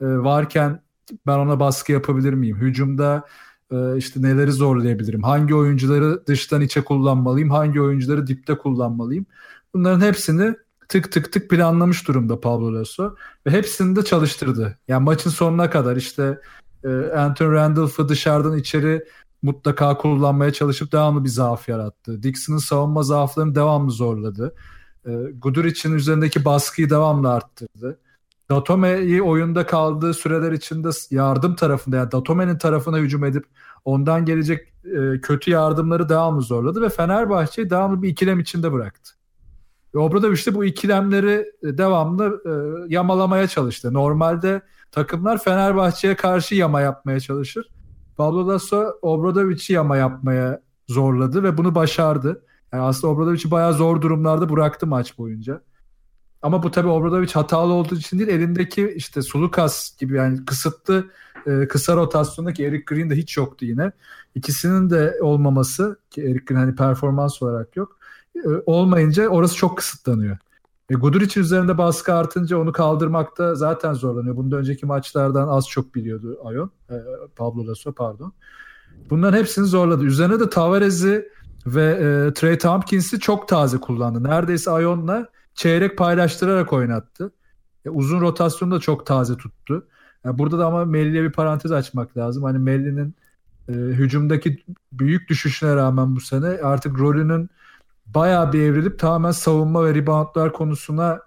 e, 0.00 0.06
varken 0.06 0.83
ben 1.26 1.38
ona 1.38 1.60
baskı 1.60 1.92
yapabilir 1.92 2.32
miyim? 2.32 2.56
Hücumda 2.56 3.24
e, 3.70 3.96
işte 3.96 4.22
neleri 4.22 4.52
zorlayabilirim? 4.52 5.22
Hangi 5.22 5.54
oyuncuları 5.54 6.26
dıştan 6.26 6.60
içe 6.60 6.84
kullanmalıyım? 6.84 7.50
Hangi 7.50 7.80
oyuncuları 7.80 8.26
dipte 8.26 8.58
kullanmalıyım? 8.58 9.26
Bunların 9.74 10.06
hepsini 10.06 10.54
tık 10.88 11.12
tık 11.12 11.32
tık 11.32 11.50
planlamış 11.50 12.08
durumda 12.08 12.40
Pablo 12.40 12.74
Lasso 12.74 13.14
ve 13.46 13.50
hepsini 13.50 13.96
de 13.96 14.04
çalıştırdı. 14.04 14.78
Yani 14.88 15.04
maçın 15.04 15.30
sonuna 15.30 15.70
kadar 15.70 15.96
işte 15.96 16.40
e, 16.84 16.88
Anthony 17.16 17.52
Randolph'ı 17.52 18.08
dışarıdan 18.08 18.58
içeri 18.58 19.04
mutlaka 19.42 19.96
kullanmaya 19.96 20.52
çalışıp 20.52 20.92
devamlı 20.92 21.24
bir 21.24 21.28
zaaf 21.28 21.68
yarattı. 21.68 22.22
Dixon'ın 22.22 22.58
savunma 22.58 23.02
zaaflarını 23.02 23.54
devamlı 23.54 23.90
zorladı. 23.90 24.54
E, 25.06 25.12
Guduric'in 25.34 25.92
üzerindeki 25.92 26.44
baskıyı 26.44 26.90
devamlı 26.90 27.32
arttırdı. 27.32 27.98
Datome'yi 28.50 29.22
oyunda 29.22 29.66
kaldığı 29.66 30.14
süreler 30.14 30.52
içinde 30.52 30.88
yardım 31.10 31.56
tarafında 31.56 31.96
yani 31.96 32.12
Datome'nin 32.12 32.58
tarafına 32.58 32.98
hücum 32.98 33.24
edip 33.24 33.44
ondan 33.84 34.24
gelecek 34.24 34.74
e, 34.84 35.20
kötü 35.20 35.50
yardımları 35.50 36.08
devamlı 36.08 36.42
zorladı 36.42 36.82
ve 36.82 36.88
Fenerbahçe'yi 36.88 37.70
devamlı 37.70 38.02
bir 38.02 38.08
ikilem 38.08 38.40
içinde 38.40 38.72
bıraktı. 38.72 39.12
Ve 39.94 39.98
Obradoviç 39.98 40.46
de 40.46 40.54
bu 40.54 40.64
ikilemleri 40.64 41.52
e, 41.62 41.78
devamlı 41.78 42.42
e, 42.46 42.52
yamalamaya 42.94 43.48
çalıştı. 43.48 43.94
Normalde 43.94 44.62
takımlar 44.92 45.42
Fenerbahçe'ye 45.42 46.16
karşı 46.16 46.54
yama 46.54 46.80
yapmaya 46.80 47.20
çalışır. 47.20 47.68
Pablo 48.16 48.48
Lasso 48.48 48.86
Obradovic'i 49.02 49.72
yama 49.72 49.96
yapmaya 49.96 50.60
zorladı 50.88 51.42
ve 51.42 51.58
bunu 51.58 51.74
başardı. 51.74 52.42
Yani 52.72 52.82
aslında 52.82 53.12
Obradovic'i 53.12 53.50
bayağı 53.50 53.74
zor 53.74 54.02
durumlarda 54.02 54.48
bıraktı 54.50 54.86
maç 54.86 55.18
boyunca. 55.18 55.60
Ama 56.44 56.62
bu 56.62 56.70
tabii 56.70 56.88
Obradovic 56.88 57.32
hatalı 57.32 57.72
olduğu 57.72 57.94
için 57.94 58.18
değil 58.18 58.28
elindeki 58.28 58.92
işte 58.96 59.22
Sulukas 59.22 59.96
gibi 59.96 60.16
yani 60.16 60.44
kısıtlı 60.44 61.04
e, 61.46 61.68
kısa 61.68 61.96
rotasyondaki 61.96 62.64
Eric 62.64 62.84
Green 62.84 63.10
de 63.10 63.16
hiç 63.16 63.36
yoktu 63.36 63.64
yine. 63.64 63.92
İkisinin 64.34 64.90
de 64.90 65.18
olmaması 65.20 65.98
ki 66.10 66.22
Eric 66.22 66.44
Green 66.44 66.58
hani 66.58 66.74
performans 66.74 67.42
olarak 67.42 67.76
yok. 67.76 67.96
E, 68.36 68.48
olmayınca 68.66 69.28
orası 69.28 69.56
çok 69.56 69.78
kısıtlanıyor. 69.78 70.36
E, 70.90 70.94
Guduric 70.94 71.40
üzerinde 71.40 71.78
baskı 71.78 72.14
artınca 72.14 72.58
onu 72.58 72.72
kaldırmakta 72.72 73.54
zaten 73.54 73.92
zorlanıyor. 73.92 74.36
Bundan 74.36 74.58
önceki 74.58 74.86
maçlardan 74.86 75.48
az 75.48 75.68
çok 75.68 75.94
biliyordu 75.94 76.38
Ayon. 76.44 76.70
E, 76.90 76.94
Pablo 77.36 77.66
Lasso 77.66 77.92
pardon. 77.92 78.32
Bunların 79.10 79.38
hepsini 79.38 79.64
zorladı. 79.64 80.04
Üzerine 80.04 80.40
de 80.40 80.50
Tavares'i 80.50 81.28
ve 81.66 81.84
e, 81.84 82.34
Trey 82.34 82.58
Tompkins'i 82.58 83.20
çok 83.20 83.48
taze 83.48 83.78
kullandı. 83.78 84.24
Neredeyse 84.24 84.70
Ayon'la 84.70 85.34
çeyrek 85.54 85.98
paylaştırarak 85.98 86.72
oynattı. 86.72 87.32
E, 87.84 87.90
uzun 87.90 88.20
rotasyonu 88.20 88.74
da 88.74 88.80
çok 88.80 89.06
taze 89.06 89.36
tuttu. 89.36 89.86
Yani 90.24 90.38
burada 90.38 90.58
da 90.58 90.66
ama 90.66 90.84
Melli'ye 90.84 91.22
bir 91.22 91.32
parantez 91.32 91.72
açmak 91.72 92.16
lazım. 92.16 92.42
Hani 92.44 92.58
Melli'nin 92.58 93.14
e, 93.68 93.72
hücumdaki 93.72 94.64
büyük 94.92 95.28
düşüşüne 95.28 95.76
rağmen 95.76 96.16
bu 96.16 96.20
sene 96.20 96.46
artık 96.46 96.98
rolünün 96.98 97.50
bayağı 98.06 98.52
bir 98.52 98.60
evrilip 98.60 98.98
tamamen 98.98 99.30
savunma 99.30 99.84
ve 99.84 99.94
reboundlar 99.94 100.52
konusuna 100.52 101.20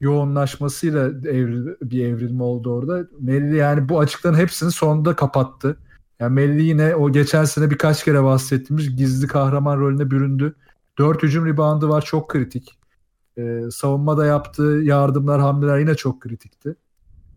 yoğunlaşmasıyla 0.00 1.06
evril, 1.08 1.66
bir 1.82 2.04
evrilme 2.06 2.42
oldu 2.42 2.74
orada. 2.74 3.06
Melli 3.20 3.56
yani 3.56 3.88
bu 3.88 4.00
açıkların 4.00 4.34
hepsini 4.34 4.72
sonunda 4.72 5.16
kapattı. 5.16 5.76
Yani 6.20 6.34
Melli 6.34 6.62
yine 6.62 6.94
o 6.96 7.12
geçen 7.12 7.44
sene 7.44 7.70
birkaç 7.70 8.04
kere 8.04 8.24
bahsettiğimiz 8.24 8.96
gizli 8.96 9.26
kahraman 9.26 9.80
rolüne 9.80 10.10
büründü. 10.10 10.54
Dört 10.98 11.22
hücum 11.22 11.46
reboundu 11.46 11.88
var 11.88 12.02
çok 12.02 12.30
kritik. 12.30 12.78
Ee, 13.38 13.60
savunmada 13.70 14.26
yaptığı 14.26 14.80
yardımlar, 14.82 15.40
hamleler 15.40 15.78
yine 15.78 15.94
çok 15.94 16.20
kritikti. 16.20 16.76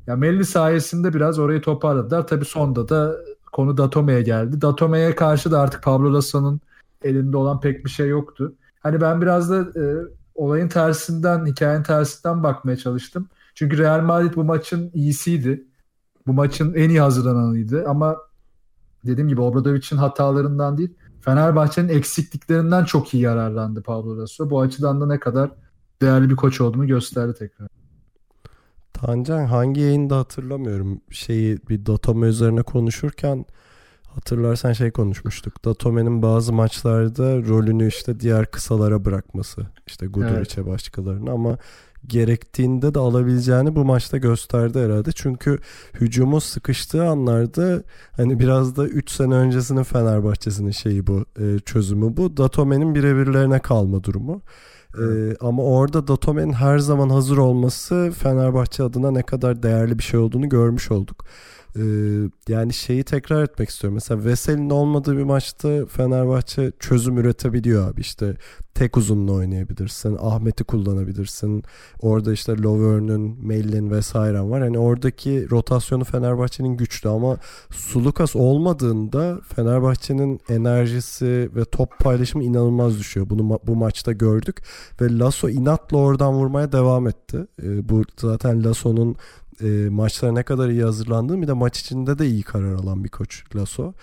Ya 0.07 0.15
Melli 0.15 0.45
sayesinde 0.45 1.13
biraz 1.13 1.39
orayı 1.39 1.61
toparladılar. 1.61 2.27
Tabii 2.27 2.45
sonda 2.45 2.89
da 2.89 3.15
konu 3.51 3.77
Datome'ye 3.77 4.21
geldi. 4.21 4.61
Datome'ye 4.61 5.15
karşı 5.15 5.51
da 5.51 5.59
artık 5.59 5.83
Pablo 5.83 6.13
Lasso'nun 6.13 6.61
elinde 7.03 7.37
olan 7.37 7.59
pek 7.59 7.85
bir 7.85 7.89
şey 7.89 8.07
yoktu. 8.07 8.53
Hani 8.79 9.01
ben 9.01 9.21
biraz 9.21 9.49
da 9.49 9.81
e, 9.81 9.83
olayın 10.35 10.67
tersinden, 10.67 11.45
hikayenin 11.45 11.83
tersinden 11.83 12.43
bakmaya 12.43 12.77
çalıştım. 12.77 13.27
Çünkü 13.55 13.77
Real 13.77 14.01
Madrid 14.01 14.35
bu 14.35 14.43
maçın 14.43 14.91
iyisiydi. 14.93 15.67
Bu 16.27 16.33
maçın 16.33 16.73
en 16.73 16.89
iyi 16.89 17.01
hazırlananıydı 17.01 17.85
ama 17.87 18.17
dediğim 19.05 19.27
gibi 19.27 19.41
Obradovic'in 19.41 19.97
hatalarından 19.97 20.77
değil, 20.77 20.93
Fenerbahçe'nin 21.21 21.89
eksikliklerinden 21.89 22.83
çok 22.83 23.13
iyi 23.13 23.23
yararlandı 23.23 23.81
Pablo 23.81 24.17
Lasso. 24.17 24.49
Bu 24.49 24.61
açıdan 24.61 25.01
da 25.01 25.07
ne 25.07 25.19
kadar 25.19 25.51
değerli 26.01 26.29
bir 26.29 26.35
koç 26.35 26.61
olduğunu 26.61 26.87
gösterdi 26.87 27.33
tekrar. 27.39 27.67
Tancan 28.93 29.45
hangi 29.45 29.81
yayında 29.81 30.17
hatırlamıyorum. 30.17 31.01
Şeyi 31.11 31.57
bir 31.69 31.85
Datome 31.85 32.27
üzerine 32.27 32.61
konuşurken 32.61 33.45
hatırlarsan 34.15 34.73
şey 34.73 34.91
konuşmuştuk. 34.91 35.65
Datome'nin 35.65 36.21
bazı 36.21 36.53
maçlarda 36.53 37.37
rolünü 37.37 37.87
işte 37.87 38.19
diğer 38.19 38.45
kısalara 38.45 39.05
bırakması. 39.05 39.61
İşte 39.87 40.05
Guduric'e 40.05 40.61
evet. 40.61 40.67
başkalarını 40.67 41.31
ama 41.31 41.57
gerektiğinde 42.07 42.93
de 42.93 42.99
alabileceğini 42.99 43.75
bu 43.75 43.85
maçta 43.85 44.17
gösterdi 44.17 44.79
herhalde. 44.79 45.11
Çünkü 45.11 45.59
hücumu 45.93 46.41
sıkıştığı 46.41 47.05
anlarda 47.05 47.83
hani 48.11 48.39
biraz 48.39 48.75
da 48.75 48.87
3 48.87 49.11
sene 49.11 49.33
öncesinin 49.33 49.83
Fenerbahçe'sinin 49.83 50.71
şeyi 50.71 51.07
bu 51.07 51.25
e, 51.39 51.59
çözümü 51.59 52.17
bu. 52.17 52.37
Datome'nin 52.37 52.95
birebirlerine 52.95 53.59
kalma 53.59 54.03
durumu. 54.03 54.41
Ee, 54.99 55.35
ama 55.39 55.63
orada 55.63 56.07
Datome'nin 56.07 56.53
her 56.53 56.79
zaman 56.79 57.09
hazır 57.09 57.37
olması 57.37 58.11
Fenerbahçe 58.17 58.83
adına 58.83 59.11
ne 59.11 59.23
kadar 59.23 59.63
değerli 59.63 59.97
bir 59.99 60.03
şey 60.03 60.19
olduğunu 60.19 60.49
görmüş 60.49 60.91
olduk. 60.91 61.25
Ee, 61.79 61.81
yani 62.47 62.73
şeyi 62.73 63.03
tekrar 63.03 63.43
etmek 63.43 63.69
istiyorum. 63.69 63.93
Mesela 63.93 64.23
Vesel'in 64.25 64.69
olmadığı 64.69 65.17
bir 65.17 65.23
maçta 65.23 65.85
Fenerbahçe 65.85 66.71
çözüm 66.79 67.17
üretebiliyor 67.17 67.89
abi. 67.89 68.01
İşte 68.01 68.35
tek 68.73 68.97
uzunla 68.97 69.31
oynayabilirsin. 69.31 70.17
Ahmet'i 70.21 70.63
kullanabilirsin. 70.63 71.63
Orada 72.01 72.33
işte 72.33 72.57
Lovern'ün, 72.57 73.47
Mellin 73.47 73.91
vesaire 73.91 74.41
var. 74.41 74.61
Hani 74.61 74.79
oradaki 74.79 75.51
rotasyonu 75.51 76.03
Fenerbahçe'nin 76.03 76.77
güçlü 76.77 77.09
ama 77.09 77.37
Sulukas 77.71 78.35
olmadığında 78.35 79.39
Fenerbahçe'nin 79.55 80.39
enerjisi 80.49 81.49
ve 81.55 81.65
top 81.65 81.99
paylaşımı 81.99 82.43
inanılmaz 82.43 82.99
düşüyor. 82.99 83.29
Bunu 83.29 83.41
ma- 83.41 83.59
bu 83.67 83.75
maçta 83.75 84.11
gördük 84.11 84.63
ve 85.01 85.17
Lasso 85.17 85.49
inatla 85.49 85.97
oradan 85.97 86.33
vurmaya 86.33 86.71
devam 86.71 87.07
etti. 87.07 87.47
Ee, 87.63 87.89
bu 87.89 88.03
zaten 88.17 88.63
Lasso'nun 88.63 89.15
e, 89.61 89.89
maçlara 89.89 90.31
ne 90.31 90.43
kadar 90.43 90.69
iyi 90.69 90.83
hazırlandığı 90.83 91.41
bir 91.41 91.47
de 91.47 91.53
maç 91.53 91.79
içinde 91.79 92.19
de 92.19 92.27
iyi 92.27 92.43
karar 92.43 92.73
alan 92.73 93.03
bir 93.03 93.09
koç 93.09 93.55
Lasso. 93.55 93.93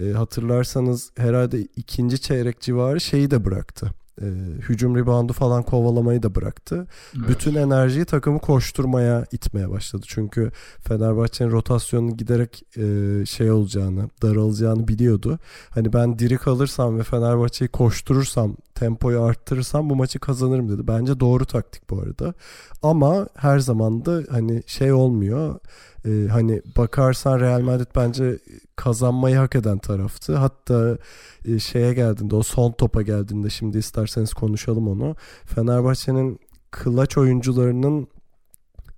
E, 0.00 0.10
hatırlarsanız 0.12 1.10
herhalde 1.16 1.60
ikinci 1.76 2.20
çeyrek 2.20 2.60
civarı 2.60 3.00
şeyi 3.00 3.30
de 3.30 3.44
bıraktı 3.44 3.94
e, 4.22 4.26
hücum 4.68 4.96
reboundu 4.96 5.32
falan 5.32 5.62
kovalamayı 5.62 6.22
da 6.22 6.34
bıraktı. 6.34 6.86
Evet. 7.18 7.28
Bütün 7.28 7.54
enerjiyi 7.54 8.04
takımı 8.04 8.38
koşturmaya 8.38 9.24
itmeye 9.32 9.70
başladı. 9.70 10.06
Çünkü 10.08 10.50
Fenerbahçe'nin 10.80 11.50
rotasyonun 11.50 12.16
giderek 12.16 12.62
e, 12.76 13.26
şey 13.26 13.50
olacağını, 13.50 14.08
daralacağını 14.22 14.88
biliyordu. 14.88 15.38
Hani 15.70 15.92
ben 15.92 16.18
diri 16.18 16.36
kalırsam 16.36 16.98
ve 16.98 17.02
Fenerbahçe'yi 17.02 17.68
koşturursam, 17.68 18.56
tempoyu 18.74 19.22
arttırırsam 19.22 19.90
bu 19.90 19.96
maçı 19.96 20.18
kazanırım 20.18 20.68
dedi. 20.68 20.86
Bence 20.86 21.20
doğru 21.20 21.44
taktik 21.44 21.90
bu 21.90 22.00
arada. 22.00 22.34
Ama 22.82 23.26
her 23.34 23.58
zaman 23.58 24.04
da 24.04 24.22
hani 24.30 24.62
şey 24.66 24.92
olmuyor 24.92 25.58
e, 26.06 26.28
hani 26.30 26.62
bakarsan 26.76 27.40
Real 27.40 27.60
Madrid 27.60 27.86
bence 27.96 28.38
kazanmayı 28.76 29.36
hak 29.36 29.56
eden 29.56 29.78
taraftı. 29.78 30.36
Hatta 30.36 30.98
e, 31.44 31.58
şeye 31.58 31.94
geldiğinde 31.94 32.36
o 32.36 32.42
son 32.42 32.72
topa 32.72 33.02
geldiğinde 33.02 33.50
şimdi 33.50 33.78
isterseniz 33.78 34.34
konuşalım 34.34 34.88
onu. 34.88 35.16
Fenerbahçe'nin 35.44 36.40
kılaç 36.70 37.18
oyuncularının 37.18 38.08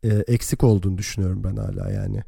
e, 0.05 0.09
eksik 0.09 0.65
olduğunu 0.65 0.99
düşünüyorum 0.99 1.45
ben 1.45 1.57
hala 1.57 1.91
yani. 1.91 2.23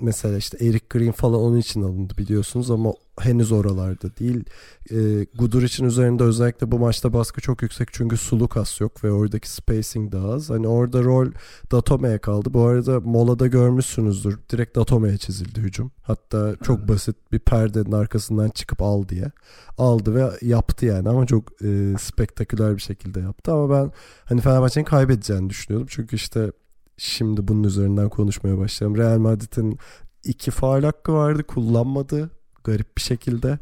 Mesela 0.00 0.38
işte 0.38 0.66
Eric 0.66 0.84
Green 0.90 1.12
falan 1.12 1.40
onun 1.40 1.56
için 1.56 1.82
alındı 1.82 2.14
biliyorsunuz 2.18 2.70
ama 2.70 2.92
henüz 3.18 3.52
oralarda 3.52 4.16
değil. 4.16 4.44
E, 4.90 5.26
Guduric'in 5.38 5.84
üzerinde 5.84 6.22
özellikle 6.22 6.72
bu 6.72 6.78
maçta 6.78 7.12
baskı 7.12 7.40
çok 7.40 7.62
yüksek 7.62 7.88
çünkü 7.92 8.16
Sulukas 8.16 8.80
yok 8.80 9.04
ve 9.04 9.12
oradaki 9.12 9.50
spacing 9.50 10.12
daha 10.12 10.28
az. 10.28 10.50
Hani 10.50 10.68
orada 10.68 11.02
rol 11.02 11.26
Datome'ye 11.72 12.18
kaldı. 12.18 12.54
Bu 12.54 12.62
arada 12.62 13.00
molada 13.00 13.46
görmüşsünüzdür. 13.46 14.38
Direkt 14.52 14.76
Datome'ye 14.76 15.18
çizildi 15.18 15.60
hücum. 15.60 15.90
Hatta 16.02 16.56
çok 16.62 16.78
evet. 16.78 16.88
basit 16.88 17.16
bir 17.32 17.38
perdenin 17.38 17.92
arkasından 17.92 18.48
çıkıp 18.48 18.82
al 18.82 19.08
diye. 19.08 19.30
Aldı 19.78 20.14
ve 20.14 20.30
yaptı 20.42 20.86
yani 20.86 21.08
ama 21.08 21.26
çok 21.26 21.62
e, 21.62 21.94
spektaküler 22.00 22.76
bir 22.76 22.82
şekilde 22.82 23.20
yaptı. 23.20 23.52
Ama 23.52 23.70
ben 23.70 23.92
hani 24.24 24.40
Fenerbahçe'nin 24.40 24.84
kaybedeceğini 24.84 25.50
düşünüyordum. 25.50 25.88
Çünkü 25.90 26.16
işte 26.16 26.52
şimdi 26.96 27.48
bunun 27.48 27.64
üzerinden 27.64 28.08
konuşmaya 28.08 28.58
başlayalım. 28.58 28.98
Real 28.98 29.18
Madrid'in 29.18 29.78
iki 30.24 30.50
faal 30.50 30.82
hakkı 30.82 31.12
vardı 31.12 31.44
kullanmadı 31.44 32.30
garip 32.64 32.96
bir 32.96 33.02
şekilde 33.02 33.58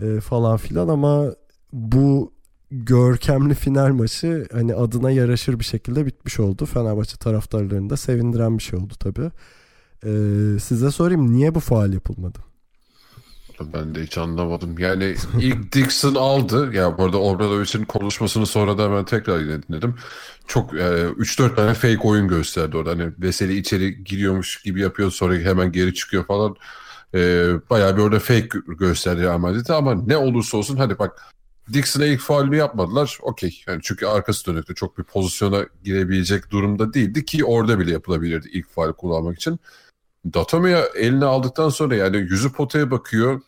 e, 0.00 0.20
falan 0.20 0.56
filan 0.56 0.88
ama 0.88 1.34
bu 1.72 2.32
görkemli 2.70 3.54
final 3.54 3.92
maçı 3.92 4.46
hani 4.52 4.74
adına 4.74 5.10
yaraşır 5.10 5.58
bir 5.58 5.64
şekilde 5.64 6.06
bitmiş 6.06 6.40
oldu. 6.40 6.66
Fenerbahçe 6.66 7.16
taraftarlarını 7.16 7.90
da 7.90 7.96
sevindiren 7.96 8.58
bir 8.58 8.62
şey 8.62 8.78
oldu 8.78 8.94
tabii. 9.00 9.30
Ee, 10.04 10.58
size 10.60 10.90
sorayım 10.90 11.32
niye 11.32 11.54
bu 11.54 11.60
faal 11.60 11.92
yapılmadı? 11.92 12.38
Ben 13.60 13.94
de 13.94 14.02
hiç 14.02 14.18
anlamadım. 14.18 14.78
Yani 14.78 15.14
ilk 15.40 15.72
Dixon 15.72 16.14
aldı. 16.14 16.74
Ya 16.74 16.98
bu 16.98 17.04
arada 17.04 17.18
Obradovic'in 17.18 17.84
konuşmasını 17.84 18.46
sonra 18.46 18.78
da 18.78 18.84
hemen 18.84 19.04
tekrar 19.04 19.40
dinledim. 19.40 19.94
Çok 20.46 20.74
e, 20.74 20.76
3-4 20.76 21.54
tane 21.56 21.74
fake 21.74 22.08
oyun 22.08 22.28
gösterdi 22.28 22.76
orada. 22.76 22.90
Hani 22.90 23.12
Veseli 23.18 23.58
içeri 23.58 24.04
giriyormuş 24.04 24.62
gibi 24.62 24.80
yapıyor 24.80 25.10
sonra 25.10 25.34
hemen 25.34 25.72
geri 25.72 25.94
çıkıyor 25.94 26.26
falan. 26.26 26.56
E, 27.14 27.48
bayağı 27.70 27.96
bir 27.96 28.02
orada 28.02 28.18
fake 28.18 28.48
gösterdi 28.66 29.38
Madrid'e 29.38 29.72
ama 29.72 29.94
ne 29.94 30.16
olursa 30.16 30.56
olsun 30.56 30.76
hadi 30.76 30.98
bak 30.98 31.22
Dixon'a 31.72 32.06
ilk 32.06 32.20
faulünü 32.20 32.56
yapmadılar. 32.56 33.18
Okey. 33.22 33.62
Yani 33.66 33.80
çünkü 33.82 34.06
arkası 34.06 34.46
dönükte 34.46 34.74
çok 34.74 34.98
bir 34.98 35.04
pozisyona 35.04 35.66
girebilecek 35.84 36.50
durumda 36.50 36.94
değildi 36.94 37.24
ki 37.24 37.44
orada 37.44 37.78
bile 37.78 37.92
yapılabilirdi 37.92 38.48
ilk 38.52 38.70
faul 38.70 38.92
kullanmak 38.92 39.36
için. 39.36 39.60
Datome'ye 40.34 40.84
eline 40.96 41.24
aldıktan 41.24 41.68
sonra 41.68 41.94
yani 41.94 42.16
yüzü 42.16 42.52
potaya 42.52 42.90
bakıyor. 42.90 43.40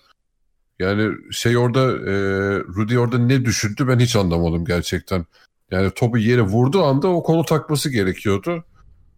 Yani 0.78 1.32
şey 1.32 1.56
orada 1.56 1.80
e, 1.80 2.14
Rudy 2.58 2.98
orada 2.98 3.18
ne 3.18 3.44
düşündü 3.44 3.88
ben 3.88 3.98
hiç 3.98 4.16
anlamadım 4.16 4.64
gerçekten. 4.64 5.26
Yani 5.70 5.90
topu 5.90 6.18
yere 6.18 6.42
vurduğu 6.42 6.84
anda 6.84 7.08
o 7.08 7.22
kolu 7.22 7.44
takması 7.44 7.90
gerekiyordu. 7.90 8.64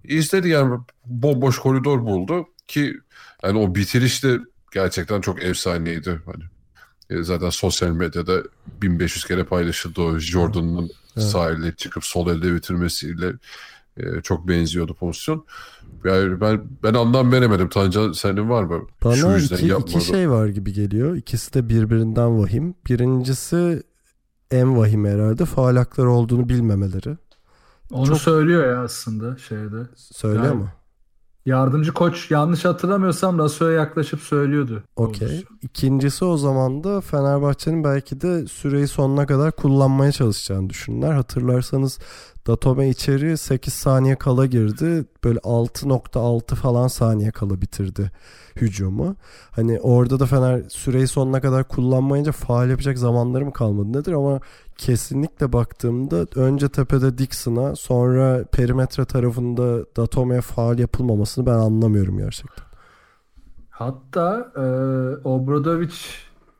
İzledi 0.04 0.48
yani 0.48 0.80
bomboş 1.06 1.58
koridor 1.58 2.00
buldu 2.00 2.46
ki 2.68 2.96
yani 3.44 3.58
o 3.58 3.74
bitiriş 3.74 4.24
de 4.24 4.38
gerçekten 4.72 5.20
çok 5.20 5.42
efsaneydi. 5.44 6.20
Hani 6.26 6.44
e, 7.10 7.22
zaten 7.22 7.50
sosyal 7.50 7.90
medyada 7.90 8.42
1500 8.82 9.24
kere 9.24 9.44
paylaşıldı 9.44 10.00
o 10.00 10.18
Jordan'ın 10.18 10.90
Evet. 11.16 11.28
sahilde 11.28 11.72
çıkıp 11.72 12.04
sol 12.04 12.30
elde 12.30 12.54
bitirmesiyle 12.54 13.32
e, 13.96 14.20
çok 14.22 14.48
benziyordu 14.48 14.94
pozisyon. 14.94 15.44
Yani 16.04 16.40
ben 16.40 16.62
ben 16.82 16.94
anlam 16.94 17.32
veremedim. 17.32 17.68
Tancan 17.68 18.12
senin 18.12 18.50
var 18.50 18.62
mı? 18.62 18.82
Şu 19.02 19.08
Bana 19.08 19.36
yüzden 19.36 19.56
iki, 19.56 19.66
yapmadı. 19.66 19.90
iki 19.90 20.00
şey 20.04 20.30
var 20.30 20.46
gibi 20.46 20.72
geliyor. 20.72 21.16
İkisi 21.16 21.54
de 21.54 21.68
birbirinden 21.68 22.38
vahim. 22.38 22.74
Birincisi 22.88 23.82
en 24.50 24.76
vahim 24.76 25.04
herhalde 25.04 25.44
faal 25.44 25.76
hakları 25.76 26.10
olduğunu 26.10 26.48
bilmemeleri. 26.48 27.16
Onu 27.90 28.06
Çok- 28.06 28.18
söylüyor 28.18 28.66
ya 28.68 28.82
aslında 28.82 29.36
şeyde. 29.38 29.76
Söylüyor 29.96 30.44
Yani- 30.44 30.54
mu? 30.58 30.68
Yardımcı 31.46 31.92
koç 31.92 32.30
yanlış 32.30 32.64
hatırlamıyorsam 32.64 33.38
Raso'ya 33.38 33.72
yaklaşıp 33.72 34.20
söylüyordu. 34.20 34.82
Okey. 34.96 35.44
İkincisi 35.62 36.24
o 36.24 36.36
zaman 36.36 36.84
da 36.84 37.00
Fenerbahçe'nin 37.00 37.84
belki 37.84 38.20
de 38.20 38.46
süreyi 38.46 38.88
sonuna 38.88 39.26
kadar 39.26 39.52
kullanmaya 39.52 40.12
çalışacağını 40.12 40.70
düşündüler. 40.70 41.12
Hatırlarsanız 41.12 41.98
Datome 42.46 42.88
içeri 42.88 43.38
8 43.38 43.74
saniye 43.74 44.16
kala 44.16 44.46
girdi. 44.46 45.04
Böyle 45.24 45.38
6.6 45.38 46.54
falan 46.54 46.88
saniye 46.88 47.30
kala 47.30 47.60
bitirdi 47.60 48.10
hücumu. 48.56 49.16
Hani 49.50 49.80
orada 49.80 50.20
da 50.20 50.26
Fener 50.26 50.62
süreyi 50.68 51.06
sonuna 51.06 51.40
kadar 51.40 51.68
kullanmayınca 51.68 52.32
faal 52.32 52.70
yapacak 52.70 52.98
zamanları 52.98 53.46
mı 53.46 53.52
kalmadı 53.52 53.98
nedir 53.98 54.12
ama 54.12 54.40
kesinlikle 54.80 55.52
baktığımda 55.52 56.26
önce 56.34 56.68
tepede 56.68 57.18
Dixon'a 57.18 57.76
sonra 57.76 58.44
perimetre 58.44 59.04
tarafında 59.04 59.84
Datome'ye 59.96 60.40
faal 60.40 60.78
yapılmamasını 60.78 61.46
ben 61.46 61.52
anlamıyorum 61.52 62.18
gerçekten. 62.18 62.64
Hatta 63.70 64.52
e, 64.56 64.60
Obradovic 65.28 65.94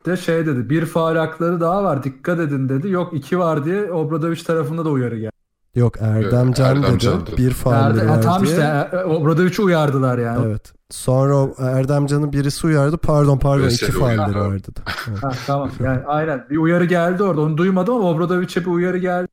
de 0.05 0.17
şey 0.17 0.45
dedi. 0.45 0.69
Bir 0.69 0.85
faal 0.85 1.15
hakları 1.15 1.61
daha 1.61 1.83
var 1.83 2.03
dikkat 2.03 2.39
edin 2.39 2.69
dedi. 2.69 2.89
Yok 2.89 3.13
iki 3.13 3.39
var 3.39 3.65
diye 3.65 3.91
Obradovic 3.91 4.43
tarafında 4.43 4.85
da 4.85 4.89
uyarı 4.89 5.17
geldi. 5.17 5.40
Yok 5.75 6.01
Erdemcan 6.01 6.75
Evet, 6.75 6.83
dedi. 6.83 6.85
Erdemcan 6.87 7.25
dedi. 7.27 7.37
Bir? 7.37 7.51
Ha, 7.63 7.71
var 8.09 8.21
tam 8.21 8.43
diye. 8.43 8.51
işte 8.53 8.89
e, 8.93 8.97
Obradovic'i 9.03 9.61
uyardılar 9.61 10.17
yani. 10.17 10.45
Evet. 10.47 10.73
Sonra 10.89 11.47
Erdemcan'ın 11.69 12.33
birisi 12.33 12.67
uyardı. 12.67 12.97
Pardon 12.97 13.37
pardon 13.37 13.63
Veseli 13.65 13.89
iki 13.89 13.99
faulleri 13.99 14.17
uyardı. 14.17 14.39
var 14.39 14.53
dedi. 14.59 14.79
Evet. 15.09 15.23
Ha, 15.23 15.31
tamam 15.47 15.71
yani 15.83 15.99
aynen 16.05 16.45
bir 16.49 16.57
uyarı 16.57 16.85
geldi 16.85 17.23
orada 17.23 17.41
onu 17.41 17.57
duymadım 17.57 17.95
ama 17.95 18.09
Obradovic'e 18.09 18.61
bir 18.61 18.65
uyarı 18.71 18.97
geldi. 18.97 19.27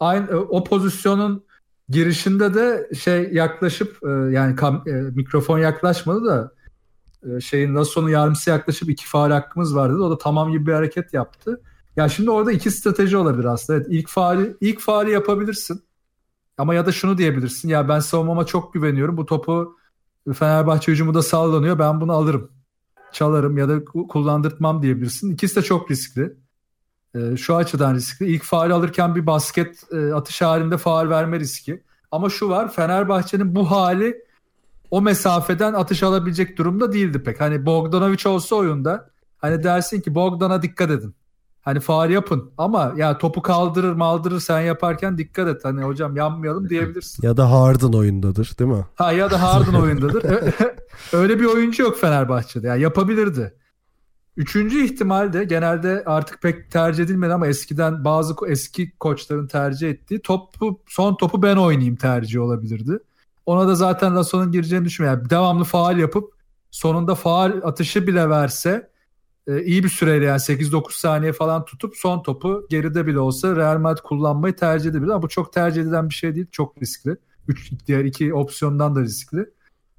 Aynı 0.00 0.30
e, 0.30 0.34
o 0.36 0.64
pozisyonun 0.64 1.44
girişinde 1.88 2.54
de 2.54 2.88
şey 2.98 3.32
yaklaşıp 3.32 3.98
e, 4.02 4.08
yani 4.08 4.54
kam- 4.54 5.10
mikrofon 5.14 5.58
yaklaşmadı 5.58 6.24
da 6.24 6.52
şeyin 7.40 7.74
Lasso'nun 7.74 8.08
yardımcısı 8.08 8.50
yaklaşıp 8.50 8.90
iki 8.90 9.06
faal 9.08 9.30
hakkımız 9.30 9.76
var 9.76 9.90
dedi. 9.92 9.98
O 10.00 10.10
da 10.10 10.18
tamam 10.18 10.50
gibi 10.52 10.66
bir 10.66 10.72
hareket 10.72 11.14
yaptı. 11.14 11.60
Ya 12.00 12.08
şimdi 12.08 12.30
orada 12.30 12.52
iki 12.52 12.70
strateji 12.70 13.16
olabilir 13.16 13.44
aslında. 13.44 13.78
Evet, 13.78 13.86
ilk 13.90 14.08
faali 14.08 14.56
ilk 14.60 14.80
faali 14.80 15.10
yapabilirsin. 15.10 15.82
Ama 16.58 16.74
ya 16.74 16.86
da 16.86 16.92
şunu 16.92 17.18
diyebilirsin. 17.18 17.68
Ya 17.68 17.88
ben 17.88 18.00
savunmama 18.00 18.46
çok 18.46 18.74
güveniyorum. 18.74 19.16
Bu 19.16 19.26
topu 19.26 19.76
Fenerbahçe 20.34 20.92
hücumunda 20.92 21.22
sallanıyor. 21.22 21.78
Ben 21.78 22.00
bunu 22.00 22.12
alırım 22.12 22.50
çalarım 23.12 23.58
ya 23.58 23.68
da 23.68 23.76
ku- 23.76 24.08
kullandırtmam 24.08 24.82
diyebilirsin. 24.82 25.32
İkisi 25.32 25.56
de 25.56 25.62
çok 25.62 25.90
riskli. 25.90 26.36
Ee, 27.14 27.36
şu 27.36 27.56
açıdan 27.56 27.94
riskli. 27.94 28.26
İlk 28.26 28.42
faal 28.42 28.70
alırken 28.70 29.14
bir 29.14 29.26
basket 29.26 29.92
e, 29.92 30.14
atış 30.14 30.42
halinde 30.42 30.76
faal 30.76 31.08
verme 31.08 31.40
riski. 31.40 31.82
Ama 32.10 32.30
şu 32.30 32.48
var 32.48 32.72
Fenerbahçe'nin 32.72 33.54
bu 33.54 33.70
hali 33.70 34.24
o 34.90 35.02
mesafeden 35.02 35.74
atış 35.74 36.02
alabilecek 36.02 36.58
durumda 36.58 36.92
değildi 36.92 37.22
pek. 37.22 37.40
Hani 37.40 37.66
Bogdanovic 37.66 38.28
olsa 38.28 38.56
oyunda 38.56 39.10
hani 39.38 39.62
dersin 39.62 40.00
ki 40.00 40.14
Bogdan'a 40.14 40.62
dikkat 40.62 40.90
edin. 40.90 41.14
Hani 41.70 41.80
faal 41.80 42.10
yapın 42.10 42.50
ama 42.58 42.92
ya 42.96 43.18
topu 43.18 43.42
kaldırır 43.42 43.92
maldırır 43.92 44.40
sen 44.40 44.60
yaparken 44.60 45.18
dikkat 45.18 45.48
et. 45.48 45.64
Hani 45.64 45.82
hocam 45.82 46.16
yanmayalım 46.16 46.68
diyebilirsin. 46.68 47.26
Ya 47.26 47.36
da 47.36 47.50
Harden 47.50 47.92
oyundadır 47.92 48.54
değil 48.58 48.70
mi? 48.70 48.86
Ha 48.94 49.12
ya 49.12 49.30
da 49.30 49.42
Harden 49.42 49.74
oyundadır. 49.74 50.24
Öyle 51.12 51.40
bir 51.40 51.44
oyuncu 51.44 51.82
yok 51.82 51.98
Fenerbahçe'de. 51.98 52.66
Yani 52.66 52.82
yapabilirdi. 52.82 53.54
Üçüncü 54.36 54.84
ihtimal 54.84 55.32
de 55.32 55.44
genelde 55.44 56.02
artık 56.06 56.42
pek 56.42 56.70
tercih 56.70 57.04
edilmedi 57.04 57.32
ama 57.32 57.46
eskiden 57.46 58.04
bazı 58.04 58.34
eski 58.48 58.98
koçların 58.98 59.46
tercih 59.46 59.90
ettiği 59.90 60.22
topu 60.22 60.80
son 60.86 61.14
topu 61.14 61.42
ben 61.42 61.56
oynayayım 61.56 61.96
tercihi 61.96 62.40
olabilirdi. 62.40 62.98
Ona 63.46 63.68
da 63.68 63.74
zaten 63.74 64.16
Lasso'nun 64.16 64.52
gireceğini 64.52 64.84
düşünmüyorum. 64.84 65.20
Yani 65.20 65.30
devamlı 65.30 65.64
faal 65.64 65.98
yapıp 65.98 66.34
sonunda 66.70 67.14
faal 67.14 67.60
atışı 67.64 68.06
bile 68.06 68.30
verse 68.30 68.89
e, 69.50 69.64
iyi 69.64 69.84
bir 69.84 69.88
süreyle 69.88 70.24
yani 70.24 70.38
8-9 70.38 71.00
saniye 71.00 71.32
falan 71.32 71.64
tutup 71.64 71.96
son 71.96 72.22
topu 72.22 72.66
geride 72.70 73.06
bile 73.06 73.18
olsa 73.18 73.56
Real 73.56 73.78
Madrid 73.78 74.02
kullanmayı 74.02 74.56
tercih 74.56 74.90
edebilir 74.90 75.10
ama 75.10 75.22
bu 75.22 75.28
çok 75.28 75.52
tercih 75.52 75.82
edilen 75.82 76.08
bir 76.08 76.14
şey 76.14 76.34
değil. 76.34 76.46
Çok 76.52 76.82
riskli. 76.82 77.16
Üç, 77.48 77.72
diğer 77.86 78.04
iki 78.04 78.34
opsiyondan 78.34 78.96
da 78.96 79.00
riskli. 79.00 79.50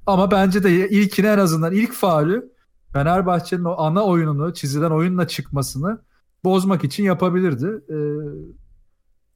Ama 0.05 0.31
bence 0.31 0.63
de 0.63 0.89
ilkine 0.89 1.27
en 1.27 1.37
azından 1.37 1.73
ilk 1.73 1.93
faulü 1.93 2.51
Fenerbahçe'nin 2.93 3.63
o 3.63 3.75
ana 3.77 4.05
oyununu 4.05 4.53
çizilen 4.53 4.91
oyunla 4.91 5.27
çıkmasını 5.27 6.01
bozmak 6.43 6.83
için 6.83 7.03
yapabilirdi. 7.03 7.67
Ee, 7.89 7.95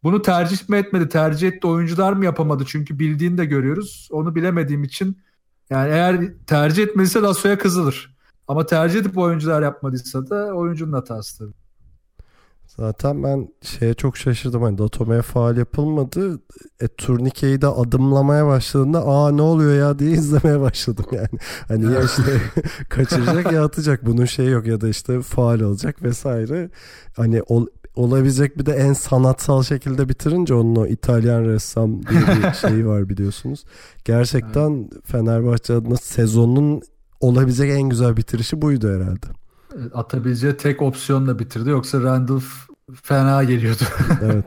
bunu 0.03 0.21
tercih 0.21 0.69
mi 0.69 0.77
etmedi? 0.77 1.09
Tercih 1.09 1.47
etti 1.47 1.67
oyuncular 1.67 2.13
mı 2.13 2.25
yapamadı? 2.25 2.63
Çünkü 2.67 2.99
bildiğini 2.99 3.37
de 3.37 3.45
görüyoruz. 3.45 4.09
Onu 4.11 4.35
bilemediğim 4.35 4.83
için 4.83 5.17
yani 5.69 5.89
eğer 5.89 6.33
tercih 6.47 6.83
etmediyse 6.83 7.19
Lasso'ya 7.19 7.57
kızılır. 7.57 8.14
Ama 8.47 8.65
tercih 8.65 8.99
edip 8.99 9.17
oyuncular 9.17 9.61
yapmadıysa 9.61 10.29
da 10.29 10.53
oyuncunun 10.53 10.93
hatası 10.93 11.37
tabii. 11.37 11.65
Zaten 12.67 13.23
ben 13.23 13.47
şeye 13.61 13.93
çok 13.93 14.17
şaşırdım. 14.17 14.61
Hani 14.63 14.77
Datome'ye 14.77 15.21
faal 15.21 15.57
yapılmadı. 15.57 16.39
E, 16.79 16.87
turnikeyi 16.87 17.61
de 17.61 17.67
adımlamaya 17.67 18.45
başladığında 18.47 19.07
aa 19.07 19.31
ne 19.31 19.41
oluyor 19.41 19.75
ya 19.75 19.99
diye 19.99 20.11
izlemeye 20.11 20.59
başladım 20.59 21.05
yani. 21.11 21.39
Hani 21.67 21.93
ya 21.93 22.01
işte 22.03 22.41
kaçıracak 22.89 23.51
ya 23.51 23.65
atacak. 23.65 24.05
Bunun 24.05 24.25
şeyi 24.25 24.49
yok 24.49 24.67
ya 24.67 24.81
da 24.81 24.87
işte 24.87 25.21
faal 25.21 25.59
olacak 25.59 26.03
vesaire. 26.03 26.69
Hani 27.15 27.41
ol, 27.47 27.65
olabilecek 27.95 28.57
bir 28.57 28.65
de 28.65 28.73
en 28.73 28.93
sanatsal 28.93 29.63
şekilde 29.63 30.09
bitirince 30.09 30.53
onun 30.53 30.75
o 30.75 30.85
İtalyan 30.87 31.43
ressam 31.43 32.07
diye 32.07 32.21
bir 32.21 32.53
şeyi 32.67 32.87
var 32.87 33.09
biliyorsunuz. 33.09 33.63
Gerçekten 34.05 34.89
Fenerbahçe 35.05 35.73
adına 35.73 35.97
sezonun 35.97 36.81
olabilecek 37.19 37.71
en 37.71 37.89
güzel 37.89 38.17
bitirişi 38.17 38.61
buydu 38.61 38.95
herhalde. 38.95 39.25
Atabileceği 39.93 40.57
tek 40.57 40.81
opsiyonla 40.81 41.39
bitirdi. 41.39 41.69
Yoksa 41.69 42.01
Randolph 42.01 42.45
fena 43.03 43.43
geliyordu. 43.43 43.83
Evet. 44.21 44.45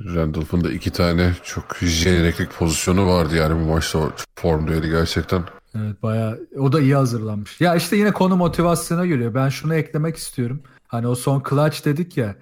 Randolph'un 0.00 0.64
da 0.64 0.72
iki 0.72 0.90
tane 0.90 1.32
çok 1.44 1.76
jeneriklik 1.76 2.52
pozisyonu 2.52 3.06
vardı 3.06 3.36
yani 3.36 3.64
bu 3.64 3.72
maçta 3.72 3.98
o 3.98 4.12
form 4.34 4.66
düeli 4.66 4.90
gerçekten. 4.90 5.42
Evet 5.76 6.02
bayağı 6.02 6.40
o 6.58 6.72
da 6.72 6.80
iyi 6.80 6.94
hazırlanmış. 6.94 7.60
Ya 7.60 7.74
işte 7.74 7.96
yine 7.96 8.12
konu 8.12 8.36
motivasyona 8.36 9.06
geliyor. 9.06 9.34
Ben 9.34 9.48
şunu 9.48 9.74
eklemek 9.74 10.16
istiyorum. 10.16 10.62
Hani 10.86 11.06
o 11.06 11.14
son 11.14 11.42
clutch 11.50 11.84
dedik 11.84 12.16
ya. 12.16 12.36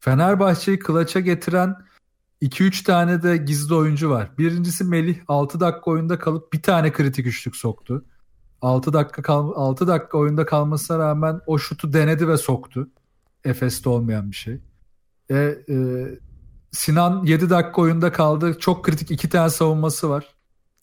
Fenerbahçe'yi 0.00 0.78
clutch'a 0.86 1.20
getiren 1.20 1.76
2-3 2.42 2.84
tane 2.84 3.22
de 3.22 3.36
gizli 3.36 3.74
oyuncu 3.74 4.10
var. 4.10 4.30
Birincisi 4.38 4.84
Melih 4.84 5.18
6 5.28 5.60
dakika 5.60 5.90
oyunda 5.90 6.18
kalıp 6.18 6.52
bir 6.52 6.62
tane 6.62 6.92
kritik 6.92 7.26
üçlük 7.26 7.56
soktu. 7.56 8.04
6 8.62 8.92
dakika 8.92 9.22
kal 9.22 9.52
6 9.56 9.86
dakika 9.86 10.18
oyunda 10.18 10.46
kalmasına 10.46 10.98
rağmen 10.98 11.40
o 11.46 11.58
şutu 11.58 11.92
denedi 11.92 12.28
ve 12.28 12.36
soktu. 12.36 12.88
Efes'te 13.44 13.88
olmayan 13.88 14.30
bir 14.30 14.36
şey. 14.36 14.60
E, 15.30 15.36
e, 15.36 16.06
Sinan 16.70 17.24
7 17.24 17.50
dakika 17.50 17.82
oyunda 17.82 18.12
kaldı. 18.12 18.58
Çok 18.58 18.84
kritik 18.84 19.10
iki 19.10 19.28
tane 19.28 19.50
savunması 19.50 20.10
var. 20.10 20.34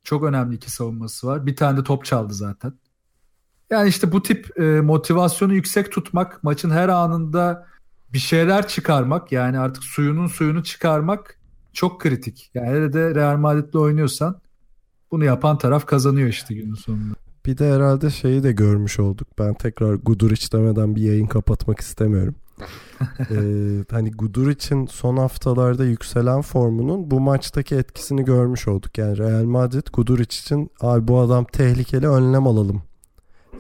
Çok 0.03 0.23
önemli 0.23 0.55
iki 0.55 0.71
savunması 0.71 1.28
var. 1.28 1.45
Bir 1.45 1.55
tane 1.55 1.78
de 1.78 1.84
top 1.84 2.05
çaldı 2.05 2.34
zaten. 2.34 2.73
Yani 3.69 3.89
işte 3.89 4.11
bu 4.11 4.23
tip 4.23 4.59
e, 4.59 4.82
motivasyonu 4.82 5.53
yüksek 5.53 5.91
tutmak, 5.91 6.43
maçın 6.43 6.69
her 6.69 6.89
anında 6.89 7.67
bir 8.13 8.19
şeyler 8.19 8.67
çıkarmak, 8.67 9.32
yani 9.32 9.59
artık 9.59 9.84
suyunun 9.84 10.28
suyunu 10.28 10.63
çıkarmak 10.63 11.39
çok 11.73 12.01
kritik. 12.01 12.51
Yani 12.53 12.67
hele 12.67 12.93
de 12.93 13.15
Real 13.15 13.38
Madrid'le 13.38 13.76
oynuyorsan 13.76 14.41
bunu 15.11 15.26
yapan 15.26 15.57
taraf 15.57 15.86
kazanıyor 15.86 16.30
işte 16.30 16.55
günün 16.55 16.76
sonunda. 16.76 17.24
Bir 17.45 17.57
de 17.57 17.73
herhalde 17.73 18.09
şeyi 18.09 18.43
de 18.43 18.51
görmüş 18.51 18.99
olduk. 18.99 19.27
Ben 19.39 19.53
tekrar 19.53 19.93
Guduric 19.93 20.51
demeden 20.51 20.95
bir 20.95 21.01
yayın 21.01 21.27
kapatmak 21.27 21.79
istemiyorum. 21.79 22.35
ee, 23.19 23.35
hani 23.91 24.11
Gudur 24.11 24.49
için 24.49 24.85
son 24.85 25.17
haftalarda 25.17 25.85
yükselen 25.85 26.41
formunun 26.41 27.11
bu 27.11 27.19
maçtaki 27.19 27.75
etkisini 27.75 28.25
görmüş 28.25 28.67
olduk. 28.67 28.97
Yani 28.97 29.17
Real 29.17 29.43
Madrid 29.43 29.87
Gudur 29.93 30.19
için 30.19 30.71
abi 30.81 31.07
bu 31.07 31.19
adam 31.19 31.45
tehlikeli 31.45 32.07
önlem 32.07 32.47
alalım 32.47 32.81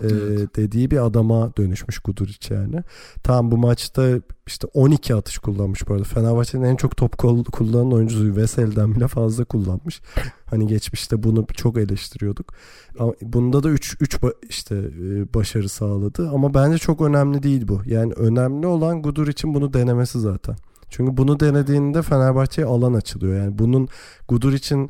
evet. 0.01 0.55
dediği 0.55 0.91
bir 0.91 1.05
adama 1.05 1.57
dönüşmüş 1.57 1.99
Guduric 1.99 2.55
yani. 2.55 2.83
Tam 3.23 3.51
bu 3.51 3.57
maçta 3.57 4.19
işte 4.47 4.67
12 4.73 5.15
atış 5.15 5.37
kullanmış 5.37 5.87
bu 5.87 5.93
arada. 5.93 6.03
Fenerbahçe'nin 6.03 6.63
en 6.63 6.75
çok 6.75 6.97
top 6.97 7.17
kullanan 7.17 7.91
oyuncusu 7.91 8.35
Vesel'den 8.35 8.95
bile 8.95 9.07
fazla 9.07 9.45
kullanmış. 9.45 10.01
Hani 10.45 10.67
geçmişte 10.67 11.23
bunu 11.23 11.45
çok 11.53 11.77
eleştiriyorduk. 11.77 12.53
Ama 12.99 13.13
bunda 13.21 13.63
da 13.63 13.69
3 13.69 13.97
3 13.99 14.19
işte 14.49 14.75
e, 14.75 15.33
başarı 15.33 15.69
sağladı 15.69 16.29
ama 16.29 16.53
bence 16.53 16.77
çok 16.77 17.01
önemli 17.01 17.43
değil 17.43 17.67
bu. 17.67 17.81
Yani 17.85 18.13
önemli 18.13 18.67
olan 18.67 19.01
Gudur 19.01 19.27
için 19.27 19.53
bunu 19.53 19.73
denemesi 19.73 20.19
zaten. 20.19 20.55
Çünkü 20.89 21.17
bunu 21.17 21.39
denediğinde 21.39 22.01
Fenerbahçe'ye 22.01 22.67
alan 22.67 22.93
açılıyor. 22.93 23.37
Yani 23.37 23.59
bunun 23.59 23.87
Gudur 24.27 24.53
için 24.53 24.89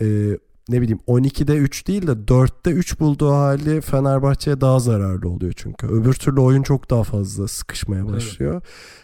e, 0.00 0.38
ne 0.70 0.80
bileyim 0.80 1.00
12'de 1.08 1.56
3 1.56 1.86
değil 1.86 2.06
de 2.06 2.10
4'te 2.10 2.70
3 2.70 3.00
bulduğu 3.00 3.32
hali 3.32 3.80
Fenerbahçe'ye 3.80 4.60
daha 4.60 4.78
zararlı 4.78 5.28
oluyor 5.28 5.52
çünkü. 5.56 5.86
Öbür 5.86 6.14
türlü 6.14 6.40
oyun 6.40 6.62
çok 6.62 6.90
daha 6.90 7.04
fazla 7.04 7.48
sıkışmaya 7.48 8.08
başlıyor. 8.08 8.62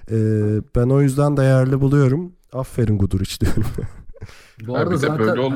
Evet. 0.08 0.20
Ee, 0.20 0.62
ben 0.76 0.90
o 0.90 1.02
yüzden 1.02 1.36
değerli 1.36 1.80
buluyorum. 1.80 2.32
Aferin 2.52 2.98
Guduric 2.98 3.40
diyorum. 3.40 3.64
Bu 4.66 4.76
arada 4.76 4.96
zaten... 4.96 5.18
Böyle 5.18 5.40
ol 5.40 5.52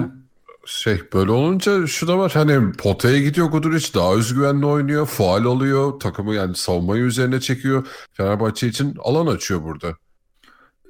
şey 0.66 1.00
böyle 1.14 1.30
olunca 1.30 1.86
şu 1.86 2.08
da 2.08 2.18
var 2.18 2.30
hani 2.34 2.72
potaya 2.72 3.20
gidiyor 3.20 3.46
Guduric 3.46 3.94
daha 3.94 4.14
özgüvenli 4.14 4.66
oynuyor 4.66 5.06
faal 5.06 5.44
oluyor 5.44 6.00
takımı 6.00 6.34
yani 6.34 6.54
savunmayı 6.54 7.02
üzerine 7.02 7.40
çekiyor 7.40 7.86
Fenerbahçe 8.12 8.68
için 8.68 8.96
alan 8.98 9.26
açıyor 9.26 9.62
burada 9.62 9.96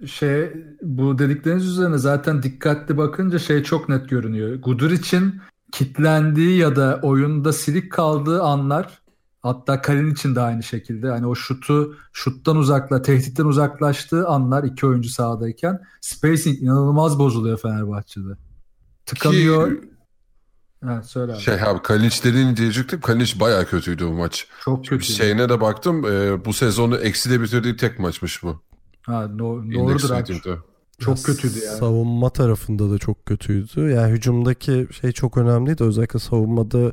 şey 0.06 0.52
bu 0.82 1.18
dedikleriniz 1.18 1.66
üzerine 1.66 1.98
zaten 1.98 2.42
dikkatli 2.42 2.96
bakınca 2.96 3.38
şey 3.38 3.62
çok 3.62 3.88
net 3.88 4.08
görünüyor. 4.08 4.54
Gudur 4.54 4.90
için 4.90 5.40
kitlendiği 5.72 6.58
ya 6.58 6.76
da 6.76 7.00
oyunda 7.02 7.52
silik 7.52 7.92
kaldığı 7.92 8.42
anlar 8.42 9.00
hatta 9.42 9.82
Kalin 9.82 10.10
için 10.10 10.34
de 10.34 10.40
aynı 10.40 10.62
şekilde 10.62 11.08
hani 11.08 11.26
o 11.26 11.34
şutu 11.34 11.96
şuttan 12.12 12.56
uzakla 12.56 13.02
tehditten 13.02 13.44
uzaklaştığı 13.44 14.28
anlar 14.28 14.64
iki 14.64 14.86
oyuncu 14.86 15.08
sahadayken 15.08 15.80
spacing 16.00 16.62
inanılmaz 16.62 17.18
bozuluyor 17.18 17.58
Fenerbahçe'de. 17.58 18.32
Tıkanıyor. 19.06 19.80
Ki... 19.80 19.90
Ha, 20.84 21.02
söyle 21.02 21.32
abi. 21.32 21.40
Şey 21.40 21.54
abi 21.54 21.82
Kalinic 21.82 22.24
dediğini 22.24 22.56
diyecektim. 22.56 23.00
Kalinic 23.00 23.40
bayağı 23.40 23.66
kötüydü 23.66 24.06
bu 24.06 24.12
maç. 24.12 24.46
Çok 24.64 24.86
kötü. 24.86 25.04
Şeyine 25.04 25.48
de 25.48 25.60
baktım. 25.60 26.04
E, 26.04 26.44
bu 26.44 26.52
sezonu 26.52 26.96
ekside 26.96 27.40
bitirdiği 27.42 27.76
tek 27.76 27.98
maçmış 27.98 28.42
bu. 28.42 28.62
Ha, 29.02 29.26
no, 29.26 29.72
doğrudur 29.72 30.10
abi. 30.10 30.40
Çok 30.98 31.18
ya, 31.18 31.24
kötüydü 31.24 31.58
yani. 31.66 31.78
Savunma 31.78 32.30
tarafında 32.30 32.90
da 32.90 32.98
çok 32.98 33.26
kötüydü. 33.26 33.80
Yani 33.80 34.12
hücumdaki 34.12 34.88
şey 35.00 35.12
çok 35.12 35.36
önemliydi. 35.36 35.84
Özellikle 35.84 36.18
savunmada 36.18 36.92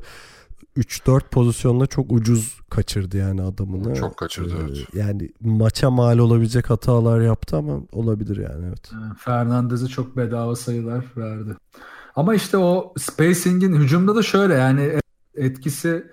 3-4 0.78 1.22
pozisyonda 1.32 1.88
çok 1.88 2.12
ucuz 2.12 2.60
kaçırdı 2.70 3.18
yani 3.18 3.42
adamını. 3.42 3.96
Çok 3.96 4.18
kaçırdı 4.18 4.56
ee, 4.60 4.64
evet. 4.68 4.96
Yani 4.96 5.30
maça 5.42 5.92
mal 5.92 6.18
olabilecek 6.18 6.70
hatalar 6.70 7.22
yaptı 7.22 7.58
ama 7.58 7.80
olabilir 7.92 8.38
yani 8.38 8.66
evet. 8.68 8.92
Fernandez'e 9.18 9.88
çok 9.88 10.18
bedava 10.18 10.56
sayılar 10.56 11.06
verdi. 11.18 11.56
Ama 12.16 12.36
işte 12.36 12.58
o 12.58 12.94
spacing'in 12.98 13.74
hücumda 13.74 14.16
da 14.16 14.24
şöyle 14.24 14.54
yani 14.54 14.94
etkisi 15.36 16.12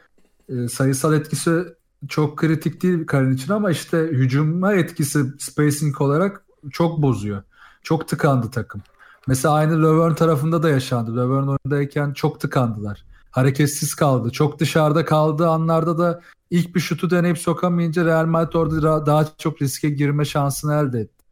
e, 0.48 0.68
sayısal 0.68 1.14
etkisi 1.14 1.64
çok 2.08 2.38
kritik 2.38 2.82
değil 2.82 3.06
Karin 3.06 3.34
için 3.34 3.52
ama 3.52 3.70
işte 3.70 3.98
hücuma 3.98 4.74
etkisi 4.74 5.24
spacing 5.38 6.00
olarak 6.00 6.44
çok 6.72 7.02
bozuyor. 7.02 7.42
Çok 7.82 8.08
tıkandı 8.08 8.50
takım. 8.50 8.82
Mesela 9.26 9.54
aynı 9.54 9.82
Lövern 9.82 10.14
tarafında 10.14 10.62
da 10.62 10.70
yaşandı. 10.70 11.16
Lövern 11.16 11.46
oyundayken 11.46 12.12
çok 12.12 12.40
tıkandılar. 12.40 13.04
Hareketsiz 13.30 13.94
kaldı. 13.94 14.30
Çok 14.30 14.58
dışarıda 14.58 15.04
kaldığı 15.04 15.48
anlarda 15.48 15.98
da 15.98 16.20
ilk 16.50 16.74
bir 16.74 16.80
şutu 16.80 17.10
deneyip 17.10 17.38
sokamayınca 17.38 18.04
Real 18.04 18.26
Madrid 18.26 18.54
orada 18.54 19.06
daha 19.06 19.26
çok 19.38 19.62
riske 19.62 19.90
girme 19.90 20.24
şansını 20.24 20.74
elde 20.74 21.00
etti. 21.00 21.24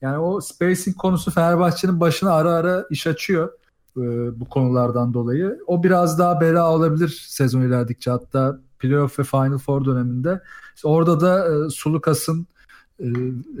Yani 0.00 0.18
o 0.18 0.40
spacing 0.40 0.96
konusu 0.96 1.30
Fenerbahçe'nin 1.30 2.00
başına 2.00 2.32
ara 2.32 2.50
ara 2.50 2.86
iş 2.90 3.06
açıyor 3.06 3.52
e, 3.96 4.00
bu 4.40 4.44
konulardan 4.44 5.14
dolayı. 5.14 5.58
O 5.66 5.82
biraz 5.82 6.18
daha 6.18 6.40
bela 6.40 6.72
olabilir 6.72 7.26
sezon 7.28 7.62
ilerledikçe. 7.62 8.10
Hatta 8.10 8.58
playoff 8.78 9.18
ve 9.18 9.24
Final 9.24 9.58
Four 9.58 9.84
döneminde. 9.84 10.40
İşte 10.76 10.88
orada 10.88 11.20
da 11.20 11.66
e, 11.66 11.70
Sulukas'ın 11.70 12.46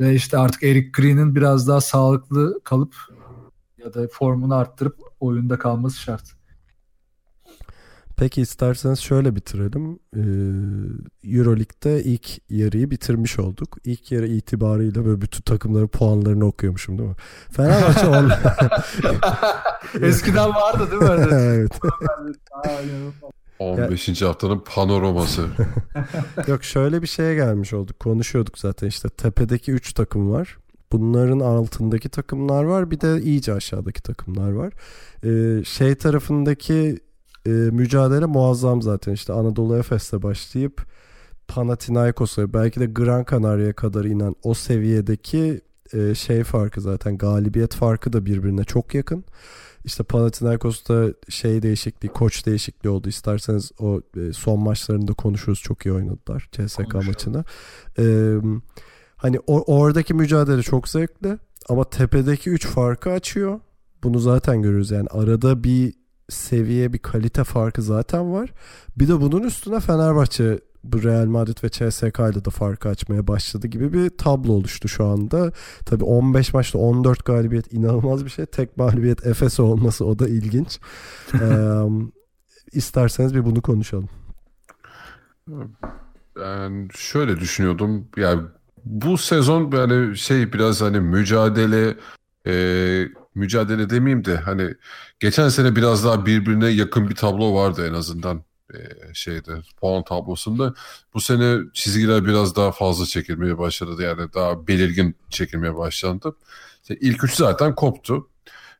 e, 0.00 0.14
işte 0.14 0.38
artık 0.38 0.62
Eric 0.62 0.90
Green'in 0.90 1.34
biraz 1.34 1.68
daha 1.68 1.80
sağlıklı 1.80 2.60
kalıp 2.64 2.94
ya 3.78 3.94
da 3.94 4.08
formunu 4.12 4.54
arttırıp 4.54 4.96
oyunda 5.20 5.58
kalması 5.58 6.00
şart. 6.00 6.38
Peki 8.18 8.40
isterseniz 8.40 9.00
şöyle 9.00 9.36
bitirelim. 9.36 9.98
Ee, 10.16 10.20
Euroleague'de 11.36 12.04
ilk 12.04 12.50
yarıyı 12.50 12.90
bitirmiş 12.90 13.38
olduk. 13.38 13.76
İlk 13.84 14.12
yarı 14.12 14.26
itibarıyla 14.26 15.04
böyle 15.04 15.20
bütün 15.20 15.40
takımların 15.40 15.86
puanlarını 15.88 16.44
okuyormuşum 16.44 16.98
değil 16.98 17.08
mi? 17.08 17.16
Fenerbahçe 17.50 18.06
on... 18.06 18.30
Eskiden 20.06 20.48
vardı 20.48 20.90
değil 20.90 21.02
mi? 21.02 21.26
evet. 21.32 21.72
15. 23.58 24.22
Ya... 24.22 24.28
haftanın 24.28 24.62
panoraması. 24.74 25.46
Yok 26.46 26.64
şöyle 26.64 27.02
bir 27.02 27.06
şeye 27.06 27.34
gelmiş 27.34 27.72
olduk. 27.72 28.00
Konuşuyorduk 28.00 28.58
zaten 28.58 28.86
işte 28.86 29.08
tepedeki 29.08 29.72
3 29.72 29.92
takım 29.92 30.30
var. 30.30 30.58
Bunların 30.92 31.40
altındaki 31.40 32.08
takımlar 32.08 32.64
var. 32.64 32.90
Bir 32.90 33.00
de 33.00 33.22
iyice 33.22 33.52
aşağıdaki 33.52 34.02
takımlar 34.02 34.50
var. 34.50 34.72
Ee, 35.24 35.64
şey 35.64 35.94
tarafındaki 35.94 36.98
e, 37.46 37.50
mücadele 37.50 38.26
muazzam 38.26 38.82
zaten. 38.82 39.12
işte 39.12 39.32
Anadolu 39.32 39.76
Efes'le 39.76 40.22
başlayıp 40.22 40.86
Panathinaikos'a 41.48 42.52
belki 42.52 42.80
de 42.80 42.86
Gran 42.86 43.24
Canaria'ya 43.30 43.72
kadar 43.72 44.04
inen 44.04 44.34
o 44.42 44.54
seviyedeki 44.54 45.60
e, 45.92 46.14
şey 46.14 46.44
farkı 46.44 46.80
zaten 46.80 47.18
galibiyet 47.18 47.74
farkı 47.74 48.12
da 48.12 48.26
birbirine 48.26 48.64
çok 48.64 48.94
yakın. 48.94 49.24
İşte 49.88 50.04
Panathinaikos'ta 50.04 51.06
şey 51.28 51.62
değişikliği, 51.62 52.08
koç 52.08 52.46
değişikliği 52.46 52.88
oldu. 52.88 53.08
İsterseniz 53.08 53.72
o 53.78 54.00
e, 54.16 54.32
son 54.32 54.60
maçlarında 54.60 55.12
konuşuruz. 55.12 55.60
Çok 55.60 55.86
iyi 55.86 55.92
oynadılar 55.92 56.48
CSK 56.52 56.94
maçını. 56.94 57.44
Ee, 57.98 58.34
hani 59.16 59.40
o, 59.46 59.76
oradaki 59.76 60.14
mücadele 60.14 60.62
çok 60.62 60.88
zevkli 60.88 61.38
ama 61.68 61.84
tepedeki 61.84 62.50
3 62.50 62.66
farkı 62.66 63.10
açıyor. 63.10 63.60
Bunu 64.02 64.18
zaten 64.18 64.62
görürüz 64.62 64.90
yani 64.90 65.08
arada 65.10 65.64
bir 65.64 65.94
seviye 66.28 66.92
bir 66.92 66.98
kalite 66.98 67.44
farkı 67.44 67.82
zaten 67.82 68.32
var. 68.32 68.52
Bir 68.96 69.08
de 69.08 69.20
bunun 69.20 69.42
üstüne 69.42 69.80
Fenerbahçe 69.80 70.60
bu 70.92 71.02
Real 71.02 71.26
Madrid 71.26 71.64
ve 71.64 71.68
CSK 71.68 72.18
ile 72.18 72.44
de 72.44 72.50
farkı 72.50 72.88
açmaya 72.88 73.26
başladı 73.26 73.66
gibi 73.66 73.92
bir 73.92 74.10
tablo 74.10 74.52
oluştu 74.52 74.88
şu 74.88 75.04
anda. 75.04 75.52
Tabi 75.86 76.04
15 76.04 76.54
maçta 76.54 76.78
14 76.78 77.24
galibiyet 77.24 77.72
inanılmaz 77.72 78.24
bir 78.24 78.30
şey. 78.30 78.46
Tek 78.46 78.76
mağlubiyet 78.76 79.26
Efes 79.26 79.60
olması 79.60 80.04
o 80.04 80.18
da 80.18 80.28
ilginç. 80.28 80.80
ee, 81.34 81.80
isterseniz 82.72 83.34
bir 83.34 83.44
bunu 83.44 83.62
konuşalım. 83.62 84.08
Ben 86.36 86.88
şöyle 86.94 87.40
düşünüyordum. 87.40 88.08
Yani 88.16 88.42
bu 88.84 89.18
sezon 89.18 89.72
yani 89.72 90.16
şey 90.16 90.52
biraz 90.52 90.80
hani 90.80 91.00
mücadele 91.00 91.96
e, 92.46 93.08
mücadele 93.34 93.90
demeyeyim 93.90 94.24
de 94.24 94.36
hani 94.36 94.74
geçen 95.20 95.48
sene 95.48 95.76
biraz 95.76 96.04
daha 96.04 96.26
birbirine 96.26 96.68
yakın 96.68 97.10
bir 97.10 97.14
tablo 97.14 97.54
vardı 97.54 97.88
en 97.88 97.94
azından 97.94 98.42
şeyde 99.14 99.52
puan 99.80 100.04
tablosunda. 100.04 100.74
Bu 101.14 101.20
sene 101.20 101.58
çizgiler 101.72 102.24
biraz 102.24 102.56
daha 102.56 102.72
fazla 102.72 103.06
çekilmeye 103.06 103.58
başladı. 103.58 104.02
Yani 104.02 104.32
daha 104.34 104.66
belirgin 104.66 105.16
çekilmeye 105.30 105.76
başlandı. 105.76 106.36
İşte 106.82 106.96
ilk 107.00 107.24
üç 107.24 107.34
zaten 107.34 107.74
koptu. 107.74 108.28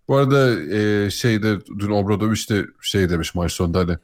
Bu 0.08 0.16
arada 0.16 0.62
e, 0.74 1.10
şeyde 1.10 1.66
dün 1.66 1.90
Obradoviç 1.90 2.50
de 2.50 2.66
şey 2.80 3.10
demiş 3.10 3.34
maç 3.34 3.52
sonunda 3.52 3.78
hani 3.78 3.96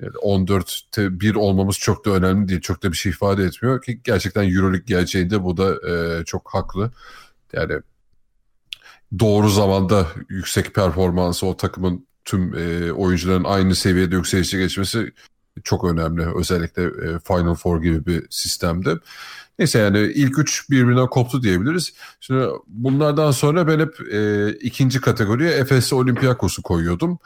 14'te 0.00 1.20
1 1.20 1.34
olmamız 1.34 1.78
çok 1.78 2.04
da 2.04 2.10
önemli 2.10 2.48
değil. 2.48 2.60
Çok 2.60 2.82
da 2.82 2.92
bir 2.92 2.96
şey 2.96 3.10
ifade 3.10 3.44
etmiyor 3.44 3.82
ki 3.82 4.00
gerçekten 4.04 4.42
Euroleague 4.42 4.84
gerçeğinde 4.86 5.44
bu 5.44 5.56
da 5.56 5.90
e, 5.90 6.24
çok 6.24 6.54
haklı. 6.54 6.90
Yani 7.52 7.72
doğru 9.18 9.48
zamanda 9.48 10.06
yüksek 10.28 10.74
performansı 10.74 11.46
o 11.46 11.56
takımın 11.56 12.06
tüm 12.24 12.54
e, 12.54 12.92
oyuncuların 12.92 13.44
aynı 13.44 13.74
seviyede 13.74 14.16
yükselişe 14.16 14.58
geçmesi 14.58 15.12
çok 15.64 15.84
önemli. 15.84 16.26
Özellikle 16.36 16.82
e, 16.82 17.18
Final 17.28 17.54
Four 17.54 17.82
gibi 17.82 18.06
bir 18.06 18.26
sistemde. 18.30 18.94
Neyse 19.58 19.78
yani 19.78 19.98
ilk 19.98 20.38
üç 20.38 20.70
birbirine 20.70 21.06
koptu 21.06 21.42
diyebiliriz. 21.42 21.92
Şimdi 22.20 22.46
bunlardan 22.66 23.30
sonra 23.30 23.68
ben 23.68 23.80
hep 23.80 24.12
e, 24.12 24.50
ikinci 24.60 25.00
kategoriye 25.00 25.50
Efes'e 25.50 25.94
Olympiakos'u 25.94 26.62
koyuyordum. 26.62 27.18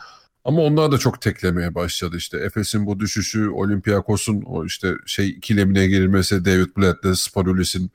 Ama 0.45 0.62
onlar 0.62 0.92
da 0.92 0.99
çok 0.99 1.20
teklemeye 1.20 1.74
başladı 1.74 2.16
işte. 2.16 2.38
Efes'in 2.38 2.86
bu 2.86 3.01
düşüşü, 3.01 3.49
Olympiakos'un 3.49 4.42
o 4.42 4.64
işte 4.64 4.95
şey 5.07 5.28
ikilemine 5.28 5.86
girilmesi, 5.86 6.45
David 6.45 6.76
Blatt'le 6.76 7.14
Spanulis'in 7.14 7.90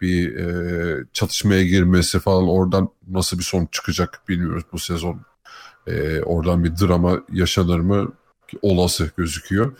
bir 0.00 0.36
e, 0.36 1.04
çatışmaya 1.12 1.64
girmesi 1.64 2.18
falan 2.18 2.48
oradan 2.48 2.88
nasıl 3.08 3.38
bir 3.38 3.44
sonuç 3.44 3.72
çıkacak 3.72 4.20
bilmiyoruz 4.28 4.64
bu 4.72 4.78
sezon. 4.78 5.20
E, 5.86 6.22
oradan 6.22 6.64
bir 6.64 6.70
drama 6.70 7.20
yaşanır 7.32 7.78
mı 7.78 8.12
olası 8.62 9.10
gözüküyor. 9.16 9.76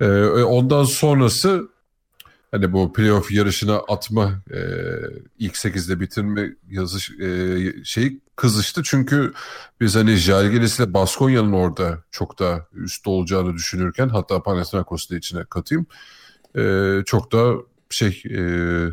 E, 0.00 0.06
ondan 0.42 0.84
sonrası 0.84 1.68
hani 2.50 2.72
bu 2.72 2.92
playoff 2.92 3.32
yarışına 3.32 3.76
atma 3.76 4.42
e, 4.50 4.60
ilk 5.38 5.54
8'de 5.54 6.00
bitirme 6.00 6.50
yazış 6.70 7.10
e, 7.10 7.58
şeyi 7.84 8.20
kızıştı. 8.36 8.82
Çünkü 8.84 9.32
biz 9.80 9.96
hani 9.96 10.16
Jalgiris 10.16 10.78
ile 10.78 10.94
Baskonya'nın 10.94 11.52
orada 11.52 11.98
çok 12.10 12.38
da 12.38 12.66
üstte 12.72 13.10
olacağını 13.10 13.54
düşünürken 13.54 14.08
hatta 14.08 14.42
Panathinaikos'u 14.42 15.14
da 15.14 15.18
içine 15.18 15.44
katayım. 15.44 15.86
E, 16.56 16.92
çok 17.06 17.32
da 17.32 17.54
şey 17.90 18.22
e, 18.30 18.40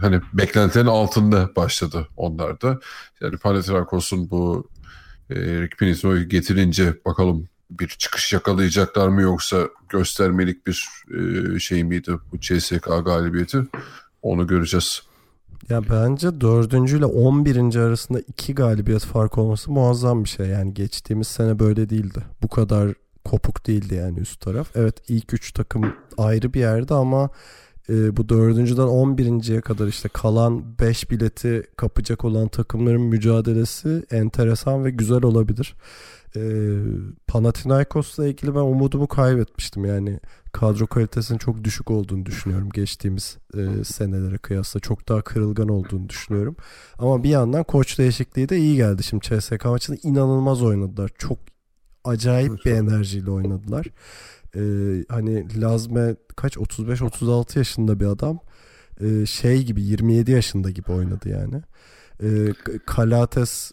hani 0.01 0.21
beklentilerin 0.33 0.87
altında 0.87 1.55
başladı 1.55 2.07
onlar 2.17 2.61
da. 2.61 2.79
Yani 3.21 3.37
Panathinaikos'un 3.37 4.29
bu 4.29 4.69
Rick 5.35 5.77
Pinito'yu 5.77 6.29
getirince 6.29 6.93
bakalım 7.05 7.47
bir 7.69 7.87
çıkış 7.87 8.33
yakalayacaklar 8.33 9.07
mı 9.07 9.21
yoksa 9.21 9.69
göstermelik 9.89 10.67
bir 10.67 10.89
e, 11.55 11.59
şey 11.59 11.83
miydi 11.83 12.11
bu 12.31 12.39
CSK 12.39 12.83
galibiyeti 13.05 13.63
onu 14.21 14.47
göreceğiz. 14.47 15.01
Ya 15.69 15.81
bence 15.89 16.41
dördüncü 16.41 16.97
ile 16.97 17.05
on 17.05 17.45
birinci 17.45 17.79
arasında 17.79 18.19
iki 18.19 18.55
galibiyet 18.55 19.05
fark 19.05 19.37
olması 19.37 19.71
muazzam 19.71 20.23
bir 20.23 20.29
şey. 20.29 20.47
Yani 20.47 20.73
geçtiğimiz 20.73 21.27
sene 21.27 21.59
böyle 21.59 21.89
değildi. 21.89 22.23
Bu 22.41 22.47
kadar 22.47 22.93
kopuk 23.25 23.67
değildi 23.67 23.95
yani 23.95 24.19
üst 24.19 24.41
taraf. 24.41 24.67
Evet 24.75 24.95
ilk 25.07 25.33
üç 25.33 25.51
takım 25.51 25.95
ayrı 26.17 26.53
bir 26.53 26.59
yerde 26.59 26.93
ama 26.93 27.29
e, 27.89 28.17
bu 28.17 28.29
dördüncüden 28.29 28.81
on 28.81 29.17
birinciye 29.17 29.61
kadar 29.61 29.87
işte 29.87 30.09
kalan 30.09 30.79
beş 30.79 31.11
bileti 31.11 31.63
kapacak 31.77 32.25
olan 32.25 32.47
takımların 32.47 33.01
mücadelesi 33.01 34.03
enteresan 34.11 34.85
ve 34.85 34.89
güzel 34.91 35.23
olabilir. 35.23 35.75
E, 36.35 36.41
Panathinaikos'la 37.27 38.27
ilgili 38.27 38.55
ben 38.55 38.59
umudumu 38.59 39.07
kaybetmiştim. 39.07 39.85
Yani 39.85 40.19
kadro 40.51 40.87
kalitesinin 40.87 41.37
çok 41.37 41.63
düşük 41.63 41.91
olduğunu 41.91 42.25
düşünüyorum 42.25 42.69
geçtiğimiz 42.69 43.37
e, 43.57 43.83
senelere 43.83 44.37
kıyasla. 44.37 44.79
Çok 44.79 45.09
daha 45.09 45.21
kırılgan 45.21 45.67
olduğunu 45.67 46.09
düşünüyorum. 46.09 46.55
Ama 46.99 47.23
bir 47.23 47.29
yandan 47.29 47.63
koç 47.63 47.99
değişikliği 47.99 48.49
de 48.49 48.57
iyi 48.57 48.75
geldi. 48.75 49.03
Şimdi 49.03 49.25
CSK 49.25 49.65
maçında 49.65 49.97
inanılmaz 50.03 50.61
oynadılar. 50.61 51.11
Çok 51.17 51.37
acayip 52.03 52.65
bir 52.65 52.71
enerjiyle 52.71 53.31
oynadılar. 53.31 53.87
E, 54.55 54.61
hani 55.09 55.61
Lazme 55.61 56.15
kaç 56.35 56.57
35-36 56.57 57.57
yaşında 57.57 57.99
bir 57.99 58.05
adam. 58.05 58.39
E, 59.01 59.25
şey 59.25 59.63
gibi 59.63 59.81
27 59.81 60.31
yaşında 60.31 60.69
gibi 60.69 60.91
oynadı 60.91 61.29
yani. 61.29 61.61
E, 62.23 62.53
Kalates 62.85 63.71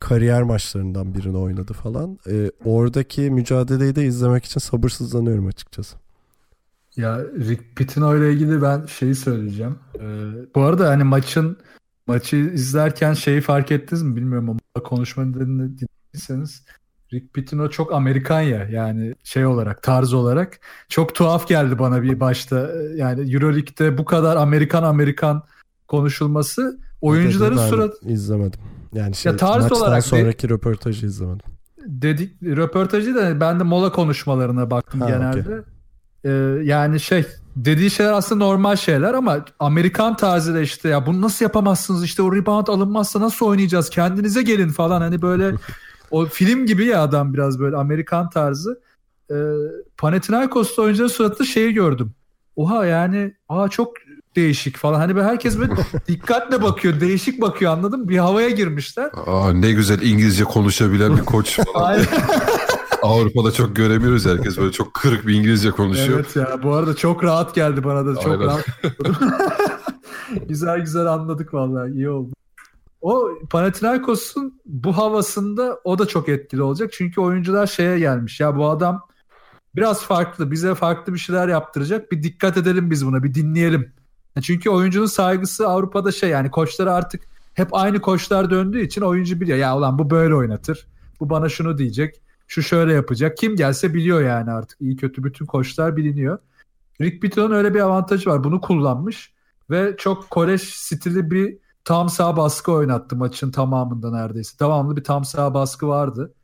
kariyer 0.00 0.42
maçlarından 0.42 1.14
birini 1.14 1.36
oynadı 1.36 1.72
falan. 1.72 2.18
E, 2.26 2.50
oradaki 2.64 3.30
mücadeleyi 3.30 3.96
de 3.96 4.06
izlemek 4.06 4.44
için 4.44 4.60
sabırsızlanıyorum 4.60 5.46
açıkçası. 5.46 5.96
Ya 6.96 7.18
Rick 7.24 7.76
Pitino 7.76 8.16
ile 8.16 8.32
ilgili 8.32 8.62
ben 8.62 8.86
şeyi 8.86 9.14
söyleyeceğim. 9.14 9.78
Ee, 10.00 10.30
bu 10.54 10.62
arada 10.62 10.88
hani 10.88 11.04
maçın 11.04 11.58
maçı 12.06 12.36
izlerken 12.36 13.12
şeyi 13.12 13.40
fark 13.40 13.72
ettiniz 13.72 14.02
mi 14.02 14.16
bilmiyorum 14.16 14.50
ama 14.50 14.84
konuşmanı 14.84 15.34
dinlediyseniz 15.34 16.64
Rick 17.14 17.34
Pitino 17.34 17.70
çok 17.70 17.92
Amerikan 17.92 18.40
ya 18.40 18.68
yani 18.70 19.14
şey 19.24 19.46
olarak 19.46 19.82
tarz 19.82 20.12
olarak 20.12 20.60
çok 20.88 21.14
tuhaf 21.14 21.48
geldi 21.48 21.78
bana 21.78 22.02
bir 22.02 22.20
başta 22.20 22.70
yani 22.94 23.34
Euroleague'de 23.34 23.98
bu 23.98 24.04
kadar 24.04 24.36
Amerikan 24.36 24.82
Amerikan 24.82 25.42
konuşulması 25.88 26.78
oyuncuların 27.00 27.56
surat 27.56 27.94
izlemedim. 28.02 28.60
Yani 28.92 29.14
şey, 29.14 29.32
ya 29.32 29.36
tarz 29.36 29.72
olarak 29.72 30.06
sonraki 30.06 30.48
de, 30.48 30.52
röportajı 30.52 31.06
izlemedim. 31.06 31.46
Dedik 31.86 32.42
röportajı 32.42 33.14
da 33.14 33.40
ben 33.40 33.60
de 33.60 33.64
mola 33.64 33.92
konuşmalarına 33.92 34.70
baktım 34.70 35.00
ha, 35.00 35.10
genelde. 35.10 35.40
Okay. 35.40 35.58
Ee, 36.24 36.30
yani 36.64 37.00
şey 37.00 37.24
dediği 37.56 37.90
şeyler 37.90 38.12
aslında 38.12 38.44
normal 38.44 38.76
şeyler 38.76 39.14
ama 39.14 39.44
Amerikan 39.58 40.16
tarzı 40.16 40.54
da 40.54 40.60
işte 40.60 40.88
ya 40.88 41.06
bunu 41.06 41.20
nasıl 41.20 41.44
yapamazsınız 41.44 42.04
işte 42.04 42.22
o 42.22 42.34
rebound 42.34 42.66
alınmazsa 42.66 43.20
nasıl 43.20 43.46
oynayacağız 43.46 43.90
kendinize 43.90 44.42
gelin 44.42 44.68
falan 44.68 45.00
hani 45.00 45.22
böyle 45.22 45.52
o 46.14 46.26
film 46.26 46.66
gibi 46.66 46.86
ya 46.86 47.02
adam 47.02 47.34
biraz 47.34 47.60
böyle 47.60 47.76
Amerikan 47.76 48.30
tarzı. 48.30 48.80
Ee, 49.30 49.34
Panathinaikos'ta 49.96 50.82
oyuncuların 50.82 51.08
suratında 51.08 51.48
şeyi 51.48 51.72
gördüm. 51.74 52.12
Oha 52.56 52.86
yani 52.86 53.34
aa 53.48 53.68
çok 53.68 53.92
değişik 54.36 54.76
falan. 54.76 55.00
Hani 55.00 55.16
böyle 55.16 55.26
herkes 55.26 55.58
böyle 55.58 55.72
dikkatle 56.08 56.62
bakıyor, 56.62 57.00
değişik 57.00 57.40
bakıyor 57.40 57.72
anladım. 57.72 58.08
Bir 58.08 58.18
havaya 58.18 58.50
girmişler. 58.50 59.10
Aa 59.26 59.52
ne 59.52 59.72
güzel 59.72 60.02
İngilizce 60.02 60.44
konuşabilen 60.44 61.16
bir 61.16 61.24
koç 61.24 61.58
falan. 61.74 62.00
Avrupa'da 63.02 63.52
çok 63.52 63.76
göremiyoruz 63.76 64.26
herkes 64.26 64.58
böyle 64.58 64.72
çok 64.72 64.94
kırık 64.94 65.26
bir 65.26 65.34
İngilizce 65.34 65.70
konuşuyor. 65.70 66.18
Evet 66.18 66.36
ya 66.36 66.62
bu 66.62 66.74
arada 66.74 66.96
çok 66.96 67.24
rahat 67.24 67.54
geldi 67.54 67.84
bana 67.84 68.06
da 68.06 68.14
çok 68.20 68.32
Aynen. 68.32 68.46
rahat. 68.46 68.66
güzel 70.48 70.80
güzel 70.80 71.06
anladık 71.06 71.54
vallahi 71.54 71.92
iyi 71.92 72.10
oldu. 72.10 72.32
O 73.04 73.28
Panathinaikos'un 73.50 74.60
bu 74.66 74.96
havasında 74.96 75.80
o 75.84 75.98
da 75.98 76.06
çok 76.08 76.28
etkili 76.28 76.62
olacak. 76.62 76.92
Çünkü 76.92 77.20
oyuncular 77.20 77.66
şeye 77.66 77.98
gelmiş. 77.98 78.40
Ya 78.40 78.56
bu 78.56 78.68
adam 78.68 79.02
biraz 79.76 80.02
farklı. 80.02 80.50
Bize 80.50 80.74
farklı 80.74 81.14
bir 81.14 81.18
şeyler 81.18 81.48
yaptıracak. 81.48 82.12
Bir 82.12 82.22
dikkat 82.22 82.56
edelim 82.56 82.90
biz 82.90 83.06
buna. 83.06 83.22
Bir 83.22 83.34
dinleyelim. 83.34 83.92
Çünkü 84.42 84.70
oyuncunun 84.70 85.06
saygısı 85.06 85.68
Avrupa'da 85.68 86.12
şey 86.12 86.30
yani 86.30 86.50
koçları 86.50 86.92
artık 86.92 87.22
hep 87.54 87.68
aynı 87.74 88.00
koçlar 88.00 88.50
döndüğü 88.50 88.80
için 88.80 89.02
oyuncu 89.02 89.40
biliyor. 89.40 89.58
Ya 89.58 89.76
ulan 89.76 89.98
bu 89.98 90.10
böyle 90.10 90.34
oynatır. 90.34 90.86
Bu 91.20 91.30
bana 91.30 91.48
şunu 91.48 91.78
diyecek. 91.78 92.22
Şu 92.46 92.62
şöyle 92.62 92.92
yapacak. 92.92 93.36
Kim 93.36 93.56
gelse 93.56 93.94
biliyor 93.94 94.22
yani 94.22 94.50
artık. 94.50 94.80
İyi 94.80 94.96
kötü 94.96 95.24
bütün 95.24 95.46
koçlar 95.46 95.96
biliniyor. 95.96 96.38
Rick 97.00 97.22
Pitino'nun 97.22 97.54
öyle 97.54 97.74
bir 97.74 97.80
avantajı 97.80 98.30
var. 98.30 98.44
Bunu 98.44 98.60
kullanmış. 98.60 99.34
Ve 99.70 99.94
çok 99.98 100.30
kolej 100.30 100.62
stili 100.62 101.30
bir 101.30 101.63
tam 101.84 102.08
sağ 102.08 102.36
baskı 102.36 102.72
oynattı 102.72 103.16
maçın 103.16 103.50
tamamında 103.50 104.10
neredeyse. 104.10 104.56
Tamamlı 104.56 104.96
bir 104.96 105.04
tam 105.04 105.24
sağ 105.24 105.54
baskı 105.54 105.88
vardı. 105.88 106.34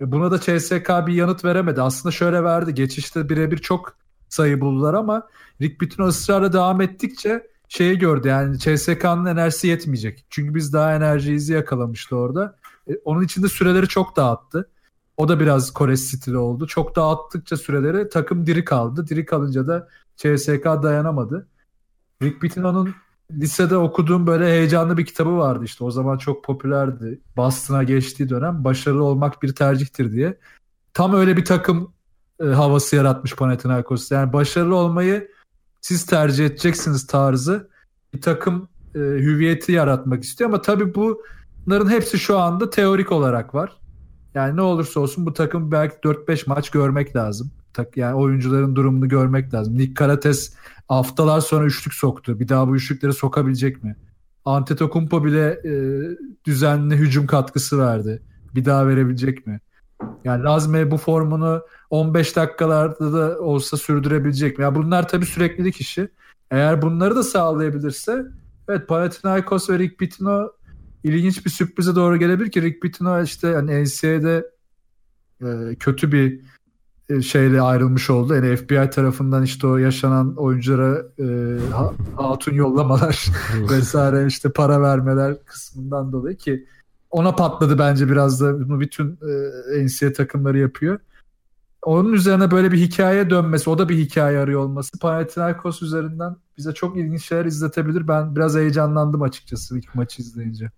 E 0.00 0.12
buna 0.12 0.30
da 0.30 0.40
CSK 0.40 0.88
bir 1.06 1.12
yanıt 1.12 1.44
veremedi. 1.44 1.82
Aslında 1.82 2.12
şöyle 2.12 2.44
verdi. 2.44 2.74
Geçişte 2.74 3.28
birebir 3.28 3.58
çok 3.58 3.96
sayı 4.28 4.60
buldular 4.60 4.94
ama 4.94 5.28
Rick 5.60 5.80
Pitino 5.80 6.06
ısrarla 6.06 6.52
devam 6.52 6.80
ettikçe 6.80 7.46
şeyi 7.68 7.98
gördü 7.98 8.28
yani 8.28 8.58
CSK'nın 8.58 9.26
enerjisi 9.26 9.66
yetmeyecek. 9.68 10.26
Çünkü 10.30 10.54
biz 10.54 10.72
daha 10.72 10.94
enerjiyizi 10.94 11.52
yakalamıştı 11.52 12.16
orada. 12.16 12.56
E, 12.90 12.92
onun 13.04 13.22
için 13.22 13.42
de 13.42 13.48
süreleri 13.48 13.88
çok 13.88 14.16
dağıttı. 14.16 14.70
O 15.16 15.28
da 15.28 15.40
biraz 15.40 15.72
Kore 15.72 15.96
stili 15.96 16.36
oldu. 16.38 16.66
Çok 16.66 16.96
dağıttıkça 16.96 17.56
süreleri 17.56 18.08
takım 18.08 18.46
diri 18.46 18.64
kaldı. 18.64 19.06
Diri 19.08 19.24
kalınca 19.24 19.66
da 19.66 19.88
CSK 20.16 20.64
dayanamadı. 20.64 21.48
Rick 22.22 22.40
Pitino'nun 22.40 22.94
lisede 23.32 23.76
okuduğum 23.76 24.26
böyle 24.26 24.44
heyecanlı 24.46 24.98
bir 24.98 25.06
kitabı 25.06 25.36
vardı 25.36 25.64
işte. 25.64 25.84
O 25.84 25.90
zaman 25.90 26.18
çok 26.18 26.44
popülerdi. 26.44 27.20
Boston'a 27.36 27.82
geçtiği 27.82 28.28
dönem 28.28 28.64
başarılı 28.64 29.04
olmak 29.04 29.42
bir 29.42 29.54
tercihtir 29.54 30.12
diye. 30.12 30.38
Tam 30.94 31.14
öyle 31.14 31.36
bir 31.36 31.44
takım 31.44 31.92
e, 32.40 32.44
havası 32.44 32.96
yaratmış 32.96 33.34
Panathinaikos. 33.34 34.10
Yani 34.10 34.32
başarılı 34.32 34.74
olmayı 34.74 35.30
siz 35.80 36.06
tercih 36.06 36.46
edeceksiniz 36.46 37.06
tarzı 37.06 37.70
bir 38.14 38.20
takım 38.20 38.68
e, 38.94 38.98
hüviyeti 38.98 39.72
yaratmak 39.72 40.24
istiyor. 40.24 40.50
Ama 40.50 40.62
tabii 40.62 40.94
bunların 40.94 41.90
hepsi 41.90 42.18
şu 42.18 42.38
anda 42.38 42.70
teorik 42.70 43.12
olarak 43.12 43.54
var. 43.54 43.76
Yani 44.34 44.56
ne 44.56 44.62
olursa 44.62 45.00
olsun 45.00 45.26
bu 45.26 45.32
takım 45.32 45.72
belki 45.72 45.96
4-5 45.96 46.42
maç 46.46 46.70
görmek 46.70 47.16
lazım. 47.16 47.50
Yani 47.96 48.14
oyuncuların 48.14 48.76
durumunu 48.76 49.08
görmek 49.08 49.54
lazım. 49.54 49.78
Nick 49.78 49.94
Karates 49.94 50.54
haftalar 50.88 51.40
sonra 51.40 51.64
üçlük 51.64 51.94
soktu. 51.94 52.40
Bir 52.40 52.48
daha 52.48 52.68
bu 52.68 52.76
üçlükleri 52.76 53.12
sokabilecek 53.12 53.84
mi? 53.84 53.96
Antetokounmpo 54.44 55.24
bile 55.24 55.60
e, 55.64 55.72
düzenli 56.44 56.96
hücum 56.96 57.26
katkısı 57.26 57.78
verdi. 57.78 58.22
Bir 58.54 58.64
daha 58.64 58.86
verebilecek 58.86 59.46
mi? 59.46 59.60
Yani 60.24 60.44
Lazme 60.44 60.90
bu 60.90 60.96
formunu 60.96 61.62
15 61.90 62.36
dakikalarda 62.36 63.12
da 63.12 63.40
olsa 63.40 63.76
sürdürebilecek 63.76 64.58
mi? 64.58 64.62
Ya 64.62 64.74
bunlar 64.74 65.08
tabii 65.08 65.26
süreklilik 65.26 65.80
işi. 65.80 66.08
Eğer 66.50 66.82
bunları 66.82 67.16
da 67.16 67.22
sağlayabilirse 67.22 68.26
evet 68.68 68.88
Panathinaikos 68.88 69.70
ve 69.70 69.78
Rick 69.78 69.98
Pitino 69.98 70.52
ilginç 71.04 71.44
bir 71.44 71.50
sürprize 71.50 71.94
doğru 71.94 72.16
gelebilir 72.16 72.50
ki 72.50 72.62
Rick 72.62 72.82
Pitino 72.82 73.22
işte 73.22 73.48
yani 73.48 73.84
NCAA'de 73.84 74.50
e, 75.42 75.74
kötü 75.74 76.12
bir 76.12 76.40
şeyle 77.22 77.62
ayrılmış 77.62 78.10
oldu. 78.10 78.34
Yani 78.34 78.56
FBI 78.56 78.90
tarafından 78.90 79.42
işte 79.42 79.66
o 79.66 79.76
yaşanan 79.76 80.36
oyunculara 80.36 81.02
e, 81.18 81.58
hatun 82.16 82.54
yollamalar 82.54 83.26
vesaire 83.70 84.26
işte 84.26 84.52
para 84.52 84.82
vermeler 84.82 85.44
kısmından 85.44 86.12
dolayı 86.12 86.36
ki 86.36 86.66
ona 87.10 87.36
patladı 87.36 87.78
bence 87.78 88.08
biraz 88.08 88.40
da 88.40 88.68
bunu 88.68 88.80
bütün 88.80 89.18
e, 89.76 89.86
NCAA 89.86 90.12
takımları 90.12 90.58
yapıyor. 90.58 90.98
onun 91.82 92.12
üzerine 92.12 92.50
böyle 92.50 92.72
bir 92.72 92.78
hikaye 92.78 93.30
dönmesi, 93.30 93.70
o 93.70 93.78
da 93.78 93.88
bir 93.88 93.98
hikaye 93.98 94.38
arıyor 94.38 94.60
olması 94.60 94.98
Panathinaikos 94.98 95.82
üzerinden 95.82 96.36
bize 96.58 96.74
çok 96.74 96.96
ilginç 96.96 97.24
şeyler 97.24 97.44
izletebilir. 97.44 98.08
Ben 98.08 98.36
biraz 98.36 98.56
heyecanlandım 98.56 99.22
açıkçası 99.22 99.78
ilk 99.78 99.94
maçı 99.94 100.22
izleyince. 100.22 100.70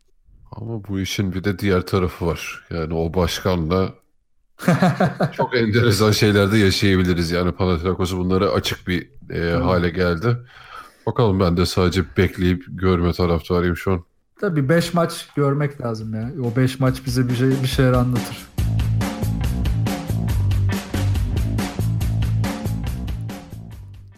Ama 0.52 0.84
bu 0.88 1.00
işin 1.00 1.32
bir 1.32 1.44
de 1.44 1.58
diğer 1.58 1.86
tarafı 1.86 2.26
var. 2.26 2.66
Yani 2.70 2.94
o 2.94 3.14
başkanla 3.14 3.99
çok 5.32 5.56
enteresan 5.56 6.10
şeyler 6.10 6.52
de 6.52 6.58
yaşayabiliriz. 6.58 7.30
Yani 7.30 7.52
Panathinaikos'u 7.52 8.18
bunlara 8.18 8.48
açık 8.48 8.88
bir 8.88 9.08
e, 9.30 9.50
hale 9.50 9.90
geldi. 9.90 10.36
Bakalım 11.06 11.40
ben 11.40 11.56
de 11.56 11.66
sadece 11.66 12.04
bekleyip 12.16 12.64
görme 12.68 13.12
taraftarıyım 13.12 13.76
şu 13.76 13.92
an. 13.92 14.04
Tabii 14.40 14.68
5 14.68 14.94
maç 14.94 15.28
görmek 15.36 15.80
lazım 15.80 16.14
ya. 16.14 16.30
O 16.44 16.56
5 16.56 16.80
maç 16.80 17.06
bize 17.06 17.28
bir 17.28 17.34
şey 17.34 17.50
bir 17.62 17.68
şeyler 17.68 17.92
anlatır. 17.92 18.36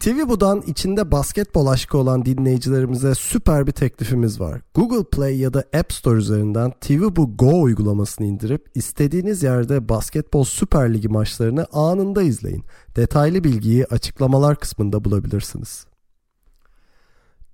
TV 0.02 0.28
Bu'dan 0.28 0.62
içinde 0.66 1.10
basketbol 1.10 1.66
aşkı 1.66 1.98
olan 1.98 2.24
dinleyicilerimize 2.24 3.14
süper 3.14 3.66
bir 3.66 3.72
teklifimiz 3.72 4.40
var. 4.40 4.60
Google 4.74 5.04
Play 5.04 5.38
ya 5.38 5.54
da 5.54 5.64
App 5.78 5.92
Store 5.92 6.18
üzerinden 6.18 6.72
TV 6.80 7.16
Bu 7.16 7.36
Go 7.36 7.62
uygulamasını 7.62 8.26
indirip 8.26 8.70
istediğiniz 8.74 9.42
yerde 9.42 9.88
basketbol 9.88 10.44
Süper 10.44 10.94
Ligi 10.94 11.08
maçlarını 11.08 11.66
anında 11.72 12.22
izleyin. 12.22 12.64
Detaylı 12.96 13.44
bilgiyi 13.44 13.86
açıklamalar 13.86 14.56
kısmında 14.56 15.04
bulabilirsiniz. 15.04 15.91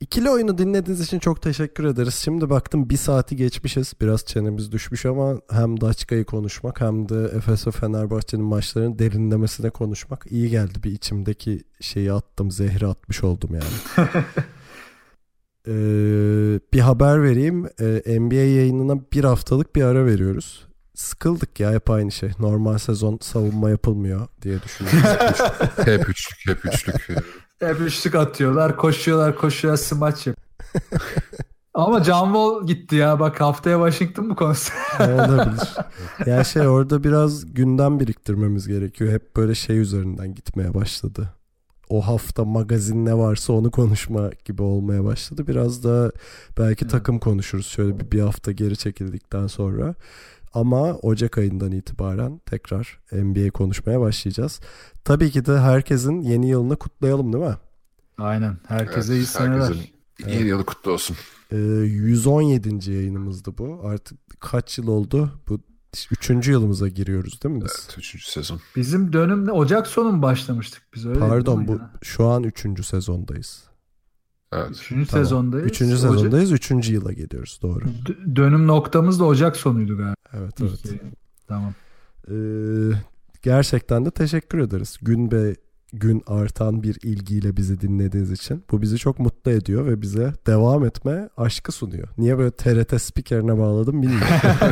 İkili 0.01 0.30
oyunu 0.30 0.59
dinlediğiniz 0.59 1.01
için 1.01 1.18
çok 1.18 1.42
teşekkür 1.42 1.84
ederiz. 1.84 2.14
Şimdi 2.14 2.51
baktım 2.51 2.90
bir 2.90 2.96
saati 2.96 3.36
geçmişiz. 3.36 3.92
Biraz 4.01 4.24
çenemiz 4.24 4.72
düşmüş 4.72 5.07
ama 5.07 5.40
hem 5.51 5.80
Daçka'yı 5.80 6.24
konuşmak 6.24 6.80
hem 6.80 7.09
de 7.09 7.24
Efes 7.36 7.66
ve 7.66 7.70
Fenerbahçe'nin 7.70 8.44
maçlarının 8.44 8.99
derinlemesine 8.99 9.70
konuşmak 9.70 10.26
iyi 10.30 10.51
geldi. 10.51 10.82
Bir 10.84 10.92
içimdeki 10.92 11.64
şeyi 11.80 12.12
attım, 12.12 12.51
zehri 12.51 12.86
atmış 12.86 13.24
oldum 13.24 13.51
yani. 13.55 14.09
ee, 15.68 16.61
bir 16.72 16.80
haber 16.80 17.22
vereyim. 17.22 17.66
Ee, 17.80 18.20
NBA 18.20 18.34
yayınına 18.34 19.01
bir 19.12 19.24
haftalık 19.24 19.76
bir 19.76 19.82
ara 19.82 20.07
veriyoruz. 20.07 20.66
Sıkıldık 20.94 21.61
ya 21.61 21.72
hep 21.72 21.90
aynı 21.90 22.12
şey. 22.12 22.30
Normal 22.38 22.78
sezon 22.78 23.18
savunma 23.22 23.70
yapılmıyor 23.70 24.28
diye 24.42 24.62
düşünüyorum. 24.62 25.01
hep 25.84 26.09
üçlük, 26.09 26.38
hep 26.46 26.74
üçlük. 26.74 27.09
Hep 27.61 27.80
üçlük 27.80 28.14
atıyorlar, 28.14 28.76
koşuyorlar, 28.76 29.36
koşuyorlar, 29.36 29.82
smaç 29.82 30.26
yap. 30.26 30.36
Ama 31.74 32.04
John 32.04 32.26
Wall 32.26 32.66
gitti 32.66 32.96
ya. 32.96 33.20
Bak 33.20 33.40
haftaya 33.40 33.76
Washington 33.76 34.26
mı 34.26 34.36
konusu? 34.36 34.72
Olabilir. 35.00 35.68
Yani 36.26 36.44
şey 36.44 36.68
orada 36.68 37.04
biraz 37.04 37.54
gündem 37.54 38.00
biriktirmemiz 38.00 38.68
gerekiyor. 38.68 39.12
Hep 39.12 39.36
böyle 39.36 39.54
şey 39.54 39.78
üzerinden 39.78 40.34
gitmeye 40.34 40.74
başladı. 40.74 41.28
O 41.88 42.06
hafta 42.06 42.44
magazin 42.44 43.06
ne 43.06 43.18
varsa 43.18 43.52
onu 43.52 43.70
konuşma 43.70 44.30
gibi 44.44 44.62
olmaya 44.62 45.04
başladı. 45.04 45.46
Biraz 45.46 45.84
da 45.84 46.12
belki 46.59 46.84
evet. 46.84 46.92
takım 46.92 47.18
konuşuruz 47.18 47.66
şöyle 47.66 48.00
bir, 48.00 48.11
bir 48.11 48.20
hafta 48.20 48.52
geri 48.52 48.76
çekildikten 48.76 49.46
sonra. 49.46 49.94
Ama 50.59 50.94
Ocak 50.94 51.38
ayından 51.38 51.72
itibaren 51.72 52.40
tekrar 52.46 52.98
NBA 53.12 53.50
konuşmaya 53.50 54.00
başlayacağız. 54.00 54.61
Tabii 55.04 55.30
ki 55.30 55.46
de 55.46 55.59
herkesin 55.59 56.22
yeni 56.22 56.48
yılını 56.48 56.76
kutlayalım 56.76 57.32
değil 57.32 57.44
mi? 57.44 57.56
Aynen. 58.18 58.59
Herkese 58.66 59.12
evet, 59.12 59.22
iyi 59.22 59.26
seneler. 59.26 59.61
Herkesin 59.61 59.90
yeni 60.18 60.32
evet. 60.32 60.46
yılı 60.46 60.64
kutlu 60.64 60.92
olsun. 60.92 61.16
Ee, 61.52 61.56
117. 61.56 62.92
yayınımızdı 62.92 63.59
bu. 63.59 63.80
Artık 63.84 64.18
kaç 64.40 64.78
yıl 64.78 64.88
oldu? 64.88 65.40
Bu 65.48 65.61
Üçüncü 66.11 66.50
yılımıza 66.50 66.88
giriyoruz 66.88 67.42
değil 67.42 67.54
mi 67.54 67.64
biz? 67.64 67.72
Evet, 67.84 67.98
üçüncü 67.98 68.24
sezon. 68.24 68.61
Bizim 68.76 69.12
dönümle 69.12 69.52
Ocak 69.52 69.86
sonu 69.86 70.12
mu 70.12 70.22
başlamıştık 70.22 70.82
biz 70.94 71.06
öyle 71.06 71.18
Pardon 71.18 71.68
bu 71.68 71.72
ya? 71.72 71.90
şu 72.02 72.26
an 72.26 72.42
üçüncü 72.42 72.82
sezondayız. 72.82 73.68
Evet. 74.53 74.70
Üçüncü 74.70 75.11
tamam. 75.11 75.24
sezondayız. 75.24 75.66
Üçüncü 75.66 75.94
Ocak... 75.94 76.11
sezondayız. 76.11 76.53
Üçüncü 76.53 76.92
yıla 76.92 77.12
geliyoruz 77.12 77.59
doğru. 77.62 77.84
D- 77.84 78.36
dönüm 78.36 78.66
noktamız 78.66 79.20
da 79.20 79.24
Ocak 79.24 79.57
sonuydu 79.57 79.96
galiba. 79.96 80.14
Evet 80.32 80.55
evet. 80.61 81.01
Tamam. 81.49 81.74
Ee, 82.30 82.34
gerçekten 83.42 84.07
de 84.07 84.11
teşekkür 84.11 84.59
ederiz. 84.59 84.99
Gün 85.03 85.30
be 85.30 85.55
gün 85.92 86.22
artan 86.26 86.82
bir 86.82 86.99
ilgiyle 87.03 87.57
bizi 87.57 87.80
dinlediğiniz 87.80 88.32
için. 88.32 88.64
Bu 88.70 88.82
bizi 88.82 88.99
çok 88.99 89.18
mutlu 89.18 89.51
ediyor 89.51 89.86
ve 89.86 90.03
bize 90.03 90.32
devam 90.46 90.84
etme 90.84 91.28
aşkı 91.36 91.72
sunuyor. 91.72 92.09
Niye 92.18 92.38
böyle 92.38 92.51
TRT 92.51 93.03
spikerine 93.03 93.59
bağladım 93.59 94.03
bilmiyorum. 94.03 94.26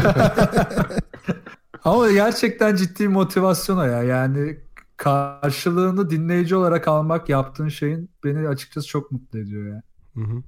Ama 1.84 2.10
gerçekten 2.10 2.76
ciddi 2.76 3.08
motivasyon 3.08 3.84
ya. 3.84 4.02
Yani 4.02 4.58
karşılığını 4.96 6.10
dinleyici 6.10 6.56
olarak 6.56 6.88
almak 6.88 7.28
yaptığın 7.28 7.68
şeyin 7.68 8.10
beni 8.24 8.48
açıkçası 8.48 8.88
çok 8.88 9.12
mutlu 9.12 9.38
ediyor 9.38 9.66
ya. 9.66 9.82
Hı 10.14 10.20
hı. 10.20 10.42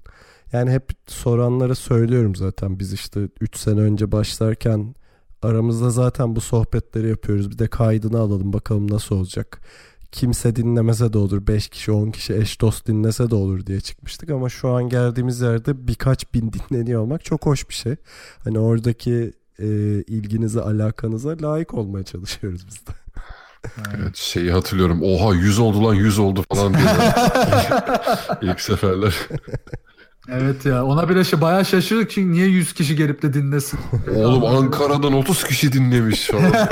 Yani 0.53 0.71
hep 0.71 0.91
soranlara 1.07 1.75
söylüyorum 1.75 2.35
zaten 2.35 2.79
biz 2.79 2.93
işte 2.93 3.29
3 3.41 3.57
sene 3.57 3.81
önce 3.81 4.13
başlarken 4.13 4.95
aramızda 5.43 5.91
zaten 5.91 6.37
bu 6.37 6.41
sohbetleri 6.41 7.09
yapıyoruz. 7.09 7.51
Bir 7.51 7.59
de 7.59 7.67
kaydını 7.67 8.19
alalım 8.19 8.53
bakalım 8.53 8.91
nasıl 8.91 9.17
olacak. 9.17 9.61
Kimse 10.13 10.57
dinlemese 10.57 11.13
de 11.13 11.19
olur. 11.19 11.47
5 11.47 11.69
kişi 11.69 11.93
10 11.93 12.11
kişi 12.11 12.35
eş 12.35 12.61
dost 12.61 12.87
dinlese 12.87 13.31
de 13.31 13.35
olur 13.35 13.67
diye 13.67 13.81
çıkmıştık. 13.81 14.31
Ama 14.31 14.49
şu 14.49 14.69
an 14.69 14.89
geldiğimiz 14.89 15.41
yerde 15.41 15.89
birkaç 15.89 16.35
bin 16.35 16.53
dinleniyor 16.71 17.03
olmak 17.03 17.25
çok 17.25 17.47
hoş 17.47 17.69
bir 17.69 17.75
şey. 17.75 17.97
Hani 18.45 18.59
oradaki 18.59 19.33
e, 19.59 19.67
ilginize 20.03 20.61
alakanıza 20.61 21.37
layık 21.43 21.75
olmaya 21.75 22.05
çalışıyoruz 22.05 22.67
biz 22.67 22.87
de. 22.87 22.93
Evet 23.97 24.17
şeyi 24.17 24.53
hatırlıyorum. 24.53 25.03
Oha 25.03 25.35
100 25.35 25.59
oldu 25.59 25.85
lan 25.85 25.95
100 25.95 26.19
oldu 26.19 26.45
falan 26.53 26.75
diye. 26.75 26.85
İlk 28.51 28.61
seferler. 28.61 29.15
Evet 30.29 30.67
ya 30.67 30.85
ona 30.85 31.09
bile 31.09 31.25
şey 31.25 31.41
bayağı 31.41 31.65
şaşırdık 31.65 32.11
çünkü 32.11 32.33
niye 32.33 32.47
100 32.47 32.73
kişi 32.73 32.97
gelip 32.97 33.23
de 33.23 33.35
dinlesin. 33.35 33.81
Oğlum 34.17 34.45
Ankara'dan 34.45 35.13
30 35.13 35.45
kişi 35.45 35.73
dinlemiş 35.73 36.27
falan. 36.27 36.53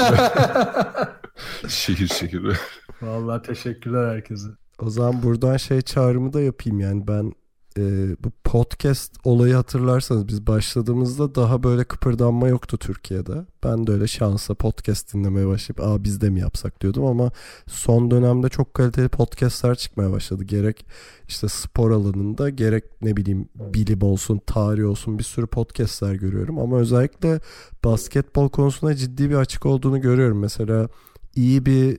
şehir 1.69 2.09
şehir. 2.09 2.57
Vallahi 3.03 3.43
teşekkürler 3.43 4.15
herkese. 4.15 4.49
O 4.79 4.91
zaman 4.91 5.23
buradan 5.23 5.57
şey 5.57 5.81
çağrımı 5.81 6.33
da 6.33 6.41
yapayım 6.41 6.81
yani 6.81 7.09
ben 7.09 7.33
e, 7.77 8.17
bu 8.25 8.31
podcast 8.45 9.15
olayı 9.25 9.55
hatırlarsanız 9.55 10.29
biz 10.29 10.47
başladığımızda 10.47 11.35
daha 11.35 11.63
böyle 11.63 11.85
kıpırdanma 11.85 12.49
yoktu 12.49 12.79
Türkiye'de. 12.79 13.47
Ben 13.65 13.87
de 13.87 13.93
öyle 13.93 14.07
şansa 14.07 14.55
podcast 14.55 15.15
dinlemeye 15.15 15.47
başlayıp 15.47 15.81
aa 15.81 16.05
biz 16.05 16.21
de 16.21 16.31
mi 16.31 16.41
yapsak 16.41 16.81
diyordum 16.81 17.05
ama 17.05 17.31
son 17.67 18.11
dönemde 18.11 18.49
çok 18.49 18.75
kaliteli 18.75 19.09
podcastler 19.09 19.75
çıkmaya 19.75 20.13
başladı. 20.13 20.45
Gerek 20.45 20.87
işte 21.29 21.49
spor 21.49 21.91
alanında 21.91 22.51
gerek 22.51 22.85
ne 23.03 23.17
bileyim 23.17 23.49
bilim 23.55 24.03
olsun, 24.03 24.41
tarih 24.47 24.89
olsun 24.89 25.19
bir 25.19 25.25
sürü 25.25 25.47
podcastler 25.47 26.15
görüyorum 26.15 26.59
ama 26.59 26.79
özellikle 26.79 27.41
basketbol 27.85 28.49
konusunda 28.49 28.97
ciddi 28.97 29.31
bir 29.31 29.35
açık 29.35 29.67
olduğunu 29.67 30.01
görüyorum. 30.01 30.39
Mesela 30.39 30.89
iyi 31.37 31.67
bir 31.67 31.99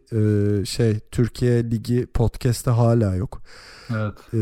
e, 0.62 0.66
şey 0.66 1.00
Türkiye 1.00 1.72
Ligi 1.72 2.08
podcast'te 2.14 2.72
hala 2.72 3.16
yok. 3.16 3.42
Evet. 3.90 4.14
E, 4.34 4.40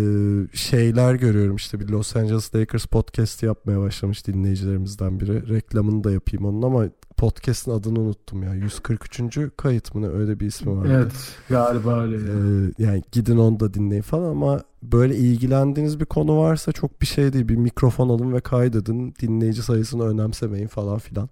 şeyler 0.57 1.15
görüyorum 1.15 1.55
işte 1.55 1.79
bir 1.79 1.87
Los 1.89 2.15
Angeles 2.15 2.55
Lakers 2.55 2.85
podcast 2.85 3.43
yapmaya 3.43 3.81
başlamış 3.81 4.27
dinleyicilerimizden 4.27 5.19
biri. 5.19 5.49
Reklamını 5.49 6.03
da 6.03 6.11
yapayım 6.11 6.45
onun 6.45 6.61
ama 6.61 6.85
podcast'ın 7.17 7.71
adını 7.71 7.99
unuttum 7.99 8.43
ya. 8.43 8.53
143. 8.53 9.39
kayıt 9.57 9.95
mı 9.95 10.01
ne 10.01 10.07
öyle 10.07 10.39
bir 10.39 10.45
ismi 10.45 10.77
var. 10.77 10.85
Evet 10.85 11.11
galiba 11.49 12.01
öyle. 12.01 12.15
Ee, 12.15 12.71
yani 12.77 13.03
gidin 13.11 13.37
onu 13.37 13.59
da 13.59 13.73
dinleyin 13.73 14.01
falan 14.01 14.29
ama 14.29 14.61
böyle 14.83 15.15
ilgilendiğiniz 15.15 15.99
bir 15.99 16.05
konu 16.05 16.37
varsa 16.37 16.71
çok 16.71 17.01
bir 17.01 17.05
şey 17.05 17.33
değil. 17.33 17.47
Bir 17.47 17.55
mikrofon 17.55 18.09
alın 18.09 18.33
ve 18.33 18.41
kaydedin. 18.41 19.15
Dinleyici 19.21 19.61
sayısını 19.61 20.03
önemsemeyin 20.03 20.67
falan 20.67 20.97
filan 20.97 21.29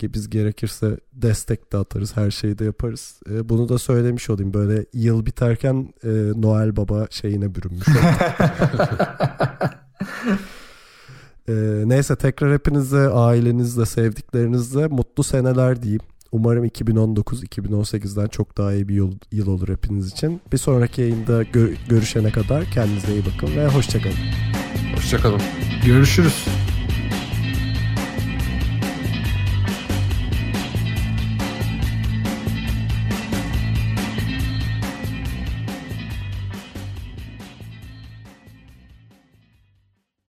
ki 0.00 0.14
biz 0.14 0.30
gerekirse 0.30 0.96
destek 1.12 1.72
de 1.72 1.76
atarız 1.76 2.16
her 2.16 2.30
şeyi 2.30 2.58
de 2.58 2.64
yaparız. 2.64 3.20
E, 3.30 3.48
bunu 3.48 3.68
da 3.68 3.78
söylemiş 3.78 4.30
olayım 4.30 4.54
böyle 4.54 4.86
yıl 4.92 5.26
biterken 5.26 5.94
e, 6.04 6.08
Noel 6.36 6.76
Baba 6.76 7.06
şeyine 7.10 7.54
bürünmüş 7.54 7.86
e, 11.50 11.82
neyse 11.88 12.16
tekrar 12.16 12.54
hepinize 12.54 13.08
ailenizle 13.08 13.86
sevdiklerinizle 13.86 14.86
mutlu 14.86 15.22
seneler 15.22 15.82
diyeyim. 15.82 16.00
Umarım 16.32 16.64
2019-2018'den 16.64 18.26
çok 18.28 18.58
daha 18.58 18.72
iyi 18.74 18.88
bir 18.88 18.94
yıl, 18.94 19.12
yıl 19.32 19.46
olur 19.46 19.68
hepiniz 19.68 20.12
için. 20.12 20.40
Bir 20.52 20.58
sonraki 20.58 21.00
yayında 21.00 21.42
gö- 21.42 21.74
görüşene 21.88 22.30
kadar 22.30 22.64
kendinize 22.64 23.12
iyi 23.12 23.22
bakın 23.34 23.56
ve 23.56 23.66
hoşçakalın. 23.66 24.16
Hoşçakalın. 24.96 25.40
Görüşürüz. 25.86 26.46